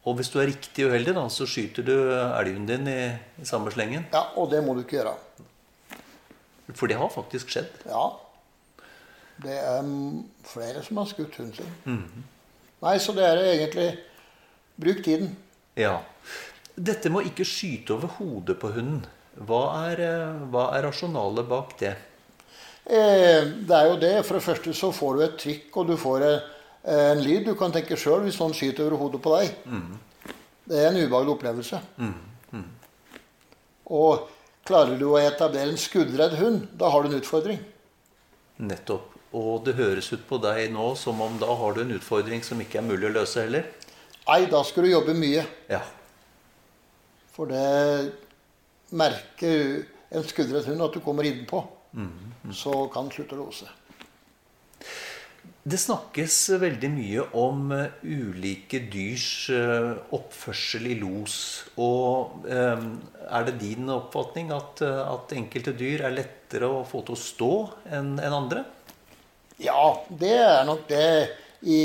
Og 0.04 0.16
hvis 0.16 0.30
du 0.32 0.40
er 0.40 0.46
riktig 0.46 0.86
uheldig, 0.86 1.14
da, 1.14 1.28
så 1.28 1.46
skyter 1.46 1.84
du 1.84 1.94
elgen 2.40 2.66
din 2.66 2.88
i, 2.88 3.12
i 3.40 3.44
samme 3.44 3.70
slengen? 3.70 4.06
Ja, 4.12 4.32
og 4.36 4.50
det 4.50 4.64
må 4.64 4.74
du 4.74 4.80
ikke 4.80 4.96
gjøre. 4.96 5.14
For 6.74 6.86
det 6.86 6.96
har 6.96 7.08
faktisk 7.12 7.52
skjedd? 7.52 7.68
Ja. 7.84 8.06
Det 9.42 9.54
er 9.58 9.90
flere 10.46 10.82
som 10.86 11.00
har 11.00 11.08
skutt 11.10 11.38
hunden 11.40 11.54
sin. 11.56 11.74
Mm. 11.84 12.24
Nei, 12.84 12.98
så 13.02 13.14
det 13.16 13.24
er 13.26 13.42
egentlig 13.48 13.88
Bruk 14.76 15.04
tiden. 15.04 15.36
Ja. 15.78 16.00
Dette 16.74 17.10
med 17.10 17.22
å 17.22 17.28
ikke 17.28 17.46
skyte 17.46 17.94
over 17.94 18.10
hodet 18.16 18.56
på 18.58 18.72
hunden, 18.74 19.04
hva 19.34 19.62
er, 19.90 20.00
eh, 20.02 20.42
hva 20.50 20.68
er 20.74 20.86
rasjonalet 20.88 21.46
bak 21.48 21.76
det? 21.78 21.94
Eh, 22.86 23.44
det 23.66 23.76
er 23.76 23.86
jo 23.88 23.96
det. 24.02 24.14
For 24.26 24.38
det 24.38 24.44
første 24.44 24.74
så 24.74 24.90
får 24.92 25.14
du 25.14 25.22
et 25.24 25.38
trykk, 25.38 25.76
og 25.76 25.86
du 25.86 25.96
får 25.96 26.26
en, 26.26 26.40
en 26.94 27.22
lyd. 27.22 27.46
Du 27.46 27.54
kan 27.54 27.72
tenke 27.72 27.96
sjøl 27.96 28.26
hvis 28.26 28.38
noen 28.42 28.54
skyter 28.54 28.86
over 28.86 29.04
hodet 29.04 29.22
på 29.22 29.34
deg. 29.38 29.54
Mm. 29.64 30.34
Det 30.64 30.80
er 30.80 30.90
en 30.90 31.00
ubehagelig 31.00 31.34
opplevelse. 31.36 31.80
Mm. 31.98 32.64
Og 33.94 34.28
klarer 34.66 34.98
du 34.98 35.10
å 35.12 35.20
etablere 35.20 35.70
en 35.70 35.80
skuddredd 35.80 36.38
hund, 36.40 36.68
da 36.72 36.90
har 36.90 37.04
du 37.04 37.10
en 37.10 37.18
utfordring. 37.20 37.60
Nettopp. 38.64 39.13
Og 39.34 39.64
det 39.66 39.74
høres 39.78 40.12
ut 40.12 40.22
på 40.28 40.38
deg 40.42 40.68
nå 40.74 40.92
som 40.98 41.18
om 41.24 41.38
da 41.40 41.50
har 41.58 41.74
du 41.74 41.82
en 41.82 41.94
utfordring 41.96 42.44
som 42.46 42.60
ikke 42.62 42.78
er 42.78 42.86
mulig 42.86 43.08
å 43.08 43.14
løse 43.16 43.42
heller? 43.42 43.66
Nei, 44.28 44.44
da 44.48 44.60
skal 44.64 44.86
du 44.86 44.92
jobbe 44.92 45.14
mye. 45.18 45.42
Ja. 45.68 45.82
For 47.34 47.50
det 47.50 48.14
merker 48.94 49.82
en 50.14 50.28
skuddrett 50.28 50.68
hund 50.70 50.84
at 50.86 50.94
du 50.94 51.02
kommer 51.04 51.26
innpå. 51.26 51.64
Mm, 51.94 52.12
mm. 52.44 52.52
Så 52.54 52.86
kan 52.94 53.10
slutte 53.12 53.34
å 53.34 53.42
lose. 53.42 53.66
Det 55.64 55.80
snakkes 55.80 56.36
veldig 56.60 56.88
mye 56.92 57.22
om 57.40 57.70
uh, 57.72 57.86
ulike 58.04 58.82
dyrs 58.92 59.48
uh, 59.50 59.96
oppførsel 60.14 60.90
i 60.92 60.98
los. 61.00 61.36
Og 61.80 62.44
um, 62.44 62.90
er 63.24 63.46
det 63.48 63.56
din 63.62 63.88
oppfatning 63.90 64.52
at, 64.54 64.84
at, 64.84 65.32
enkelte 65.34 65.72
dyr 65.74 66.04
er 66.04 66.18
lettere 66.20 66.68
å 66.68 66.84
få 66.86 67.00
til 67.08 67.16
å 67.16 67.22
stå 67.22 67.52
enn 67.96 68.14
en 68.20 68.38
andre? 68.42 68.66
Ja, 69.62 69.94
det 70.08 70.34
er 70.38 70.64
nok 70.66 70.88
det 70.88 71.28
i 71.62 71.82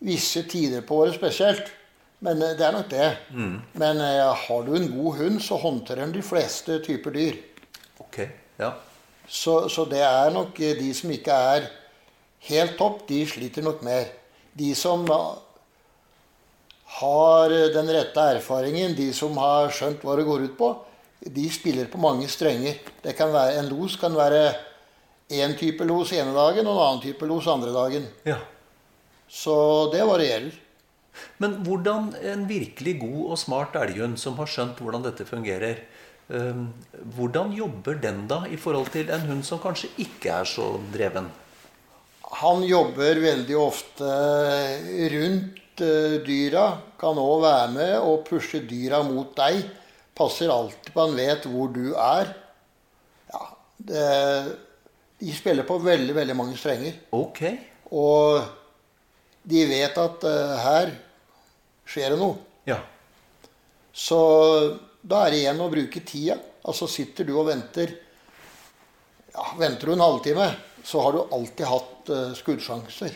visse 0.00 0.42
tider 0.48 0.82
på 0.86 1.02
året 1.04 1.14
spesielt. 1.14 1.70
Men 2.20 2.42
eh, 2.42 2.54
det 2.56 2.66
er 2.66 2.76
nok 2.76 2.90
det. 2.90 3.08
Mm. 3.32 3.58
Men 3.80 4.00
uh, 4.04 4.36
har 4.36 4.64
du 4.66 4.74
en 4.76 4.88
god 4.92 5.20
hund, 5.20 5.40
så 5.42 5.56
håndterer 5.60 6.04
den 6.04 6.14
de 6.18 6.22
fleste 6.24 6.80
typer 6.84 7.16
dyr. 7.16 7.38
Ok, 8.00 8.22
ja. 8.60 8.74
Så, 9.26 9.68
så, 9.68 9.84
det 9.88 10.02
er 10.04 10.32
nok 10.34 10.58
eh, 10.60 10.76
de 10.78 10.90
som 10.96 11.12
ikke 11.14 11.32
er 11.54 11.68
helt 12.50 12.76
topp, 12.78 13.06
de 13.08 13.22
sliter 13.28 13.64
nok 13.64 13.84
mer. 13.86 14.10
De 14.58 14.74
som 14.74 15.06
har 17.00 17.52
den 17.72 17.90
rette 17.94 18.22
erfaringen, 18.34 18.96
de 18.98 19.12
som 19.14 19.36
har 19.38 19.70
skjønt 19.72 20.02
hva 20.04 20.16
det 20.18 20.26
går 20.26 20.48
ut 20.48 20.56
på, 20.58 20.72
de 21.20 21.44
spiller 21.52 21.86
på 21.92 22.00
mange 22.02 22.26
strenger. 22.28 22.80
Det 23.04 23.14
kan 23.16 23.30
være, 23.32 23.60
en 23.60 23.68
los 23.70 23.94
kan 24.00 24.16
være 24.16 24.48
én 25.30 25.54
type 25.58 25.86
los 25.86 26.12
ene 26.12 26.34
dagen 26.34 26.66
og 26.66 26.74
en 26.74 26.82
annen 26.86 27.04
type 27.04 27.28
los 27.28 27.46
andre 27.50 27.72
dagen. 27.74 28.08
Ja. 28.26 28.38
Så 29.30 29.54
det 29.92 30.02
varierer. 30.06 30.50
Men 31.38 31.60
hvordan 31.64 32.12
en 32.22 32.46
virkelig 32.48 32.98
god 33.00 33.32
og 33.32 33.38
smart 33.38 33.76
elghund 33.78 34.18
som 34.18 34.38
har 34.40 34.50
skjønt 34.50 34.80
hvordan 34.82 35.04
dette 35.06 35.26
fungerer, 35.28 35.84
hvordan 37.16 37.52
jobber 37.56 37.98
den 37.98 38.26
da 38.30 38.44
i 38.46 38.58
forhold 38.60 38.92
til 38.94 39.10
en 39.10 39.26
hund 39.26 39.46
som 39.46 39.58
kanskje 39.62 39.90
ikke 40.02 40.30
er 40.40 40.46
så 40.48 40.72
dreven? 40.94 41.26
Han 42.40 42.62
jobber 42.62 43.18
veldig 43.18 43.56
ofte 43.58 44.10
rundt 45.14 45.58
dyra. 46.26 46.78
kan 47.00 47.18
òg 47.18 47.42
være 47.42 47.68
med 47.72 47.94
og 47.98 48.24
pushe 48.28 48.60
dyra 48.68 49.02
mot 49.02 49.34
deg. 49.36 49.64
Passer 50.14 50.52
alltid 50.52 50.92
på 50.92 51.06
han 51.06 51.16
vet 51.16 51.46
hvor 51.48 51.70
du 51.72 51.94
er. 51.96 52.34
Ja, 53.32 53.42
det, 53.78 54.04
de 55.20 55.32
spiller 55.36 55.66
på 55.68 55.76
veldig, 55.84 56.14
veldig 56.16 56.36
mange 56.36 56.56
strenger. 56.56 56.96
Ok. 57.16 57.42
Og 57.92 58.40
de 59.50 59.64
vet 59.68 59.98
at 60.00 60.24
uh, 60.24 60.54
her 60.64 60.92
skjer 61.88 62.14
det 62.14 62.20
noe. 62.20 62.38
Ja. 62.68 62.78
Så 63.92 64.20
da 65.00 65.24
er 65.24 65.34
det 65.34 65.42
igjen 65.42 65.60
å 65.60 65.70
bruke 65.72 66.02
tida. 66.06 66.38
Altså 66.60 66.88
sitter 66.90 67.26
du 67.28 67.34
og 67.40 67.46
venter 67.48 67.94
ja, 69.30 69.44
Venter 69.56 69.88
du 69.88 69.94
en 69.94 70.02
halvtime, 70.04 70.46
så 70.84 71.00
har 71.04 71.14
du 71.14 71.20
alltid 71.22 71.68
hatt 71.68 72.10
uh, 72.12 72.32
skuddsjanser. 72.36 73.14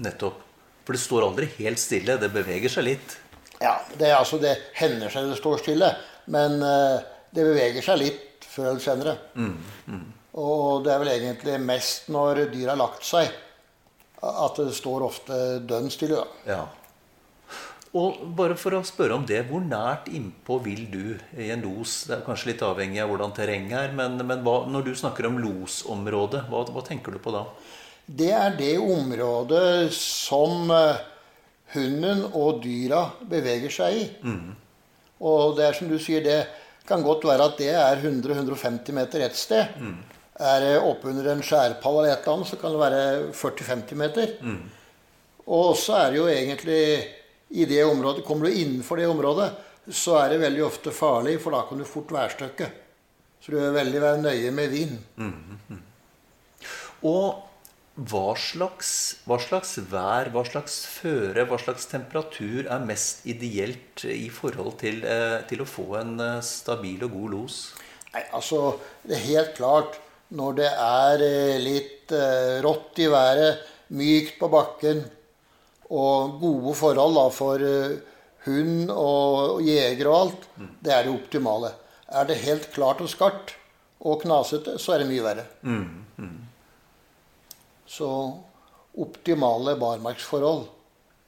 Nettopp. 0.00 0.46
For 0.86 0.96
det 0.96 1.02
står 1.02 1.26
aldri 1.26 1.50
helt 1.58 1.78
stille. 1.82 2.16
Det 2.18 2.30
beveger 2.32 2.72
seg 2.72 2.86
litt. 2.86 3.18
Ja, 3.60 3.74
det, 3.98 4.14
altså, 4.16 4.38
det 4.40 4.54
hender 4.78 5.12
seg 5.12 5.28
det 5.28 5.36
står 5.38 5.60
stille. 5.60 5.90
Men 6.32 6.62
uh, 6.62 7.02
det 7.34 7.44
beveger 7.44 7.84
seg 7.84 8.00
litt 8.00 8.48
før 8.50 8.72
eller 8.72 8.82
senere. 8.82 9.18
Mm, 9.38 9.52
mm. 9.86 10.06
Og 10.38 10.84
det 10.84 10.92
er 10.92 11.00
vel 11.02 11.12
egentlig 11.14 11.56
mest 11.62 12.10
når 12.12 12.44
dyr 12.52 12.72
har 12.72 12.78
lagt 12.78 13.06
seg, 13.06 13.32
at 14.20 14.60
det 14.60 14.74
står 14.76 15.06
ofte 15.08 15.38
dønn 15.66 15.90
stille. 15.90 16.22
Ja. 16.46 16.66
Og 17.98 18.20
bare 18.38 18.54
for 18.54 18.76
å 18.76 18.84
spørre 18.86 19.16
om 19.18 19.24
det, 19.26 19.40
hvor 19.48 19.62
nært 19.64 20.06
innpå 20.14 20.60
vil 20.62 20.84
du 20.92 21.04
i 21.34 21.48
en 21.50 21.64
los? 21.64 22.04
Det 22.06 22.20
er 22.20 22.26
kanskje 22.26 22.52
litt 22.52 22.62
avhengig 22.62 23.00
av 23.02 23.10
hvordan 23.10 23.34
terrenget 23.34 23.78
er, 23.80 23.96
men, 23.98 24.14
men 24.28 24.44
hva, 24.46 24.60
når 24.70 24.86
du 24.86 24.92
snakker 24.94 25.26
om 25.26 25.40
losområdet, 25.42 26.44
hva, 26.52 26.62
hva, 26.70 26.84
tenker 26.86 27.16
du 27.16 27.18
på 27.22 27.34
da? 27.34 27.48
Det 28.06 28.30
er 28.34 28.54
det 28.58 28.76
området 28.78 29.90
som 29.96 30.70
uh, 30.70 31.02
hunden 31.74 32.22
og 32.30 32.62
dyra 32.62 33.08
beveger 33.26 33.74
seg 33.74 33.98
i. 33.98 34.06
Mm. 34.22 34.54
Og 35.26 35.58
det 35.58 35.66
er 35.66 35.78
som 35.78 35.90
du 35.90 35.98
sier, 35.98 36.22
det 36.22 36.44
kan 36.86 37.02
godt 37.02 37.26
være 37.26 37.50
at 37.50 37.58
det 37.58 37.74
er 37.74 38.06
100-150 38.06 38.94
meter 38.94 39.26
ett 39.26 39.38
sted. 39.38 39.74
Mm. 39.82 39.98
Er 40.40 40.60
det 40.64 40.74
oppunder 40.80 41.26
en 41.32 41.42
skjærpall 41.44 41.98
eller 42.00 42.14
et 42.14 42.22
eller 42.22 42.36
annet, 42.38 42.48
så 42.48 42.58
kan 42.60 42.72
det 42.72 42.80
være 42.80 43.00
40-50 43.36 43.98
meter. 44.00 44.36
Mm. 44.40 44.62
Og 45.52 45.74
så 45.76 45.98
er 45.98 46.12
det 46.12 46.20
jo 46.20 46.28
egentlig 46.30 46.82
i 47.50 47.66
det 47.66 47.82
området 47.84 48.24
Kommer 48.24 48.46
du 48.46 48.54
innenfor 48.54 49.00
det 49.00 49.08
området, 49.10 49.50
så 49.90 50.16
er 50.20 50.32
det 50.32 50.42
veldig 50.44 50.64
ofte 50.64 50.92
farlig, 50.94 51.38
for 51.42 51.54
da 51.54 51.64
kan 51.66 51.80
du 51.80 51.88
fort 51.88 52.12
værstøkke. 52.14 52.68
Så 53.40 53.52
du 53.52 53.58
er 53.58 53.72
veldig 53.74 54.02
være 54.02 54.22
nøye 54.22 54.50
med 54.54 54.72
vind. 54.72 54.98
Mm, 55.16 55.80
Og 57.08 57.46
hva 57.96 58.34
slags, 58.38 58.90
hva 59.28 59.38
slags, 59.40 59.74
vær, 59.90 60.28
hva 60.32 60.44
slags 60.46 60.82
føre, 60.88 61.46
hva 61.48 61.58
slags 61.60 61.88
temperatur 61.90 62.68
er 62.68 62.84
mest 62.84 63.24
ideelt 63.28 64.04
i 64.04 64.28
forhold 64.32 64.76
til, 64.80 65.02
eh, 65.04 65.40
til 65.48 65.64
å 65.64 65.68
få 65.68 65.88
en 66.00 66.14
eh, 66.20 66.44
stabil 66.44 67.02
og 67.04 67.16
god 67.16 67.34
los? 67.34 67.58
Nei, 68.12 68.22
altså, 68.32 68.78
Det 69.02 69.16
er 69.16 69.26
helt 69.26 69.56
klart 69.56 69.98
når 70.36 70.58
det 70.60 70.70
er 70.70 71.24
eh, 71.26 71.56
litt 71.62 72.12
eh, 72.14 72.58
rått 72.64 73.00
i 73.02 73.08
været, 73.10 73.64
mykt 73.96 74.36
på 74.38 74.50
bakken 74.52 75.02
og 75.90 76.36
gode 76.38 76.74
forhold 76.78 77.16
da, 77.18 77.24
for 77.34 77.62
uh, 77.66 77.96
hund 78.44 78.92
og, 78.94 79.56
og 79.56 79.64
jeger 79.66 80.06
og 80.06 80.18
alt, 80.20 80.44
mm. 80.54 80.68
det 80.86 80.92
er 80.94 81.08
det 81.08 81.14
optimale. 81.16 81.72
Er 82.06 82.28
det 82.28 82.36
helt 82.44 82.68
klart 82.70 83.02
og 83.02 83.10
skarpt 83.10 83.56
og 84.06 84.22
knasete, 84.22 84.76
så 84.78 84.94
er 84.94 85.02
det 85.02 85.08
mye 85.10 85.24
verre. 85.24 85.48
Mm, 85.66 86.04
mm. 86.22 86.38
Så 87.90 88.10
optimale 89.02 89.74
barmarksforhold 89.82 90.62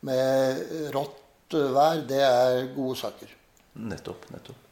med 0.07 0.63
rått 0.95 1.59
vær, 1.75 2.07
det 2.07 2.23
er 2.23 2.71
gode 2.77 2.97
saker. 3.03 3.35
Nettopp. 3.83 4.31
nettopp. 4.31 4.71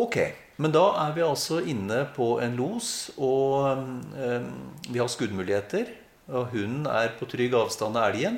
Ok, 0.00 0.20
men 0.60 0.74
da 0.74 0.84
er 1.06 1.14
vi 1.16 1.24
altså 1.24 1.62
inne 1.64 2.02
på 2.12 2.34
en 2.44 2.56
los, 2.58 3.10
og 3.16 3.80
um, 3.80 4.50
vi 4.90 5.00
har 5.00 5.08
skuddmuligheter. 5.08 5.96
Og 6.30 6.52
hunden 6.52 6.84
er 6.86 7.14
på 7.18 7.26
trygg 7.26 7.56
avstand 7.58 7.96
av 7.98 8.12
elgen 8.12 8.36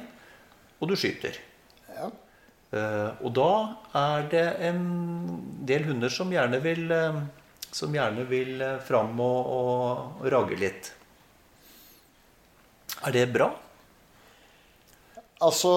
og 0.83 0.91
du 0.91 0.97
skyter. 0.99 1.37
Ja. 1.93 2.09
Uh, 2.73 3.11
og 3.23 3.35
da 3.37 3.51
er 4.01 4.29
det 4.33 4.47
en 4.69 4.83
del 5.69 5.85
hunder 5.91 6.11
som 6.13 6.33
gjerne 6.33 6.59
vil, 6.65 6.87
uh, 6.91 7.21
som 7.71 7.95
gjerne 7.95 8.25
vil 8.31 8.63
fram 8.87 9.21
og, 9.23 9.53
og, 9.59 10.25
ragge 10.33 10.59
litt. 10.59 10.91
Er 13.03 13.15
det 13.15 13.29
bra? 13.35 13.51
Altså 15.43 15.73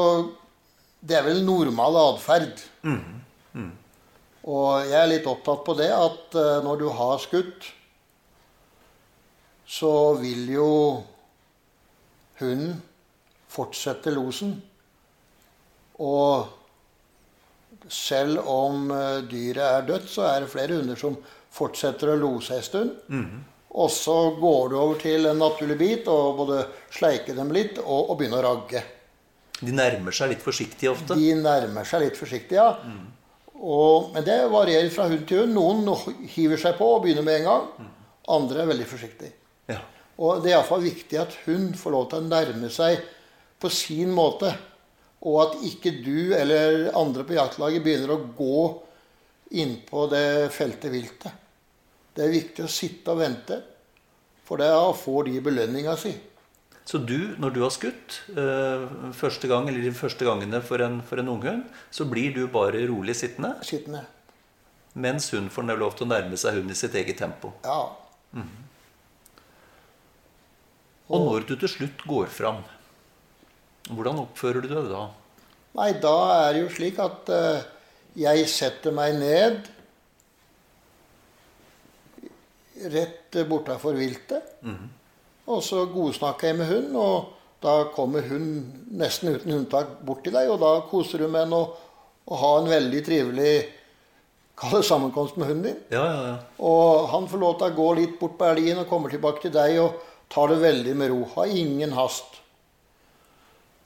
Det 1.05 1.15
er 1.17 1.25
vel 1.25 1.43
normal 1.45 1.97
atferd. 2.01 2.61
Mm. 2.85 3.21
Mm. 3.53 3.71
Og 4.45 4.85
jeg 4.85 4.99
er 4.99 5.09
litt 5.09 5.27
opptatt 5.29 5.63
på 5.65 5.73
det 5.79 5.89
at 5.89 6.35
når 6.65 6.81
du 6.83 6.85
har 6.93 7.17
skutt, 7.23 7.65
så 9.65 10.13
vil 10.19 10.45
jo 10.53 10.69
hunden 12.39 12.75
fortsette 13.49 14.13
losen. 14.13 14.53
Og 16.03 16.45
selv 17.91 18.41
om 18.49 18.89
eh, 18.91 19.23
dyret 19.29 19.63
er 19.65 19.89
dødt, 19.89 20.07
så 20.09 20.25
er 20.29 20.43
det 20.43 20.51
flere 20.51 20.79
hunder 20.79 20.99
som 20.99 21.17
fortsetter 21.55 22.11
å 22.11 22.19
lose 22.19 22.57
en 22.57 22.65
stund. 22.65 22.95
Mm. 23.07 23.43
Og 23.75 23.91
så 23.91 24.15
går 24.39 24.71
du 24.71 24.77
over 24.79 24.99
til 25.01 25.27
en 25.29 25.39
naturlig 25.39 25.77
bit 25.79 26.07
og 26.11 26.39
både 26.39 26.61
sleike 26.95 27.35
dem 27.35 27.51
litt 27.55 27.79
og, 27.83 28.11
og 28.11 28.19
begynne 28.19 28.39
å 28.39 28.45
ragge. 28.45 28.83
De 29.59 29.71
nærmer 29.71 30.15
seg 30.15 30.33
litt 30.33 30.43
forsiktig 30.43 30.89
ofte? 30.91 31.15
De 31.15 31.35
nærmer 31.39 31.87
seg 31.87 32.03
litt 32.05 32.19
forsiktig, 32.19 32.57
ja. 32.57 32.73
Mm. 32.83 33.05
Og, 33.55 34.11
men 34.13 34.25
det 34.27 34.37
varierer 34.51 34.91
fra 34.93 35.07
hund 35.09 35.25
til 35.29 35.43
hund. 35.43 35.55
Noen 35.55 36.27
hiver 36.33 36.59
seg 36.61 36.77
på 36.79 36.87
og 36.97 37.03
begynner 37.05 37.25
med 37.25 37.41
en 37.41 37.49
gang. 37.49 37.91
Andre 38.35 38.63
er 38.63 38.71
veldig 38.71 38.87
forsiktige. 38.89 39.31
Ja. 39.71 39.79
Og 40.19 40.43
det 40.43 40.51
er 40.51 40.57
iallfall 40.57 40.83
viktig 40.85 41.19
at 41.21 41.35
hun 41.45 41.71
får 41.77 41.95
lov 41.95 42.07
til 42.11 42.21
å 42.21 42.27
nærme 42.29 42.71
seg 42.73 42.99
på 43.61 43.71
sin 43.73 44.11
måte. 44.15 44.51
Og 45.25 45.39
at 45.41 45.63
ikke 45.65 45.95
du 46.03 46.35
eller 46.37 46.91
andre 46.97 47.25
på 47.27 47.37
jaktlaget 47.37 47.83
begynner 47.85 48.13
å 48.13 48.23
gå 48.37 48.59
innpå 49.61 50.05
det 50.11 50.27
feltet 50.53 50.93
viltet. 50.93 51.41
Det 52.15 52.23
er 52.23 52.33
viktig 52.33 52.63
å 52.65 52.71
sitte 52.71 53.11
og 53.11 53.19
vente, 53.19 53.57
for 54.45 54.61
da 54.61 54.77
får 54.95 55.27
de 55.27 55.41
belønninga 55.43 55.95
si. 55.99 56.13
Så 56.85 56.99
du, 57.01 57.33
når 57.41 57.53
du 57.55 57.61
har 57.63 57.71
skutt 57.73 58.19
øh, 58.37 58.83
første 59.17 59.49
gang, 59.49 59.69
eller 59.69 59.81
de 59.81 59.93
første 59.97 60.25
gangene 60.27 60.59
for 60.61 60.83
en, 60.85 60.99
for 61.01 61.17
en 61.17 61.31
unghund, 61.33 61.63
så 61.89 62.05
blir 62.05 62.35
du 62.35 62.43
bare 62.51 62.83
rolig 62.91 63.15
sittende? 63.17 63.55
Sittende. 63.65 64.03
Mens 64.93 65.31
hun 65.33 65.49
får 65.49 65.65
lov 65.73 65.97
til 65.97 66.05
å 66.05 66.11
nærme 66.13 66.37
seg 66.37 66.59
hunden 66.59 66.75
i 66.75 66.77
sitt 66.77 66.93
eget 66.95 67.17
tempo? 67.19 67.55
Ja. 67.65 67.89
Mm. 68.37 68.51
Og 71.09 71.25
når 71.25 71.47
du 71.49 71.55
til 71.57 71.69
slutt 71.69 72.05
går 72.07 72.29
fram, 72.33 72.61
hvordan 73.89 74.21
oppfører 74.21 74.61
du 74.61 74.69
deg 74.71 74.89
da? 74.89 75.07
Nei, 75.75 75.89
da 76.01 76.17
er 76.45 76.53
det 76.53 76.61
jo 76.63 76.69
slik 76.73 77.01
at 77.03 77.33
uh, 77.33 77.65
jeg 78.17 78.45
setter 78.49 78.93
meg 78.95 79.17
ned 79.19 79.67
rett 82.93 83.37
bortafor 83.49 83.97
viltet. 83.97 84.55
Mm. 84.65 84.87
Og 85.45 85.61
så 85.63 85.85
godsnakka 85.91 86.49
jeg 86.49 86.57
med 86.59 86.69
hunden, 86.69 86.95
og 86.97 87.33
da 87.61 87.75
kommer 87.95 88.25
hun 88.25 88.45
nesten 88.97 89.35
uten 89.35 89.53
unntak 89.59 89.99
bort 90.05 90.23
til 90.25 90.33
deg. 90.35 90.49
Og 90.51 90.59
da 90.61 90.77
koser 90.89 91.21
du 91.21 91.27
med 91.27 91.45
henne 91.45 91.61
og, 91.61 91.75
og 92.25 92.39
har 92.41 92.61
en 92.61 92.71
veldig 92.71 93.01
trivelig 93.05 93.55
kall 94.55 94.77
det 94.77 94.85
sammenkomst 94.87 95.37
med 95.37 95.51
hunden 95.51 95.67
din. 95.69 95.79
Ja, 95.93 96.05
ja, 96.05 96.25
ja. 96.31 96.35
Og 96.63 97.09
han 97.11 97.27
får 97.29 97.41
lov 97.41 97.57
til 97.59 97.69
å 97.69 97.77
gå 97.77 97.87
litt 97.99 98.17
bort 98.19 98.37
på 98.39 98.49
elgen 98.49 98.81
og 98.81 98.89
kommer 98.89 99.13
tilbake 99.13 99.43
til 99.43 99.53
deg 99.55 99.79
og 99.83 99.99
tar 100.31 100.51
det 100.51 100.61
veldig 100.63 100.95
med 100.97 101.11
ro. 101.11 101.21
Har 101.35 101.51
ingen 101.51 101.93
hast. 101.97 102.39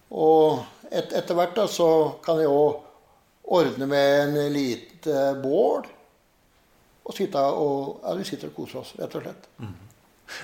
Og 0.09 0.61
et, 0.89 1.11
etter 1.13 1.37
hvert 1.37 1.57
da, 1.57 1.67
så 1.69 1.89
kan 2.25 2.39
jeg 2.41 2.49
òg 2.49 2.85
ordne 3.49 3.87
med 3.89 4.37
en 4.37 4.53
lite 4.53 5.33
bål. 5.41 5.87
Og 7.09 7.15
sitte 7.17 7.41
og, 7.41 7.99
ja, 8.03 8.13
vi 8.17 8.27
sitter 8.27 8.51
og 8.51 8.57
koser 8.61 8.83
oss, 8.83 8.93
rett 8.99 9.15
og 9.17 9.25
slett. 9.25 9.49
Mm. 9.57 9.77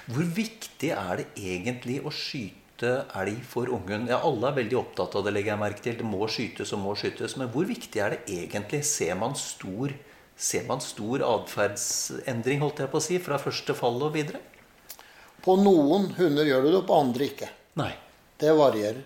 Hvor 0.10 0.28
viktig 0.38 0.92
er 0.96 1.22
det 1.22 1.28
egentlig 1.38 2.00
å 2.06 2.14
skyte 2.14 2.92
elg 3.16 3.40
for 3.48 3.72
ungen? 3.72 4.10
Ja, 4.12 4.20
Alle 4.26 4.50
er 4.50 4.60
veldig 4.60 4.80
opptatt 4.80 5.16
av 5.18 5.26
det, 5.26 5.36
legger 5.36 5.54
jeg 5.54 5.62
merke 5.62 5.86
til. 5.86 5.98
Det 6.00 6.08
må 6.08 6.28
skytes 6.32 6.74
og 6.76 6.84
må 6.84 6.96
skytes. 7.00 7.38
Men 7.40 7.52
hvor 7.54 7.68
viktig 7.70 8.02
er 8.04 8.16
det 8.16 8.38
egentlig? 8.40 8.84
Ser 8.88 9.16
man 9.20 9.38
stor, 9.40 9.94
ser 10.36 10.68
man 10.70 10.84
stor 10.84 11.24
atferdsendring, 11.30 12.64
holdt 12.64 12.84
jeg 12.84 12.94
på 12.94 13.02
å 13.02 13.08
si, 13.08 13.20
fra 13.24 13.42
første 13.42 13.78
fall 13.78 14.02
og 14.02 14.16
videre? 14.18 14.42
På 15.46 15.58
noen 15.62 16.10
hunder 16.18 16.48
gjør 16.50 16.66
du 16.66 16.72
det, 16.74 16.86
på 16.88 16.98
andre 16.98 17.30
ikke. 17.30 17.52
Nei. 17.80 17.92
Det 18.42 18.52
varierer. 18.52 19.04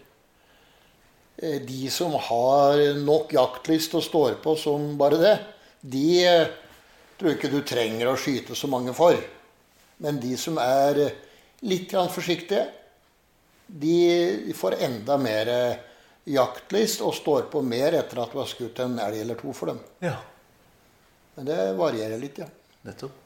Eh, 1.38 1.60
de 1.62 1.90
som 1.94 2.16
har 2.16 2.80
nok 3.00 3.34
jaktlyst 3.36 3.94
og 3.96 4.04
står 4.04 4.40
på 4.44 4.56
som 4.60 4.96
bare 5.00 5.20
det, 5.22 5.36
de 5.82 6.06
eh, 6.26 6.56
tror 7.20 7.36
ikke 7.36 7.52
du 7.52 7.60
trenger 7.68 8.10
å 8.10 8.18
skyte 8.20 8.58
så 8.58 8.68
mange 8.72 8.96
for. 8.98 9.20
Men 10.04 10.20
de 10.24 10.34
som 10.40 10.58
er 10.64 11.04
eh, 11.06 11.16
litt 11.68 11.92
forsiktige, 11.92 12.66
de 13.68 14.54
får 14.58 14.80
enda 14.82 15.18
mer 15.22 15.50
jaktlyst 16.30 17.04
og 17.06 17.14
står 17.18 17.48
på 17.54 17.62
mer 17.66 17.96
etter 18.00 18.22
at 18.22 18.34
du 18.34 18.40
har 18.42 18.50
skutt 18.50 18.82
en 18.84 18.98
elg 19.02 19.22
eller 19.24 19.40
to 19.40 19.54
for 19.56 19.74
dem. 19.74 19.82
Ja, 20.04 20.18
Men 21.36 21.48
det 21.48 21.60
varierer 21.78 22.20
litt, 22.20 22.40
ja. 22.42 22.48
nettopp. 22.84 23.26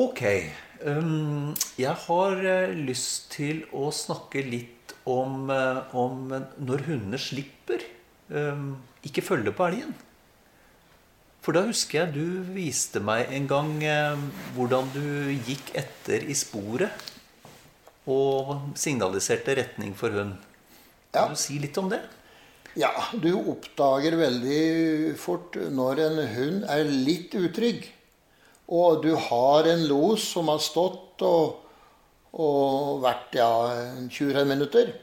Ok. 0.00 0.22
Um, 0.80 1.54
jeg 1.80 1.92
har 2.06 2.44
eh, 2.46 2.74
lyst 2.76 3.32
til 3.34 3.64
å 3.76 3.90
snakke 3.92 4.42
litt 4.46 4.94
om, 5.08 5.50
eh, 5.52 5.96
om 5.96 6.30
når 6.30 6.84
hundene 6.86 7.20
slipper. 7.20 7.82
Um, 8.30 8.78
ikke 9.04 9.24
følge 9.26 9.52
på 9.56 9.66
elgen. 9.66 9.92
For 11.50 11.56
da 11.58 11.64
husker 11.66 11.96
jeg 12.04 12.12
du 12.14 12.26
viste 12.54 13.00
meg 13.02 13.32
en 13.34 13.48
gang 13.50 13.70
eh, 13.82 14.20
hvordan 14.54 14.86
du 14.94 15.32
gikk 15.48 15.72
etter 15.74 16.22
i 16.30 16.36
sporet 16.38 16.94
og 18.06 18.52
signaliserte 18.78 19.56
retning 19.58 19.96
for 19.98 20.14
hund. 20.14 20.36
Ja. 21.10 21.24
Kan 21.24 21.34
du 21.34 21.40
si 21.42 21.58
litt 21.58 21.80
om 21.82 21.90
det? 21.90 21.98
Ja, 22.78 22.92
du 23.18 23.32
oppdager 23.40 24.14
veldig 24.22 25.16
fort 25.18 25.58
når 25.74 26.04
en 26.04 26.22
hund 26.36 26.70
er 26.70 26.84
litt 26.86 27.34
utrygg. 27.34 27.82
Og 28.70 29.02
du 29.02 29.10
har 29.18 29.72
en 29.74 29.84
los 29.90 30.30
som 30.36 30.54
har 30.54 30.62
stått 30.62 31.26
og, 31.26 31.66
og 32.30 33.02
vært 33.02 33.42
ja, 33.42 33.52
20 34.06 34.46
minutter. 34.54 34.94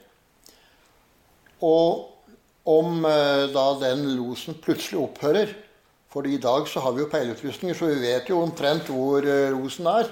Og 1.59 2.07
om 2.79 3.03
eh, 3.03 3.47
da 3.51 3.69
den 3.83 4.13
losen 4.15 4.63
plutselig 4.63 5.03
opphører 5.09 5.57
For 6.17 6.25
i 6.25 6.39
dag 6.41 6.65
så 6.65 6.81
har 6.81 6.95
vi 6.95 7.03
jo 7.03 7.11
peilutrustninger, 7.11 7.75
så 7.77 7.91
vi 7.91 7.99
vet 8.01 8.29
jo 8.31 8.39
omtrent 8.41 8.87
hvor 8.89 9.21
rosen 9.21 9.85
losen 9.85 9.89
er. 9.91 10.07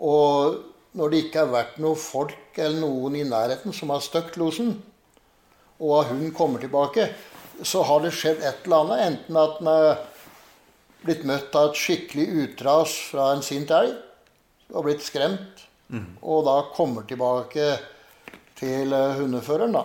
Og 0.00 0.54
når 0.96 1.10
det 1.12 1.18
ikke 1.26 1.42
har 1.42 1.50
vært 1.52 1.74
noe 1.84 1.98
folk 2.00 2.56
eller 2.56 2.80
noen 2.80 3.18
i 3.20 3.26
nærheten 3.28 3.76
som 3.76 3.92
har 3.92 4.00
støkt 4.00 4.38
losen, 4.40 4.70
og 5.76 6.08
hunden 6.08 6.32
kommer 6.32 6.64
tilbake, 6.64 7.10
så 7.60 7.82
har 7.84 8.00
det 8.06 8.14
skjedd 8.16 8.40
et 8.40 8.64
eller 8.64 8.86
annet. 8.86 9.04
Enten 9.10 9.36
at 9.42 9.60
den 9.60 9.68
er 9.74 10.00
blitt 11.04 11.28
møtt 11.28 11.60
av 11.60 11.74
et 11.74 11.82
skikkelig 11.82 12.26
utras 12.46 12.96
fra 13.10 13.34
en 13.34 13.44
sint 13.44 13.68
elg 13.68 13.92
og 14.72 14.88
blitt 14.88 15.04
skremt, 15.04 15.66
og 16.24 16.46
da 16.48 16.56
kommer 16.72 17.04
tilbake 17.04 17.68
til 18.56 18.96
eh, 18.96 19.20
hundeføreren, 19.20 19.76
da. 19.76 19.84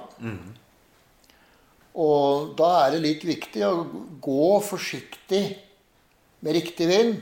Og 2.00 2.54
da 2.60 2.70
er 2.86 2.96
det 2.96 3.04
litt 3.04 3.26
viktig 3.28 3.64
å 3.68 3.74
gå 4.24 4.52
forsiktig 4.64 5.44
med 6.42 6.56
riktig 6.56 6.88
vind 6.88 7.18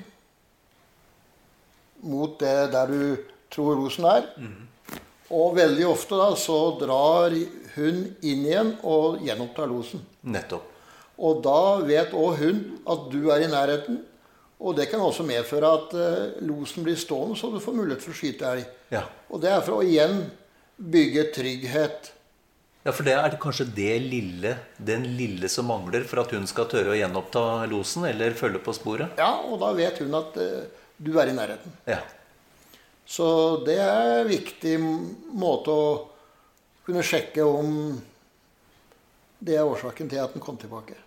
mot 2.06 2.38
det 2.40 2.70
der 2.74 2.92
du 2.92 3.02
tror 3.52 3.80
rosen 3.80 4.06
er. 4.10 4.28
Og 5.30 5.56
veldig 5.58 5.86
ofte 5.90 6.18
da 6.18 6.30
så 6.40 6.58
drar 6.80 7.34
hun 7.76 8.04
inn 8.26 8.46
igjen 8.46 8.76
og 8.88 9.22
gjenopptar 9.26 9.70
losen. 9.70 10.02
Nettopp. 10.22 10.66
Og 11.20 11.42
da 11.44 11.82
vet 11.84 12.16
òg 12.16 12.40
hun 12.40 12.62
at 12.90 13.10
du 13.12 13.28
er 13.34 13.44
i 13.44 13.52
nærheten. 13.52 14.00
Og 14.60 14.76
det 14.76 14.90
kan 14.92 15.02
også 15.04 15.24
medføre 15.28 15.72
at 15.72 15.94
uh, 15.96 16.40
losen 16.44 16.84
blir 16.84 16.98
stående, 17.00 17.38
så 17.40 17.48
du 17.52 17.62
får 17.64 17.76
mulighet 17.78 18.04
for 18.04 18.12
å 18.12 18.18
skyte 18.18 18.48
elg. 18.48 18.66
Ja. 18.92 19.06
Og 19.32 19.44
det 19.44 19.52
er 19.54 19.64
for 19.64 19.80
å 19.80 19.86
igjen 19.86 20.26
bygge 20.80 21.30
trygghet. 21.36 22.12
Ja, 22.90 22.94
for 22.98 23.06
det 23.06 23.14
er 23.14 23.36
kanskje 23.38 23.68
det 23.78 24.00
lille, 24.02 24.56
den 24.82 25.04
lille 25.14 25.46
som 25.54 25.68
mangler 25.70 26.08
for 26.10 26.24
at 26.24 26.32
hun 26.34 26.48
skal 26.50 26.66
tørre 26.72 26.96
å 26.96 26.98
gjenoppta 26.98 27.42
losen 27.70 28.08
eller 28.10 28.34
følge 28.34 28.64
på 28.66 28.74
sporet? 28.74 29.20
Ja, 29.22 29.44
og 29.46 29.60
da 29.62 29.68
vet 29.78 30.00
hun 30.02 30.16
at 30.18 30.40
uh, 30.42 30.64
du 30.98 31.12
er 31.22 31.30
i 31.30 31.36
nærheten. 31.38 31.76
Ja. 31.86 32.00
Så 33.06 33.28
det 33.68 33.76
er 33.84 34.24
en 34.24 34.32
viktig 34.32 34.74
måte 35.38 35.76
å 35.76 35.92
kunne 36.88 37.06
sjekke 37.06 37.46
om 37.46 38.00
det 39.38 39.60
er 39.60 39.70
årsaken 39.70 40.10
til 40.10 40.24
at 40.24 40.34
den 40.34 40.42
kom 40.42 40.58
tilbake. 40.58 40.98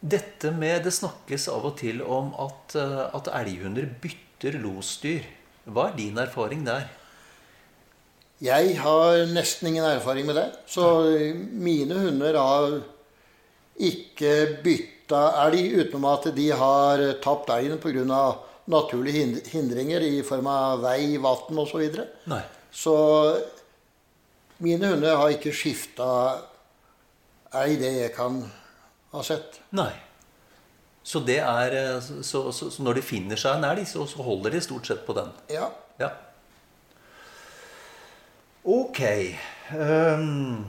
Dette 0.00 0.54
med 0.56 0.88
Det 0.88 0.94
snakkes 0.96 1.44
av 1.52 1.68
og 1.68 1.76
til 1.82 2.00
om 2.06 2.32
at, 2.40 2.72
eh, 2.72 3.04
at 3.20 3.28
elghunder 3.42 3.84
bytter 4.00 4.56
losdyr. 4.64 5.28
Hva 5.68 5.90
er 5.90 6.00
din 6.00 6.24
erfaring 6.24 6.64
der? 6.64 6.88
Jeg 8.44 8.76
har 8.78 9.24
nesten 9.32 9.72
ingen 9.72 9.86
erfaring 9.86 10.26
med 10.28 10.36
det. 10.38 10.46
Så 10.70 10.84
mine 11.50 11.96
hunder 11.98 12.38
har 12.38 12.76
ikke 13.78 14.34
bytta 14.62 15.22
elg 15.46 15.72
utenom 15.80 16.06
at 16.12 16.28
de 16.36 16.50
har 16.60 17.02
tapt 17.24 17.50
elgen 17.54 17.80
pga. 17.82 18.36
naturlige 18.68 19.40
hindringer 19.48 20.00
i 20.04 20.22
form 20.22 20.46
av 20.46 20.82
vei, 20.82 21.16
vann 21.16 21.58
osv. 21.58 21.86
Nei. 22.28 22.42
Så 22.70 22.94
mine 24.58 24.86
hunder 24.86 25.16
har 25.16 25.32
ikke 25.32 25.54
skifta 25.56 26.38
elg, 27.56 27.78
det 27.80 27.94
jeg 27.96 28.12
kan 28.14 28.42
ha 29.14 29.22
sett. 29.24 29.60
Nei. 29.70 29.90
Så, 31.02 31.22
det 31.24 31.38
er, 31.40 31.72
eh, 31.72 32.00
så, 32.22 32.52
så, 32.52 32.68
så 32.68 32.82
når 32.84 33.00
de 33.00 33.02
finner 33.02 33.40
seg 33.40 33.56
en 33.56 33.64
elg, 33.70 33.86
så, 33.88 34.04
så 34.06 34.20
holder 34.22 34.52
de 34.52 34.60
stort 34.60 34.86
sett 34.86 35.06
på 35.06 35.16
den? 35.16 35.30
Ja. 35.48 35.70
Ja. 35.96 36.12
Ok. 38.68 39.00
Um, 39.72 40.66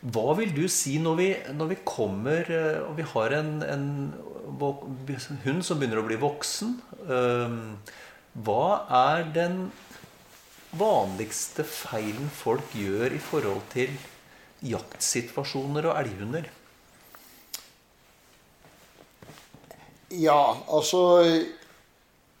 hva 0.00 0.32
vil 0.38 0.54
du 0.56 0.64
si 0.72 0.96
når 1.02 1.18
vi, 1.18 1.28
når 1.52 1.68
vi 1.74 1.76
kommer 1.84 2.48
eh, 2.48 2.78
og 2.82 2.96
vi 2.96 3.04
har 3.06 3.34
en, 3.36 3.50
en 3.62 3.84
hund 5.44 5.60
som 5.66 5.78
begynner 5.78 6.00
å 6.00 6.06
bli 6.06 6.16
voksen? 6.22 6.72
Um, 7.04 7.58
hva 8.32 8.88
er 9.12 9.28
den 9.34 9.66
vanligste 10.72 11.66
feilen 11.68 12.32
folk 12.32 12.72
gjør 12.74 13.12
i 13.12 13.20
forhold 13.20 13.60
til 13.74 13.92
jaktsituasjoner 14.64 15.90
og 15.90 15.98
elghunder? 16.00 16.48
Ja, 20.12 20.56
altså 20.68 21.02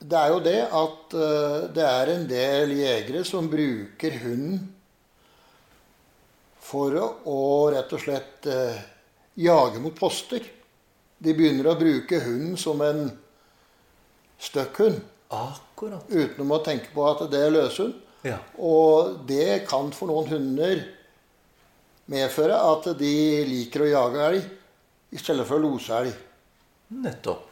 Det 0.02 0.18
er 0.18 0.32
jo 0.32 0.38
det 0.42 0.60
at 0.66 1.14
eh, 1.14 1.58
det 1.76 1.84
er 1.86 2.10
en 2.10 2.24
del 2.26 2.72
jegere 2.74 3.22
som 3.26 3.50
bruker 3.50 4.16
hunden 4.24 4.64
for 6.62 6.96
å, 6.98 7.36
rett 7.74 7.92
og 7.94 8.02
slett 8.02 8.48
eh, 8.50 8.80
jage 9.42 9.82
mot 9.82 9.94
poster. 9.94 10.42
De 11.22 11.34
begynner 11.36 11.70
å 11.70 11.76
bruke 11.78 12.18
hunden 12.24 12.56
som 12.58 12.82
en 12.82 13.04
støkkhund 14.42 14.98
Akkurat. 15.32 16.08
utenom 16.10 16.56
å 16.56 16.62
tenke 16.66 16.90
på 16.94 17.06
at 17.06 17.22
det 17.30 17.44
er 17.46 17.54
løshund. 17.54 17.94
Ja. 18.26 18.40
Og 18.58 19.22
det 19.28 19.64
kan 19.70 19.94
for 19.94 20.10
noen 20.10 20.30
hunder 20.30 20.82
medføre 22.10 22.58
at 22.58 22.90
de 22.98 23.14
liker 23.46 23.86
å 23.86 23.92
jage 23.92 24.26
elg 24.32 25.14
i 25.14 25.20
stedet 25.20 25.46
for 25.46 25.60
å 25.60 25.66
lose 25.68 25.94
elg. 25.94 26.12
Nettopp. 27.02 27.51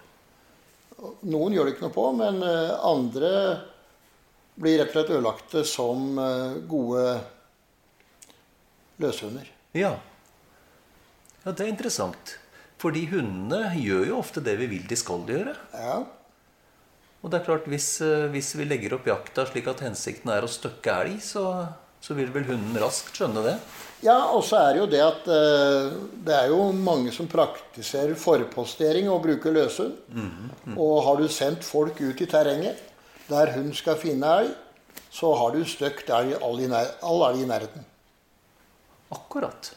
Noen 1.00 1.54
gjør 1.54 1.68
det 1.68 1.74
ikke 1.74 1.86
noe 1.86 1.94
på, 1.94 2.06
men 2.18 2.42
eh, 2.44 2.72
andre 2.84 3.32
blir 4.60 4.80
rett 4.80 4.90
og 4.90 4.98
slett 4.98 5.12
ødelagte 5.14 5.64
som 5.68 6.18
eh, 6.20 6.58
gode 6.68 7.04
løshunder. 9.00 9.48
Ja. 9.76 9.94
ja, 11.44 11.52
det 11.52 11.64
er 11.64 11.72
interessant. 11.72 12.36
Fordi 12.80 13.06
hundene 13.10 13.74
gjør 13.76 14.08
jo 14.08 14.18
ofte 14.20 14.42
det 14.44 14.56
vi 14.60 14.68
vil 14.70 14.88
de 14.88 14.96
skal 14.98 15.24
gjøre. 15.28 15.54
Ja. 15.76 16.00
Og 17.20 17.32
det 17.32 17.40
er 17.40 17.46
klart, 17.48 17.68
hvis, 17.68 17.88
eh, 18.04 18.28
hvis 18.32 18.54
vi 18.56 18.68
legger 18.68 18.96
opp 18.96 19.08
jakta 19.08 19.46
slik 19.48 19.68
at 19.72 19.84
hensikten 19.84 20.32
er 20.32 20.44
å 20.44 20.52
støkke 20.52 20.96
elg, 21.02 21.20
så, 21.24 21.44
så 22.00 22.14
vil 22.16 22.30
vel 22.32 22.46
hunden 22.48 22.78
raskt 22.80 23.16
skjønne 23.16 23.42
det. 23.44 23.56
ja, 24.02 24.16
og 24.32 24.44
så 24.44 24.56
er 24.56 24.72
det 24.72 24.80
jo 24.80 24.86
det 24.94 25.00
at 25.04 25.26
eh, 25.28 25.90
det 26.26 26.34
er 26.36 26.46
jo 26.52 26.70
mange 26.72 27.12
som 27.12 27.28
praktiserer 27.28 28.14
forpostering 28.16 29.10
og 29.12 29.22
bruker 29.26 29.52
løshund. 29.52 29.98
Og 30.76 31.02
har 31.04 31.20
du 31.20 31.28
sendt 31.28 31.64
folk 31.64 32.00
ut 32.00 32.20
i 32.20 32.26
terrenget 32.30 32.80
der 33.30 33.52
hun 33.54 33.68
skal 33.76 33.98
finne 34.00 34.26
elg, 34.40 34.54
så 35.10 35.28
har 35.38 35.52
du 35.54 35.60
støkt 35.66 36.08
elg 36.10 36.38
all, 36.42 36.58
i 36.58 36.66
elg 36.66 37.42
i 37.42 37.46
nærheten. 37.46 37.84
Akkurat. 39.14 39.70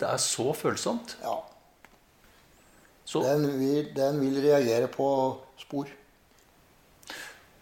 Det 0.00 0.08
er 0.08 0.20
så 0.20 0.52
følsomt. 0.56 1.16
Ja. 1.22 1.38
Så, 3.04 3.22
Den 3.24 3.46
vil, 3.58 3.88
den 3.96 4.20
vil 4.20 4.40
reagere 4.44 4.88
på 4.88 5.06
spor. 5.58 5.88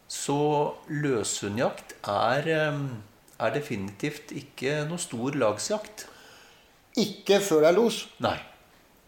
så 0.08 0.74
løshundjakt 0.88 1.94
er, 2.08 2.48
eh, 2.48 2.78
er 3.38 3.54
definitivt 3.54 4.32
ikke 4.36 4.82
noe 4.88 5.00
stor 5.02 5.36
lagsjakt. 5.38 6.06
Ikke 6.98 7.38
før 7.44 7.64
det 7.64 7.70
er 7.70 7.76
los. 7.78 8.00
Nei. 8.24 8.36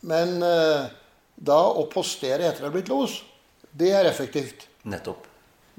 Men 0.06 0.38
eh, 0.46 0.90
da 1.34 1.60
å 1.72 1.86
postere 1.90 2.46
etter 2.46 2.62
det 2.62 2.68
har 2.68 2.76
blitt 2.76 2.92
los, 2.92 3.20
det 3.72 3.90
er 3.96 4.08
effektivt. 4.08 4.68
Nettopp. 4.88 5.26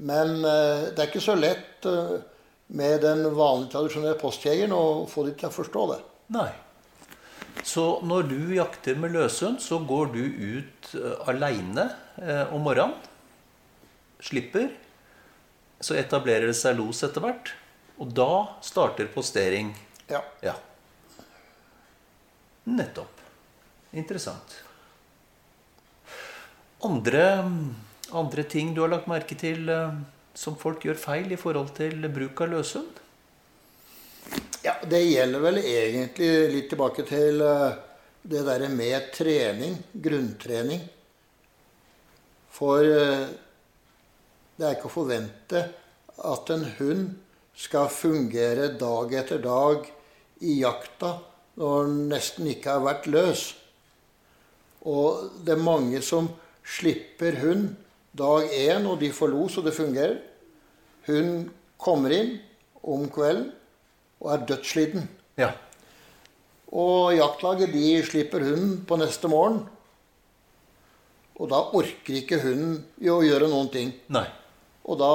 Men 0.02 0.42
eh, 0.42 0.90
det 0.92 0.98
er 0.98 1.08
ikke 1.08 1.24
så 1.24 1.36
lett 1.38 1.86
eh, 1.88 2.18
med 2.72 3.00
den 3.04 3.24
vanlige, 3.36 3.72
tradisjonelle 3.74 4.18
postjegeren 4.20 4.74
å 4.76 4.84
få 5.10 5.26
de 5.26 5.34
til 5.36 5.50
å 5.50 5.54
forstå 5.54 5.86
det. 5.92 6.02
Nei. 6.36 6.50
Så 7.62 7.84
når 8.06 8.28
du 8.30 8.38
jakter 8.56 8.96
med 8.98 9.12
løshund, 9.14 9.60
så 9.62 9.78
går 9.86 10.14
du 10.14 10.22
ut 10.24 10.92
uh, 10.96 11.28
aleine 11.30 11.84
eh, 12.18 12.54
om 12.54 12.64
morgenen. 12.64 12.96
Slipper. 14.22 14.70
Så 15.82 15.98
etablerer 15.98 16.48
det 16.48 16.56
seg 16.58 16.78
los 16.78 17.02
etter 17.04 17.22
hvert. 17.22 17.52
Og 18.00 18.12
da 18.16 18.58
starter 18.64 19.10
postering. 19.12 19.72
Ja. 20.08 20.22
Ja. 20.40 20.54
Nettopp. 22.64 23.20
Interessant. 23.92 24.56
Andre, 26.82 27.26
andre 28.10 28.42
ting 28.42 28.72
du 28.74 28.80
har 28.82 28.90
lagt 28.90 29.10
merke 29.10 29.36
til 29.38 29.68
eh, 29.70 29.94
som 30.34 30.56
folk 30.58 30.82
gjør 30.86 30.98
feil 30.98 31.34
i 31.34 31.38
forhold 31.38 31.74
til 31.76 32.08
bruk 32.10 32.40
av 32.42 32.54
løshund? 32.56 33.00
Ja, 34.64 34.76
Det 34.86 35.02
gjelder 35.04 35.42
vel 35.42 35.60
egentlig 35.62 36.30
litt 36.54 36.68
tilbake 36.72 37.04
til 37.06 37.42
eh, 37.44 37.78
det 38.22 38.42
derre 38.46 38.70
med 38.70 39.10
trening, 39.14 39.76
grunntrening. 39.92 40.82
For 42.52 42.86
eh, 42.86 43.26
det 44.56 44.66
er 44.68 44.76
ikke 44.76 44.90
å 44.90 44.96
forvente 44.96 45.66
at 46.22 46.52
en 46.54 46.66
hund 46.78 47.21
skal 47.62 47.90
fungere 47.92 48.72
dag 48.78 49.12
etter 49.14 49.42
dag 49.42 49.86
i 50.42 50.58
jakta 50.62 51.14
når 51.60 51.86
den 51.86 51.98
nesten 52.10 52.48
ikke 52.50 52.74
har 52.74 52.84
vært 52.86 53.08
løs. 53.12 53.42
Og 54.88 55.28
det 55.46 55.54
er 55.54 55.62
mange 55.62 56.00
som 56.02 56.30
slipper 56.66 57.38
hund 57.42 57.74
dag 58.18 58.48
én, 58.50 58.86
og 58.88 58.98
de 59.00 59.12
får 59.14 59.30
los, 59.32 59.58
og 59.58 59.66
det 59.66 59.76
fungerer. 59.76 60.18
Hun 61.06 61.50
kommer 61.80 62.14
inn 62.14 62.32
om 62.82 63.06
kvelden 63.12 63.52
og 64.22 64.32
er 64.34 64.48
dødssliten. 64.48 65.06
Ja. 65.38 65.52
Og 66.72 67.14
jaktlaget 67.14 67.72
de 67.74 68.02
slipper 68.06 68.44
hunden 68.46 68.82
på 68.88 68.98
neste 69.00 69.30
morgen. 69.30 69.62
Og 71.38 71.48
da 71.50 71.62
orker 71.74 72.18
ikke 72.18 72.40
hunden 72.42 72.82
å 73.08 73.22
gjøre 73.24 73.48
noen 73.50 73.70
ting. 73.72 73.94
Nei. 74.12 74.26
Og 74.86 74.98
da 75.00 75.14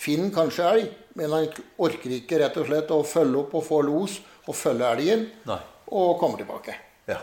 finner 0.00 0.34
kanskje 0.34 0.68
elg, 0.68 0.92
men 1.18 1.30
han 1.32 1.46
orker 1.82 2.16
ikke 2.16 2.40
rett 2.42 2.56
og 2.58 2.66
slett 2.68 2.90
å 2.94 3.02
følge 3.06 3.44
opp 3.44 3.54
og 3.58 3.66
få 3.66 3.80
los 3.86 4.18
og 4.44 4.56
følge 4.58 4.90
elgen 4.96 5.28
Nei. 5.48 5.60
og 5.94 6.18
kommer 6.20 6.40
tilbake. 6.40 6.74
Ja. 7.08 7.20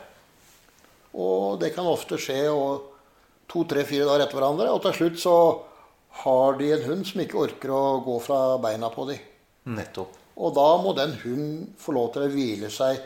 Og 1.12 1.60
det 1.62 1.74
kan 1.76 1.90
ofte 1.90 2.20
skje 2.22 2.40
to, 3.52 3.66
tre, 3.68 3.84
fire 3.88 4.08
dager 4.08 4.26
etter 4.26 4.40
hverandre. 4.40 4.70
Og 4.72 4.80
til 4.86 4.96
slutt 4.96 5.20
så 5.20 5.36
har 6.24 6.58
de 6.60 6.72
en 6.76 6.88
hund 6.88 7.08
som 7.08 7.24
ikke 7.24 7.40
orker 7.40 7.74
å 7.76 7.84
gå 8.06 8.18
fra 8.24 8.40
beina 8.64 8.92
på 8.94 9.08
dem. 9.12 9.28
Nettopp. 9.76 10.16
Og 10.42 10.56
da 10.56 10.70
må 10.82 10.94
den 10.98 11.18
hunden 11.22 11.74
få 11.80 11.94
lov 11.96 12.14
til 12.14 12.26
å 12.26 12.32
hvile 12.32 12.72
seg 12.72 13.02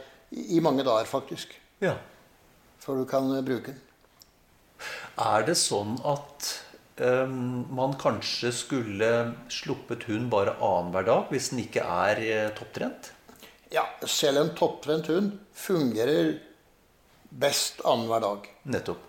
i 0.56 0.62
mange 0.64 0.86
dager, 0.86 1.08
faktisk. 1.10 1.52
Ja. 1.84 1.96
Før 2.82 3.02
du 3.02 3.10
kan 3.10 3.28
bruke 3.46 3.74
den. 3.74 3.82
Er 5.22 5.46
det 5.48 5.56
sånn 5.58 5.96
at 6.06 6.52
man 6.98 7.96
kanskje 8.00 8.54
skulle 8.56 9.10
sluppet 9.52 10.06
hund 10.08 10.30
bare 10.32 10.54
annenhver 10.64 11.04
dag 11.04 11.34
hvis 11.34 11.50
den 11.52 11.60
ikke 11.66 11.84
er 11.84 12.22
eh, 12.24 12.54
topptrent? 12.56 13.12
Ja, 13.74 13.84
selv 14.08 14.40
en 14.40 14.54
topptrent 14.56 15.10
hund 15.12 15.34
fungerer 15.52 16.38
best 17.30 17.82
annenhver 17.84 18.24
dag. 18.24 18.50
Nettopp. 18.64 19.02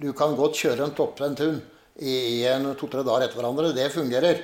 Du 0.00 0.08
kan 0.16 0.36
godt 0.38 0.56
kjøre 0.56 0.86
en 0.86 0.96
topptrent 0.96 1.42
hund 1.44 1.60
i 2.00 2.14
i 2.40 2.46
en 2.50 2.72
to-tre 2.78 3.04
dager 3.06 3.28
etter 3.28 3.38
hverandre. 3.38 3.74
Det 3.76 3.90
fungerer. 3.92 4.40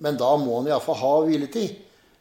Men 0.00 0.16
da 0.16 0.30
må 0.40 0.60
den 0.60 0.70
iallfall 0.70 0.96
ha 1.00 1.14
hviletid. 1.26 1.74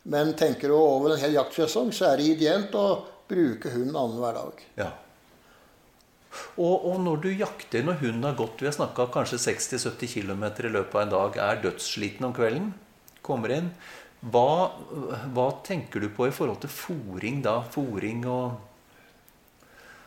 Men 0.09 0.33
tenker 0.33 0.71
du 0.71 0.75
over 0.75 1.13
en 1.13 1.21
hel 1.21 1.37
jaktsesong, 1.37 1.93
så 1.95 2.09
er 2.09 2.19
det 2.19 2.31
ideelt 2.33 2.75
å 2.75 2.87
bruke 3.29 3.71
hunden 3.71 3.95
annenhver 3.95 4.35
dag. 4.35 4.65
Ja. 4.79 4.89
Og, 6.59 6.85
og 6.85 6.99
når 7.01 7.23
du 7.23 7.29
jakter 7.33 7.83
når 7.85 8.01
hunden 8.03 8.27
har 8.27 8.35
gått 8.37 8.59
Vi 8.61 8.67
har 8.67 8.75
snakka 8.75 9.07
kanskje 9.09 9.39
60-70 9.41 10.11
km 10.13 10.43
i 10.45 10.73
løpet 10.75 10.95
av 10.95 11.01
en 11.01 11.13
dag, 11.15 11.39
er 11.41 11.61
dødssliten 11.63 12.27
om 12.27 12.35
kvelden, 12.37 12.73
kommer 13.25 13.55
inn 13.55 13.71
hva, 14.19 14.75
hva 15.31 15.47
tenker 15.63 16.03
du 16.03 16.09
på 16.11 16.27
i 16.27 16.33
forhold 16.35 16.59
til 16.61 16.73
fòring 16.73 17.39
da? 17.45 17.61
Fòring 17.71 18.25
og 18.27 18.69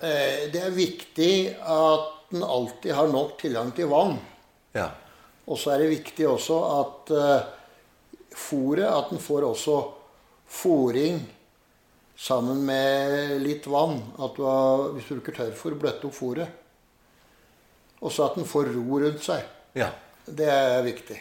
Eh, 0.03 0.51
Det 0.51 0.59
er 0.59 0.75
viktig 0.75 1.35
at 1.63 2.09
den 2.33 2.43
alltid 2.43 2.95
har 2.95 3.09
nok 3.13 3.37
tilgang 3.39 3.71
til 3.75 3.87
vann. 3.87 4.17
Ja. 4.75 4.89
Og 5.47 5.59
så 5.59 5.75
er 5.75 5.83
det 5.83 5.93
viktig 5.93 6.27
også 6.27 6.59
at 6.81 7.13
eh, 7.15 7.45
fôret 8.35 8.89
At 8.89 9.11
den 9.11 9.21
får 9.21 9.47
også 9.47 9.77
fôring 10.49 11.21
sammen 12.19 12.65
med 12.67 13.41
litt 13.43 13.67
vann. 13.67 13.99
At 14.19 14.37
du 14.37 14.43
har, 14.47 14.89
hvis 14.95 15.09
du 15.09 15.17
bruker 15.17 15.37
tørrfôr, 15.41 15.75
bløtte 15.81 16.07
opp 16.09 16.15
fôret. 16.17 16.49
Og 18.03 18.11
så 18.13 18.25
at 18.27 18.35
den 18.39 18.47
får 18.49 18.73
ro 18.75 18.99
rundt 19.05 19.23
seg. 19.25 19.45
ja. 19.79 19.91
Det 20.23 20.47
er 20.47 20.85
viktig. 20.87 21.17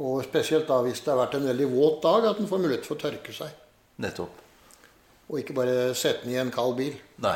Og 0.00 0.22
spesielt 0.24 0.64
da 0.68 0.78
hvis 0.80 1.02
det 1.04 1.10
har 1.12 1.18
vært 1.20 1.34
en 1.36 1.44
veldig 1.50 1.66
våt 1.68 1.98
dag, 2.06 2.24
at 2.30 2.38
den 2.38 2.46
får 2.48 2.60
mulighet 2.62 2.86
for 2.88 2.96
å 2.96 3.02
tørke 3.02 3.34
seg. 3.36 3.50
Nettopp. 4.00 4.38
Og 5.28 5.42
ikke 5.42 5.52
bare 5.58 5.90
sette 5.92 6.24
den 6.24 6.32
i 6.32 6.38
en 6.40 6.48
kald 6.54 6.72
bil. 6.78 6.94
Nei. 7.20 7.34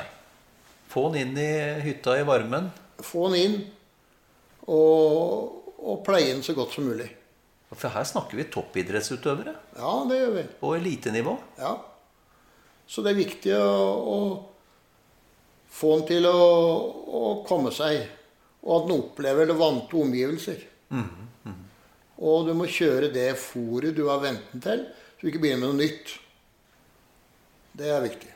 Få 0.88 1.10
den 1.12 1.26
inn 1.26 1.36
i 1.42 1.50
hytta 1.84 2.14
i 2.16 2.24
varmen. 2.24 2.70
Få 3.04 3.26
den 3.28 3.36
inn 3.42 3.58
og, 4.64 5.74
og 5.82 6.00
pleie 6.06 6.30
den 6.32 6.42
så 6.46 6.54
godt 6.56 6.72
som 6.76 6.86
mulig. 6.88 7.10
For 7.72 7.92
her 7.92 8.04
snakker 8.08 8.36
vi 8.40 8.44
toppidrettsutøvere 8.52 9.54
Ja, 9.76 9.92
det 10.08 10.18
gjør 10.22 10.34
vi. 10.38 10.42
på 10.60 10.72
elitenivå. 10.76 11.36
Ja. 11.60 11.74
Så 12.86 13.04
det 13.04 13.12
er 13.12 13.20
viktig 13.22 13.54
å, 13.56 13.68
å 14.12 14.18
få 15.72 15.94
den 15.98 16.08
til 16.10 16.28
å, 16.28 16.40
å 17.06 17.22
komme 17.48 17.72
seg, 17.74 18.02
og 18.62 18.74
at 18.76 18.88
den 18.88 18.98
opplever 18.98 19.48
det 19.48 19.56
vante 19.58 19.98
omgivelser. 19.98 20.66
Og 22.22 22.46
du 22.46 22.52
må 22.54 22.68
kjøre 22.70 23.08
det 23.14 23.32
fôret 23.40 23.96
du 23.96 24.04
har 24.10 24.20
vent 24.22 24.52
den 24.52 24.62
til, 24.66 24.84
så 25.16 25.24
du 25.24 25.32
ikke 25.32 25.42
begynner 25.42 25.64
med 25.64 25.72
noe 25.72 25.80
nytt. 25.86 26.12
Det 27.78 27.88
er 27.88 28.04
viktig. 28.04 28.31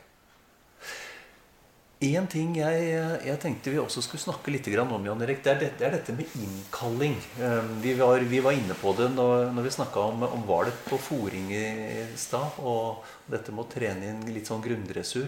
En 1.97 2.27
ting 2.29 2.51
jeg, 2.53 2.81
jeg 3.25 3.39
tenkte 3.41 3.71
vi 3.73 3.79
også 3.81 4.03
skulle 4.05 4.21
snakke 4.21 4.51
litt 4.53 4.67
om, 4.77 4.91
Jan 5.07 5.21
Erik, 5.25 5.39
det 5.41 5.49
er, 5.49 5.61
dette, 5.63 5.79
det 5.79 5.85
er 5.87 5.95
dette 5.95 6.13
med 6.13 6.33
innkalling. 6.37 7.15
Eh, 7.41 7.69
Vi 7.81 7.95
var, 7.97 8.21
vi 8.21 8.41
var 8.45 8.53
inne 8.53 8.75
på 8.77 8.91
det 8.93 9.07
når, 9.15 9.47
når 9.55 9.65
vi 9.65 9.71
snakka 9.73 10.03
om, 10.11 10.25
om 10.27 10.43
hvalet 10.45 10.77
på 10.85 10.99
fòring 11.01 11.49
i 11.57 12.03
stad. 12.13 12.59
Og 12.61 13.01
dette 13.25 13.49
med 13.49 13.63
å 13.65 13.71
trene 13.71 14.11
inn 14.11 14.21
litt 14.29 14.45
sånn 14.45 14.61
grunndressur. 14.61 15.25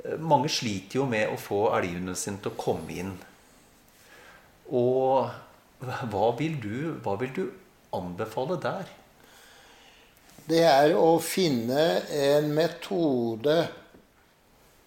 Eh, 0.00 0.16
Mange 0.16 0.48
sliter 0.48 1.02
jo 1.02 1.04
med 1.10 1.28
å 1.28 1.36
få 1.36 1.66
elghundene 1.76 2.16
sin 2.16 2.40
til 2.40 2.54
å 2.54 2.56
komme 2.62 2.96
inn. 2.96 3.12
Og 4.72 5.28
hva 6.08 6.32
vil 6.40 6.56
du, 6.62 6.96
hva 7.04 7.18
vil 7.20 7.36
du 7.36 7.44
anbefale 7.92 8.56
der? 8.64 8.88
Det 10.48 10.64
er 10.64 10.96
å 10.96 11.18
finne 11.20 11.84
en 12.16 12.48
metode 12.56 13.60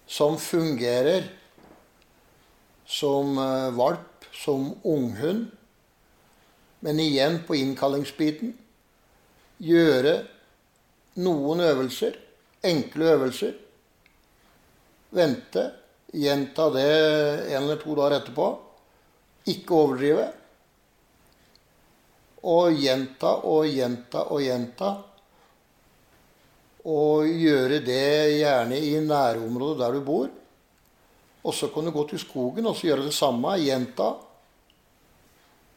som 0.06 0.38
fungerer 0.38 1.26
som 2.86 3.38
eh, 3.38 3.70
valp, 3.70 4.24
som 4.32 4.74
unghund. 4.82 5.46
Men 6.80 7.00
igjen 7.00 7.40
på 7.46 7.56
innkallingsbiten. 7.56 8.52
Gjøre 9.58 10.20
noen 11.18 11.62
øvelser, 11.64 12.18
enkle 12.62 13.10
øvelser. 13.16 13.56
Vente. 15.16 15.70
Gjenta 16.16 16.68
det 16.70 16.90
en 17.50 17.64
eller 17.64 17.80
to 17.80 17.96
dager 17.98 18.20
etterpå. 18.20 18.46
Ikke 19.50 19.74
overdrive. 19.74 20.28
Og 22.46 22.78
gjenta 22.78 23.32
og 23.48 23.66
gjenta 23.66 24.22
og 24.30 24.44
gjenta. 24.44 24.92
Og 26.86 27.26
gjøre 27.26 27.80
det 27.82 28.38
gjerne 28.38 28.78
i 28.78 28.94
nærområdet 29.02 29.80
der 29.82 29.96
du 29.96 30.04
bor. 30.06 30.28
Og 31.46 31.54
så 31.54 31.68
kan 31.74 31.86
du 31.86 31.90
gå 31.94 32.04
til 32.10 32.18
skogen 32.22 32.66
og 32.66 32.76
så 32.78 32.88
gjøre 32.90 33.06
det 33.08 33.14
samme. 33.14 33.56
Gjenta. 33.58 34.12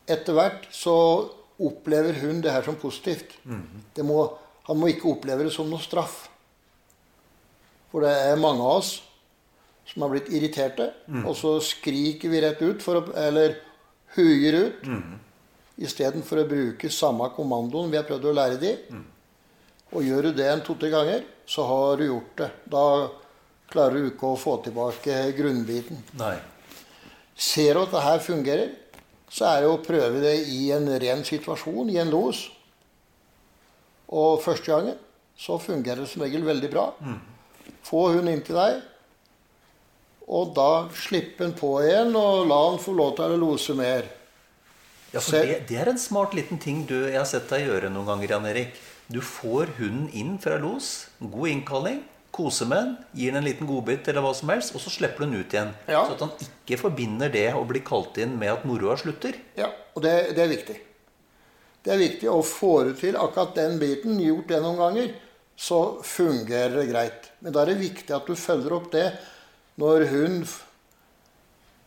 Etter 0.10 0.34
hvert 0.38 0.68
så 0.74 0.96
opplever 1.60 2.16
hun 2.22 2.42
det 2.42 2.54
her 2.54 2.64
som 2.66 2.78
positivt. 2.80 3.36
Det 3.96 4.06
må, 4.06 4.22
han 4.70 4.78
må 4.80 4.88
ikke 4.90 5.10
oppleve 5.12 5.46
det 5.46 5.54
som 5.54 5.70
noe 5.70 5.82
straff. 5.84 6.28
For 7.92 8.06
det 8.06 8.14
er 8.14 8.38
mange 8.42 8.62
av 8.62 8.80
oss 8.84 8.92
som 9.90 10.04
har 10.06 10.12
blitt 10.14 10.30
irriterte, 10.30 10.92
og 11.26 11.34
så 11.36 11.56
skriker 11.66 12.30
vi 12.30 12.42
rett 12.44 12.60
ut, 12.62 12.82
for 12.86 13.00
å, 13.00 13.06
eller 13.18 13.56
huier 14.14 14.54
ut, 14.68 14.84
istedenfor 15.82 16.44
å 16.44 16.50
bruke 16.50 16.92
samme 16.94 17.26
kommandoen 17.34 17.90
vi 17.90 17.98
har 17.98 18.06
prøvd 18.06 18.28
å 18.30 18.34
lære 18.38 18.60
de. 18.62 18.76
Og 19.90 20.06
gjør 20.06 20.30
du 20.30 20.38
det 20.38 20.50
en 20.52 20.62
to-tre 20.66 20.92
ganger, 20.94 21.24
så 21.50 21.66
har 21.66 21.98
du 21.98 22.06
gjort 22.06 22.36
det. 22.38 22.50
Da 22.70 22.86
klarer 23.70 23.98
du 23.98 24.10
ikke 24.12 24.34
å 24.34 24.40
få 24.40 24.60
tilbake 24.66 25.18
grunnbiten. 25.38 26.04
Nei. 26.20 26.36
Ser 27.40 27.78
du 27.78 27.84
at 27.86 27.96
det 27.96 28.06
her 28.06 28.22
fungerer, 28.22 28.72
så 29.30 29.48
er 29.50 29.64
det 29.64 29.72
å 29.72 29.82
prøve 29.82 30.22
det 30.24 30.36
i 30.52 30.70
en 30.76 30.88
ren 31.02 31.24
situasjon, 31.26 31.90
i 31.94 32.00
en 32.02 32.12
los. 32.14 32.48
Og 34.10 34.42
første 34.44 34.72
gangen 34.72 34.98
så 35.40 35.58
fungerer 35.62 36.04
det 36.04 36.12
som 36.12 36.26
regel 36.26 36.46
veldig 36.46 36.72
bra. 36.74 36.88
Få 37.86 38.10
hun 38.16 38.30
inn 38.30 38.42
til 38.46 38.58
deg, 38.60 38.82
og 40.30 40.54
da 40.58 40.72
slippe 40.94 41.42
den 41.42 41.56
på 41.58 41.72
igjen 41.82 42.14
og 42.18 42.46
la 42.50 42.58
han 42.68 42.82
få 42.82 42.94
lov 42.98 43.16
til 43.18 43.34
å 43.34 43.42
lose 43.42 43.74
mer. 43.78 44.06
Ja, 45.10 45.22
for 45.26 45.42
det, 45.42 45.64
det, 45.72 45.78
er 45.82 45.90
en 45.90 45.98
smart 45.98 46.36
liten 46.38 46.60
ting 46.62 46.84
du, 46.86 47.00
jeg 47.08 47.18
har 47.18 47.26
sett 47.26 47.50
deg 47.50 47.66
gjøre 47.66 47.90
noen 47.90 48.06
ganger, 48.12 48.36
Jan 48.36 48.46
Erik. 48.46 48.76
Du 49.10 49.22
får 49.26 49.72
hunden 49.80 50.10
inn 50.14 50.36
fra 50.42 50.60
los, 50.62 51.08
god 51.18 51.50
innkalling, 51.50 52.04
koser 52.36 52.68
med 52.70 52.78
den, 52.78 52.92
gir 53.18 53.34
den 53.34 53.42
en 53.42 53.48
liten 53.48 53.70
godbit 53.70 54.08
eller 54.12 54.22
hva 54.22 54.36
som 54.38 54.52
helst, 54.54 54.76
og 54.78 54.84
så 54.84 54.92
slipper 54.94 55.26
du 55.26 55.32
den 55.32 55.40
ut 55.42 55.56
igjen. 55.56 55.72
Ja. 55.90 56.04
Så 56.06 56.14
at 56.14 56.22
han 56.28 56.36
ikke 56.46 56.78
forbinder 56.84 57.34
det 57.34 57.48
å 57.58 57.64
bli 57.68 57.82
kalt 57.86 58.20
inn 58.22 58.38
med 58.38 58.54
at 58.54 58.68
moroa 58.70 59.00
slutter. 59.02 59.40
Ja, 59.58 59.72
og 59.96 60.06
det, 60.06 60.14
det, 60.38 60.44
er 60.46 60.54
viktig. 60.54 60.78
Det 61.82 61.96
er 61.96 62.04
viktig 62.04 62.30
å 62.30 62.44
få 62.46 62.76
det 62.86 63.00
til 63.02 63.18
akkurat 63.18 63.58
den 63.58 63.80
biten. 63.82 64.22
Gjort 64.22 64.54
det 64.54 64.62
noen 64.62 64.80
ganger, 64.84 65.12
så 65.58 65.82
fungerer 66.06 66.78
det 66.78 66.88
greit. 66.92 67.30
Men 67.42 67.56
da 67.56 67.66
er 67.66 67.74
det 67.74 67.82
viktig 67.82 68.14
at 68.16 68.30
du 68.30 68.38
følger 68.38 68.78
opp 68.78 68.92
det 68.94 69.08
når 69.82 70.06
hun 70.14 70.42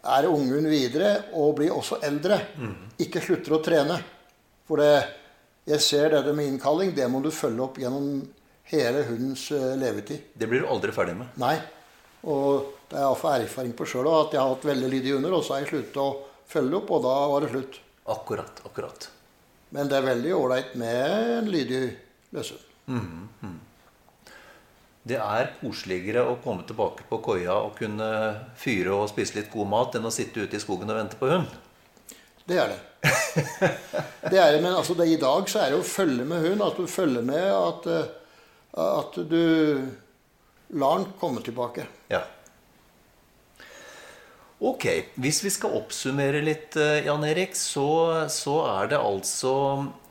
er 0.03 0.27
unghund 0.27 0.67
videre 0.67 1.15
og 1.39 1.55
blir 1.61 1.71
også 1.71 2.03
eldre. 2.03 2.41
Mm. 2.59 2.77
Ikke 3.07 3.23
slutter 3.23 3.55
å 3.55 3.63
trene. 3.63 4.03
For 4.67 4.83
det, 4.83 5.22
jeg 5.69 5.85
ser 5.85 6.11
dette 6.15 6.33
med 6.35 6.49
innkalling. 6.51 6.93
Det 6.97 7.07
må 7.11 7.21
du 7.23 7.31
følge 7.35 7.63
opp 7.65 7.79
gjennom 7.79 8.23
hele 8.73 9.05
hundens 9.09 9.47
eh, 9.55 9.73
levetid. 9.79 10.33
Det 10.35 10.49
blir 10.51 10.65
du 10.65 10.71
aldri 10.73 10.95
ferdig 10.95 11.17
med? 11.21 11.33
Nei. 11.43 11.57
Og 12.23 12.69
det 12.91 12.99
er 12.99 13.07
iallfall 13.07 13.47
erfaring 13.47 13.73
på 13.79 13.87
sjøl 13.89 14.11
at 14.11 14.35
jeg 14.35 14.43
har 14.43 14.53
hatt 14.53 14.69
veldig 14.69 14.91
lydige 14.93 15.17
hunder, 15.17 15.35
og 15.35 15.45
så 15.47 15.57
har 15.57 15.65
jeg 15.65 15.73
sluttet 15.73 15.99
å 16.03 16.11
følge 16.53 16.79
opp, 16.79 16.93
og 16.95 17.03
da 17.07 17.17
var 17.33 17.45
det 17.45 17.51
slutt. 17.55 17.81
Akkurat, 18.13 18.63
akkurat. 18.67 19.09
Men 19.73 19.89
det 19.89 19.99
er 19.99 20.09
veldig 20.11 20.33
ålreit 20.37 20.75
med 20.79 21.37
en 21.39 21.51
lydig 21.51 21.83
løshund. 22.35 22.67
Mm, 22.93 23.29
mm. 23.41 23.59
Det 25.03 25.19
er 25.19 25.55
koseligere 25.59 26.23
å 26.31 26.37
komme 26.43 26.67
tilbake 26.67 27.07
på 27.09 27.19
koia 27.25 27.57
og 27.65 27.75
kunne 27.79 28.09
fyre 28.59 28.95
og 28.95 29.09
spise 29.11 29.41
litt 29.41 29.51
god 29.51 29.71
mat 29.71 29.97
enn 29.99 30.07
å 30.07 30.15
sitte 30.15 30.45
ute 30.45 30.59
i 30.59 30.63
skogen 30.63 30.91
og 30.93 30.99
vente 31.01 31.19
på 31.19 31.31
hund. 31.31 31.57
Det 32.49 32.59
er 32.59 32.73
det. 32.73 32.81
det 34.33 34.39
er 34.41 34.59
Men 34.61 34.75
altså 34.75 34.97
det, 34.99 35.09
i 35.13 35.21
dag 35.21 35.49
så 35.51 35.63
er 35.63 35.73
det 35.73 35.81
å 35.81 35.87
følge 35.87 36.27
med 36.29 36.45
hund. 36.47 36.65
At 36.65 36.79
du 36.79 36.91
følger 36.91 37.25
med 37.27 37.49
at, 37.55 37.89
eh, 37.93 38.07
at 38.83 39.19
du 39.31 39.43
lar 40.73 41.01
den 41.01 41.11
komme 41.21 41.43
tilbake. 41.45 41.87
Ja. 42.13 42.25
Ok. 44.63 44.89
Hvis 45.23 45.43
vi 45.45 45.53
skal 45.55 45.79
oppsummere 45.79 46.43
litt, 46.45 46.77
eh, 46.77 47.05
Jan 47.07 47.27
Erik, 47.27 47.57
så, 47.59 47.89
så 48.33 48.59
er 48.75 48.95
det 48.95 49.03
altså 49.03 49.55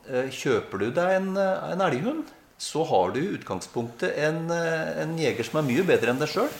eh, 0.08 0.32
Kjøper 0.32 0.86
du 0.86 0.90
deg 0.92 1.18
en, 1.20 1.34
en 1.36 1.88
elghund? 1.88 2.38
så 2.62 2.84
har 2.86 3.08
du 3.10 3.16
i 3.18 3.30
utgangspunktet 3.34 4.20
en, 4.22 4.44
en 4.46 5.16
jeger 5.18 5.42
som 5.42 5.56
er 5.58 5.64
mye 5.66 5.82
bedre 5.82 6.12
enn 6.12 6.20
deg 6.20 6.28
sjøl. 6.30 6.52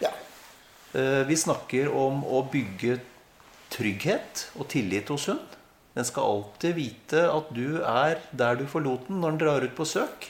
Ja. 0.00 0.08
Vi 1.28 1.36
snakker 1.36 1.90
om 1.92 2.22
å 2.24 2.40
bygge 2.48 2.94
trygghet 3.74 4.46
og 4.58 4.68
tillit 4.72 5.10
hos 5.12 5.28
hund. 5.30 5.56
Den 5.94 6.06
skal 6.06 6.26
alltid 6.26 6.74
vite 6.78 7.24
at 7.30 7.50
du 7.54 7.80
er 7.86 8.18
der 8.34 8.58
du 8.58 8.64
forlot 8.70 9.08
den 9.08 9.20
når 9.22 9.34
den 9.34 9.42
drar 9.44 9.66
ut 9.66 9.76
på 9.76 9.86
søk. 9.86 10.28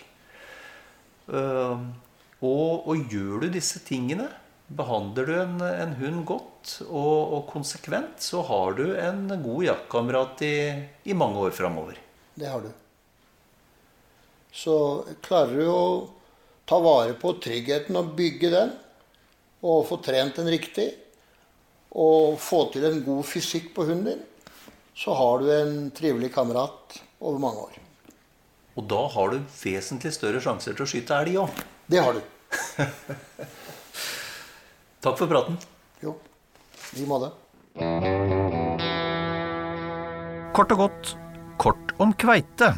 Og, 1.24 2.84
og 2.84 3.12
gjør 3.12 3.47
du 3.47 3.49
disse 3.55 3.80
tingene, 3.86 4.28
behandler 4.68 5.28
du 5.28 5.34
en, 5.38 5.59
en 5.64 5.97
hund 6.01 6.22
godt 6.28 6.76
og, 6.84 7.20
og, 7.36 7.42
konsekvent, 7.49 8.20
så 8.20 8.45
har 8.45 8.76
du 8.76 8.86
en 8.92 9.26
god 9.40 9.68
jaktkamerat 9.70 10.45
i, 10.45 10.57
i 11.09 11.16
mange 11.16 11.47
år 11.49 11.57
framover. 11.57 12.01
Det 12.36 12.51
har 12.51 12.64
du 12.64 12.72
så 14.55 15.05
klarer 15.24 15.59
du 15.59 15.66
å 15.66 15.86
ta 16.68 16.78
vare 16.78 17.16
på 17.18 17.34
tryggheten 17.42 17.97
og 17.99 18.12
bygge 18.16 18.53
den, 18.53 18.70
og 19.64 19.86
få 19.88 19.99
trent 20.05 20.38
den 20.38 20.51
riktig, 20.53 20.92
og 21.95 22.38
få 22.42 22.64
til 22.74 22.86
en 22.88 23.01
god 23.07 23.22
fysikk 23.28 23.70
på 23.76 23.86
hunden 23.86 24.11
din, 24.11 24.22
så 24.99 25.14
har 25.14 25.42
du 25.42 25.51
en 25.51 25.90
trivelig 25.95 26.32
kamerat 26.34 26.99
over 27.20 27.38
mange 27.42 27.66
år. 27.68 27.80
Og 28.74 28.86
da 28.90 29.05
har 29.14 29.30
du 29.30 29.42
vesentlig 29.61 30.11
større 30.14 30.42
sjanser 30.42 30.74
til 30.74 30.86
å 30.86 30.90
skyte 30.90 31.18
elg 31.22 31.38
òg. 31.45 31.61
Det 31.90 32.01
har 32.03 32.16
du. 32.16 32.22
Takk 35.05 35.20
for 35.20 35.30
praten. 35.30 35.59
Jo, 36.03 36.16
i 36.99 37.07
måte. 37.07 37.30
Kort 40.55 40.74
og 40.74 40.82
godt, 40.84 41.14
kort 41.62 41.95
om 42.03 42.14
kveite. 42.18 42.72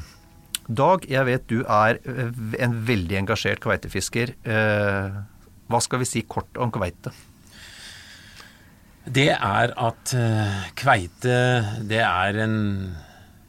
Dag, 0.67 1.05
jeg 1.09 1.29
vet 1.29 1.45
du 1.49 1.61
er 1.63 2.01
eh, 2.03 2.33
en 2.65 2.75
veldig 2.89 3.21
engasjert 3.21 3.63
kveitefisker. 3.63 4.35
Eh, 4.43 5.19
hva 5.71 5.81
skal 5.85 6.03
vi 6.03 6.09
si 6.09 6.25
kort 6.27 6.59
om 6.61 6.73
kveite? 6.75 7.13
Det 9.07 9.31
er 9.31 9.73
at 9.79 10.13
eh, 10.19 10.63
kveite, 10.75 11.37
det 11.87 12.01
er 12.03 12.41
en 12.43 12.57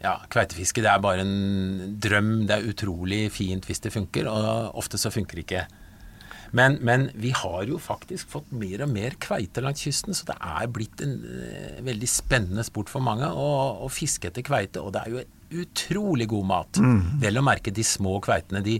ja, 0.03 0.13
kveitefiske 0.29 0.83
det 0.85 0.91
er 0.91 1.01
bare 1.01 1.23
en 1.25 1.97
drøm. 2.01 2.45
Det 2.47 2.55
er 2.57 2.69
utrolig 2.69 3.23
fint 3.33 3.65
hvis 3.65 3.81
det 3.83 3.93
funker, 3.95 4.29
og 4.29 4.77
ofte 4.77 4.99
så 5.01 5.11
funker 5.13 5.39
det 5.39 5.47
ikke. 5.47 5.65
Men, 6.55 6.77
men, 6.85 7.09
vi 7.17 7.33
har 7.35 7.65
jo 7.67 7.79
faktisk 7.81 8.29
fått 8.31 8.53
mer 8.55 8.85
og 8.85 8.91
mer 8.93 9.17
kveite 9.19 9.63
langs 9.63 9.81
kysten, 9.83 10.15
så 10.15 10.29
det 10.29 10.37
er 10.37 10.69
blitt 10.71 11.01
en 11.03 11.17
uh, 11.25 11.81
veldig 11.83 12.07
spennende 12.07 12.63
sport 12.63 12.91
for 12.91 13.03
mange 13.03 13.27
å, 13.27 13.49
å 13.83 13.89
fiske 13.91 14.29
etter 14.29 14.45
kveite. 14.47 14.79
Og 14.79 14.93
det 14.95 15.03
er 15.03 15.15
jo 15.15 15.25
utrolig 15.51 16.27
god 16.31 16.47
mat. 16.49 16.79
Mm. 16.81 17.19
Vel 17.21 17.39
å 17.39 17.45
merke 17.45 17.73
de 17.73 17.85
små 17.85 18.17
kveitene. 18.23 18.63
De 18.65 18.77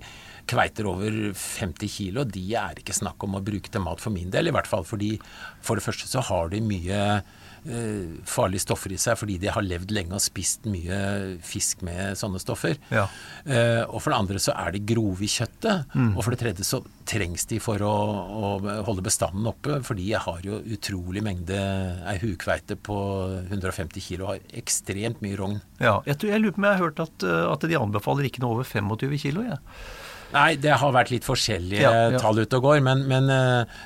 kveiter 0.47 0.88
over 0.88 1.18
50 1.36 1.91
kilo, 1.91 2.24
de 2.24 2.43
er 2.55 2.80
ikke 2.82 2.95
snakk 2.95 3.24
om 3.28 3.38
å 3.38 3.43
bruke 3.43 3.72
til 3.72 3.84
mat 3.84 4.03
for 4.03 4.15
min 4.15 4.32
del, 4.34 4.49
i 4.49 4.55
hvert 4.55 4.70
fall. 4.70 4.88
Fordi 4.88 5.15
for 5.63 5.80
det 5.80 5.86
første 5.86 6.09
så 6.11 6.24
har 6.30 6.51
de 6.53 6.63
mye 6.63 7.01
farlige 8.28 8.63
stoffer 8.63 8.93
i 8.93 8.99
seg 9.01 9.18
fordi 9.20 9.38
de 9.41 9.51
har 9.53 9.65
levd 9.65 9.91
lenge 9.95 10.15
og 10.18 10.24
spist 10.24 10.68
mye 10.70 10.99
fisk 11.45 11.84
med 11.86 12.18
sånne 12.20 12.41
stoffer. 12.41 12.78
Ja. 12.93 13.07
Uh, 13.47 13.84
og 13.88 14.01
for 14.01 14.13
det 14.13 14.20
andre 14.20 14.41
så 14.41 14.55
er 14.57 14.74
de 14.76 14.84
grove 14.88 15.26
i 15.26 15.32
kjøttet. 15.32 15.88
Mm. 15.93 16.13
Og 16.15 16.24
for 16.24 16.34
det 16.34 16.41
tredje 16.41 16.68
så 16.68 16.82
trengs 17.07 17.47
de 17.49 17.59
for 17.63 17.82
å, 17.86 17.93
å, 17.93 18.49
holde 18.88 19.05
bestanden 19.05 19.47
oppe, 19.49 19.80
fordi 19.88 20.09
jeg 20.11 20.24
har 20.26 20.43
jo 20.45 20.59
utrolig 20.76 21.24
mengde 21.26 21.57
ei 22.07 22.18
hukveite 22.24 22.78
på 22.84 22.97
150 23.47 24.03
kilo, 24.03 24.32
har 24.32 24.43
ekstremt 24.57 25.24
mye 25.24 25.38
rogn. 25.39 25.61
Ja, 25.80 25.99
jeg, 26.07 26.20
tror, 26.20 26.34
jeg 26.34 26.43
lurer 26.43 26.55
på 26.55 26.61
om 26.61 26.68
jeg 26.68 26.78
har 26.78 26.84
hørt 26.84 27.01
at, 27.03 27.28
eh, 27.28 27.45
at 27.47 27.68
de 27.70 27.80
anbefaler 27.80 28.28
ikke 28.28 28.43
noe 28.43 28.57
over 28.57 28.68
25 28.68 29.18
kilo. 29.24 29.45
Ja. 29.47 29.61
Nei, 30.34 30.57
det 30.59 30.73
har 30.82 30.91
vært 30.91 31.11
litt 31.13 31.25
forskjellige 31.28 31.82
ja, 31.82 31.91
ja. 32.11 32.19
tall 32.19 32.41
ute 32.41 32.59
og 32.59 32.65
går, 32.65 32.82
men, 32.84 33.05
men 33.07 33.30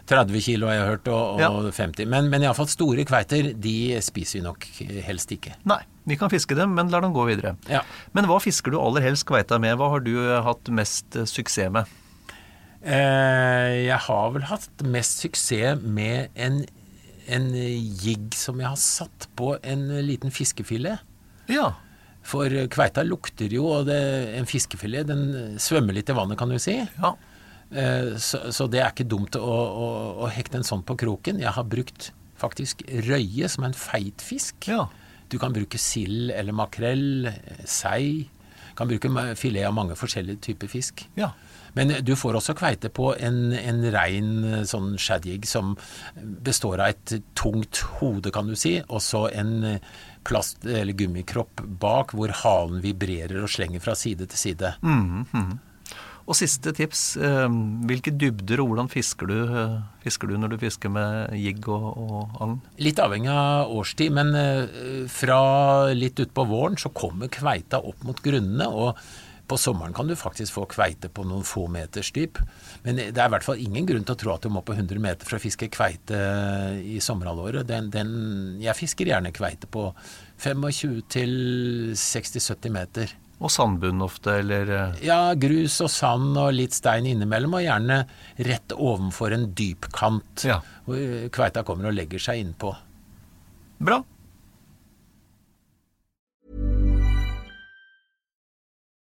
30 0.10 0.34
eh, 0.34 0.42
kilo 0.42 0.70
har 0.70 0.80
jeg 0.80 0.88
hørt, 0.90 1.10
og, 1.14 1.38
og 1.38 1.44
ja. 1.44 1.74
50. 1.78 2.10
Men, 2.10 2.32
men 2.34 2.46
iallfall 2.46 2.70
store 2.72 3.06
kveiter, 3.08 3.52
de 3.62 3.76
spiser 4.02 4.40
vi 4.40 4.46
nok 4.48 4.66
helst 5.06 5.34
ikke. 5.36 5.54
Nei, 5.70 5.82
vi 6.10 6.18
kan 6.18 6.32
fiske 6.34 6.58
dem, 6.58 6.74
men 6.78 6.90
lar 6.94 7.06
dem 7.06 7.14
gå 7.14 7.28
videre. 7.30 7.54
Ja. 7.70 7.84
Men 8.18 8.30
hva 8.30 8.40
fisker 8.42 8.74
du 8.74 8.80
aller 8.82 9.06
helst 9.06 9.28
kveita 9.30 9.62
med? 9.62 9.78
Hva 9.78 9.92
har 9.94 10.06
du 10.06 10.16
hatt 10.48 10.72
mest 10.74 11.20
suksess 11.30 11.70
med? 11.78 11.98
Eh, 12.82 13.86
jeg 13.86 14.00
har 14.08 14.34
vel 14.34 14.48
hatt 14.50 14.86
mest 14.90 15.22
suksess 15.22 15.84
med 15.86 16.34
en, 16.34 16.64
en 17.30 17.48
jigg 17.54 18.34
som 18.34 18.58
jeg 18.62 18.72
har 18.72 18.82
satt 18.82 19.30
på 19.38 19.54
en 19.62 19.86
liten 20.08 20.34
fiskefilet. 20.34 21.06
Ja. 21.52 21.76
For 22.22 22.54
kveita 22.72 23.04
lukter 23.08 23.52
jo, 23.52 23.66
og 23.80 23.90
det, 23.90 23.98
en 24.38 24.50
fiskefilet 24.50 25.10
den 25.10 25.58
svømmer 25.62 25.98
litt 25.98 26.12
i 26.12 26.16
vannet, 26.16 26.38
kan 26.40 26.52
du 26.54 26.60
si. 26.62 26.78
Ja. 26.78 27.16
Eh, 27.72 28.18
så, 28.20 28.44
så, 28.52 28.68
det 28.68 28.82
er 28.82 28.92
ikke 28.92 29.08
dumt 29.10 29.38
å, 29.40 29.46
å, 29.46 29.88
å, 30.26 30.32
hekte 30.32 30.60
en 30.60 30.68
sånn 30.68 30.84
på 30.88 30.98
kroken. 31.00 31.40
Jeg 31.42 31.56
har 31.56 31.68
brukt 31.68 32.12
faktisk 32.42 32.84
røye 33.08 33.50
som 33.52 33.68
en 33.68 33.78
feit 33.78 34.24
fisk. 34.26 34.68
Ja. 34.70 34.86
Du 35.32 35.40
kan 35.40 35.56
bruke 35.56 35.80
sild 35.80 36.34
eller 36.36 36.56
makrell, 36.56 37.32
sei. 37.64 38.28
Kan 38.76 38.92
bruke 38.92 39.12
filet 39.40 39.68
av 39.68 39.76
mange 39.76 39.96
forskjellige 40.00 40.44
typer 40.52 40.72
fisk. 40.72 41.06
Ja. 41.20 41.32
Men 41.78 41.94
du 42.04 42.18
får 42.20 42.36
også 42.36 42.56
kveite 42.60 42.90
på 42.92 43.14
en, 43.16 43.54
en 43.56 43.86
rein 43.94 44.32
sånn 44.68 44.98
shadjig 45.00 45.46
som 45.48 45.78
består 46.20 46.84
av 46.84 46.92
et 46.92 47.14
tungt 47.40 47.80
hode, 48.02 48.34
kan 48.36 48.50
du 48.50 48.58
si, 48.60 48.76
og 48.90 49.00
så 49.06 49.30
en 49.32 49.80
plast- 50.28 50.66
eller 50.66 50.94
gummikropp 50.98 51.64
bak, 51.82 52.16
hvor 52.18 52.34
halen 52.44 52.82
vibrerer 52.84 53.44
og 53.44 53.52
slenger 53.52 53.84
fra 53.84 53.96
side 53.98 54.28
til 54.32 54.38
side. 54.38 54.76
Mm, 54.82 55.26
mm. 55.34 55.52
Og 56.30 56.38
siste 56.38 56.72
tips. 56.78 57.18
Eh, 57.18 57.48
hvilke 57.90 58.14
dybder 58.14 58.62
og 58.62 58.72
hvordan 58.72 58.92
fisker 58.92 59.28
du, 59.28 59.40
eh, 59.42 59.80
fisker 60.04 60.30
du 60.30 60.38
når 60.38 60.54
du 60.54 60.58
fisker 60.62 60.94
med 60.94 61.34
jigg 61.36 61.68
og, 61.68 61.88
og 61.98 62.38
agn? 62.44 62.60
Litt 62.80 63.02
avhengig 63.02 63.34
av 63.34 63.74
årstid, 63.74 64.14
men 64.16 64.32
eh, 64.38 65.10
fra 65.12 65.42
litt 65.98 66.22
utpå 66.22 66.46
våren 66.48 66.78
så 66.80 66.94
kommer 66.94 67.32
kveita 67.32 67.82
opp 67.82 68.06
mot 68.08 68.22
grunnene. 68.24 68.70
og 68.70 69.02
på 69.52 69.60
sommeren 69.60 69.94
kan 69.96 70.08
du 70.08 70.16
faktisk 70.16 70.56
få 70.56 70.66
kveite 70.72 71.10
på 71.12 71.26
noen 71.28 71.44
få 71.48 71.66
meters 71.72 72.12
dyp. 72.16 72.40
Men 72.86 73.00
det 73.02 73.12
er 73.12 73.28
i 73.28 73.34
hvert 73.34 73.46
fall 73.46 73.60
ingen 73.60 73.88
grunn 73.90 74.06
til 74.08 74.16
å 74.16 74.22
tro 74.22 74.36
at 74.36 74.46
du 74.46 74.52
må 74.54 74.64
på 74.66 74.76
100 74.78 75.02
meter 75.04 75.28
for 75.28 75.38
å 75.38 75.44
fiske 75.44 75.68
kveite 75.74 76.20
i 76.80 77.02
sommerhalvåret. 77.04 77.68
Den, 77.68 77.90
den, 77.94 78.14
jeg 78.64 78.78
fisker 78.80 79.12
gjerne 79.12 79.34
kveite 79.36 79.68
på 79.72 79.90
25 80.42 81.02
til 81.12 81.34
60-70 82.00 82.76
meter. 82.78 83.18
Og 83.42 83.50
sandbunn 83.50 84.04
ofte, 84.06 84.38
eller? 84.44 84.70
Eh? 84.70 85.04
Ja, 85.08 85.34
grus 85.34 85.80
og 85.82 85.90
sand 85.92 86.38
og 86.38 86.54
litt 86.54 86.78
stein 86.78 87.10
innimellom, 87.10 87.58
og 87.58 87.66
gjerne 87.66 88.04
rett 88.46 88.76
ovenfor 88.78 89.34
en 89.34 89.50
dyp 89.58 89.90
kant. 89.96 90.46
Ja. 90.46 90.60
Hvor 90.86 91.28
kveita 91.34 91.66
kommer 91.68 91.90
og 91.90 91.98
legger 91.98 92.22
seg 92.22 92.44
innpå. 92.44 92.76
Bra. 93.82 93.98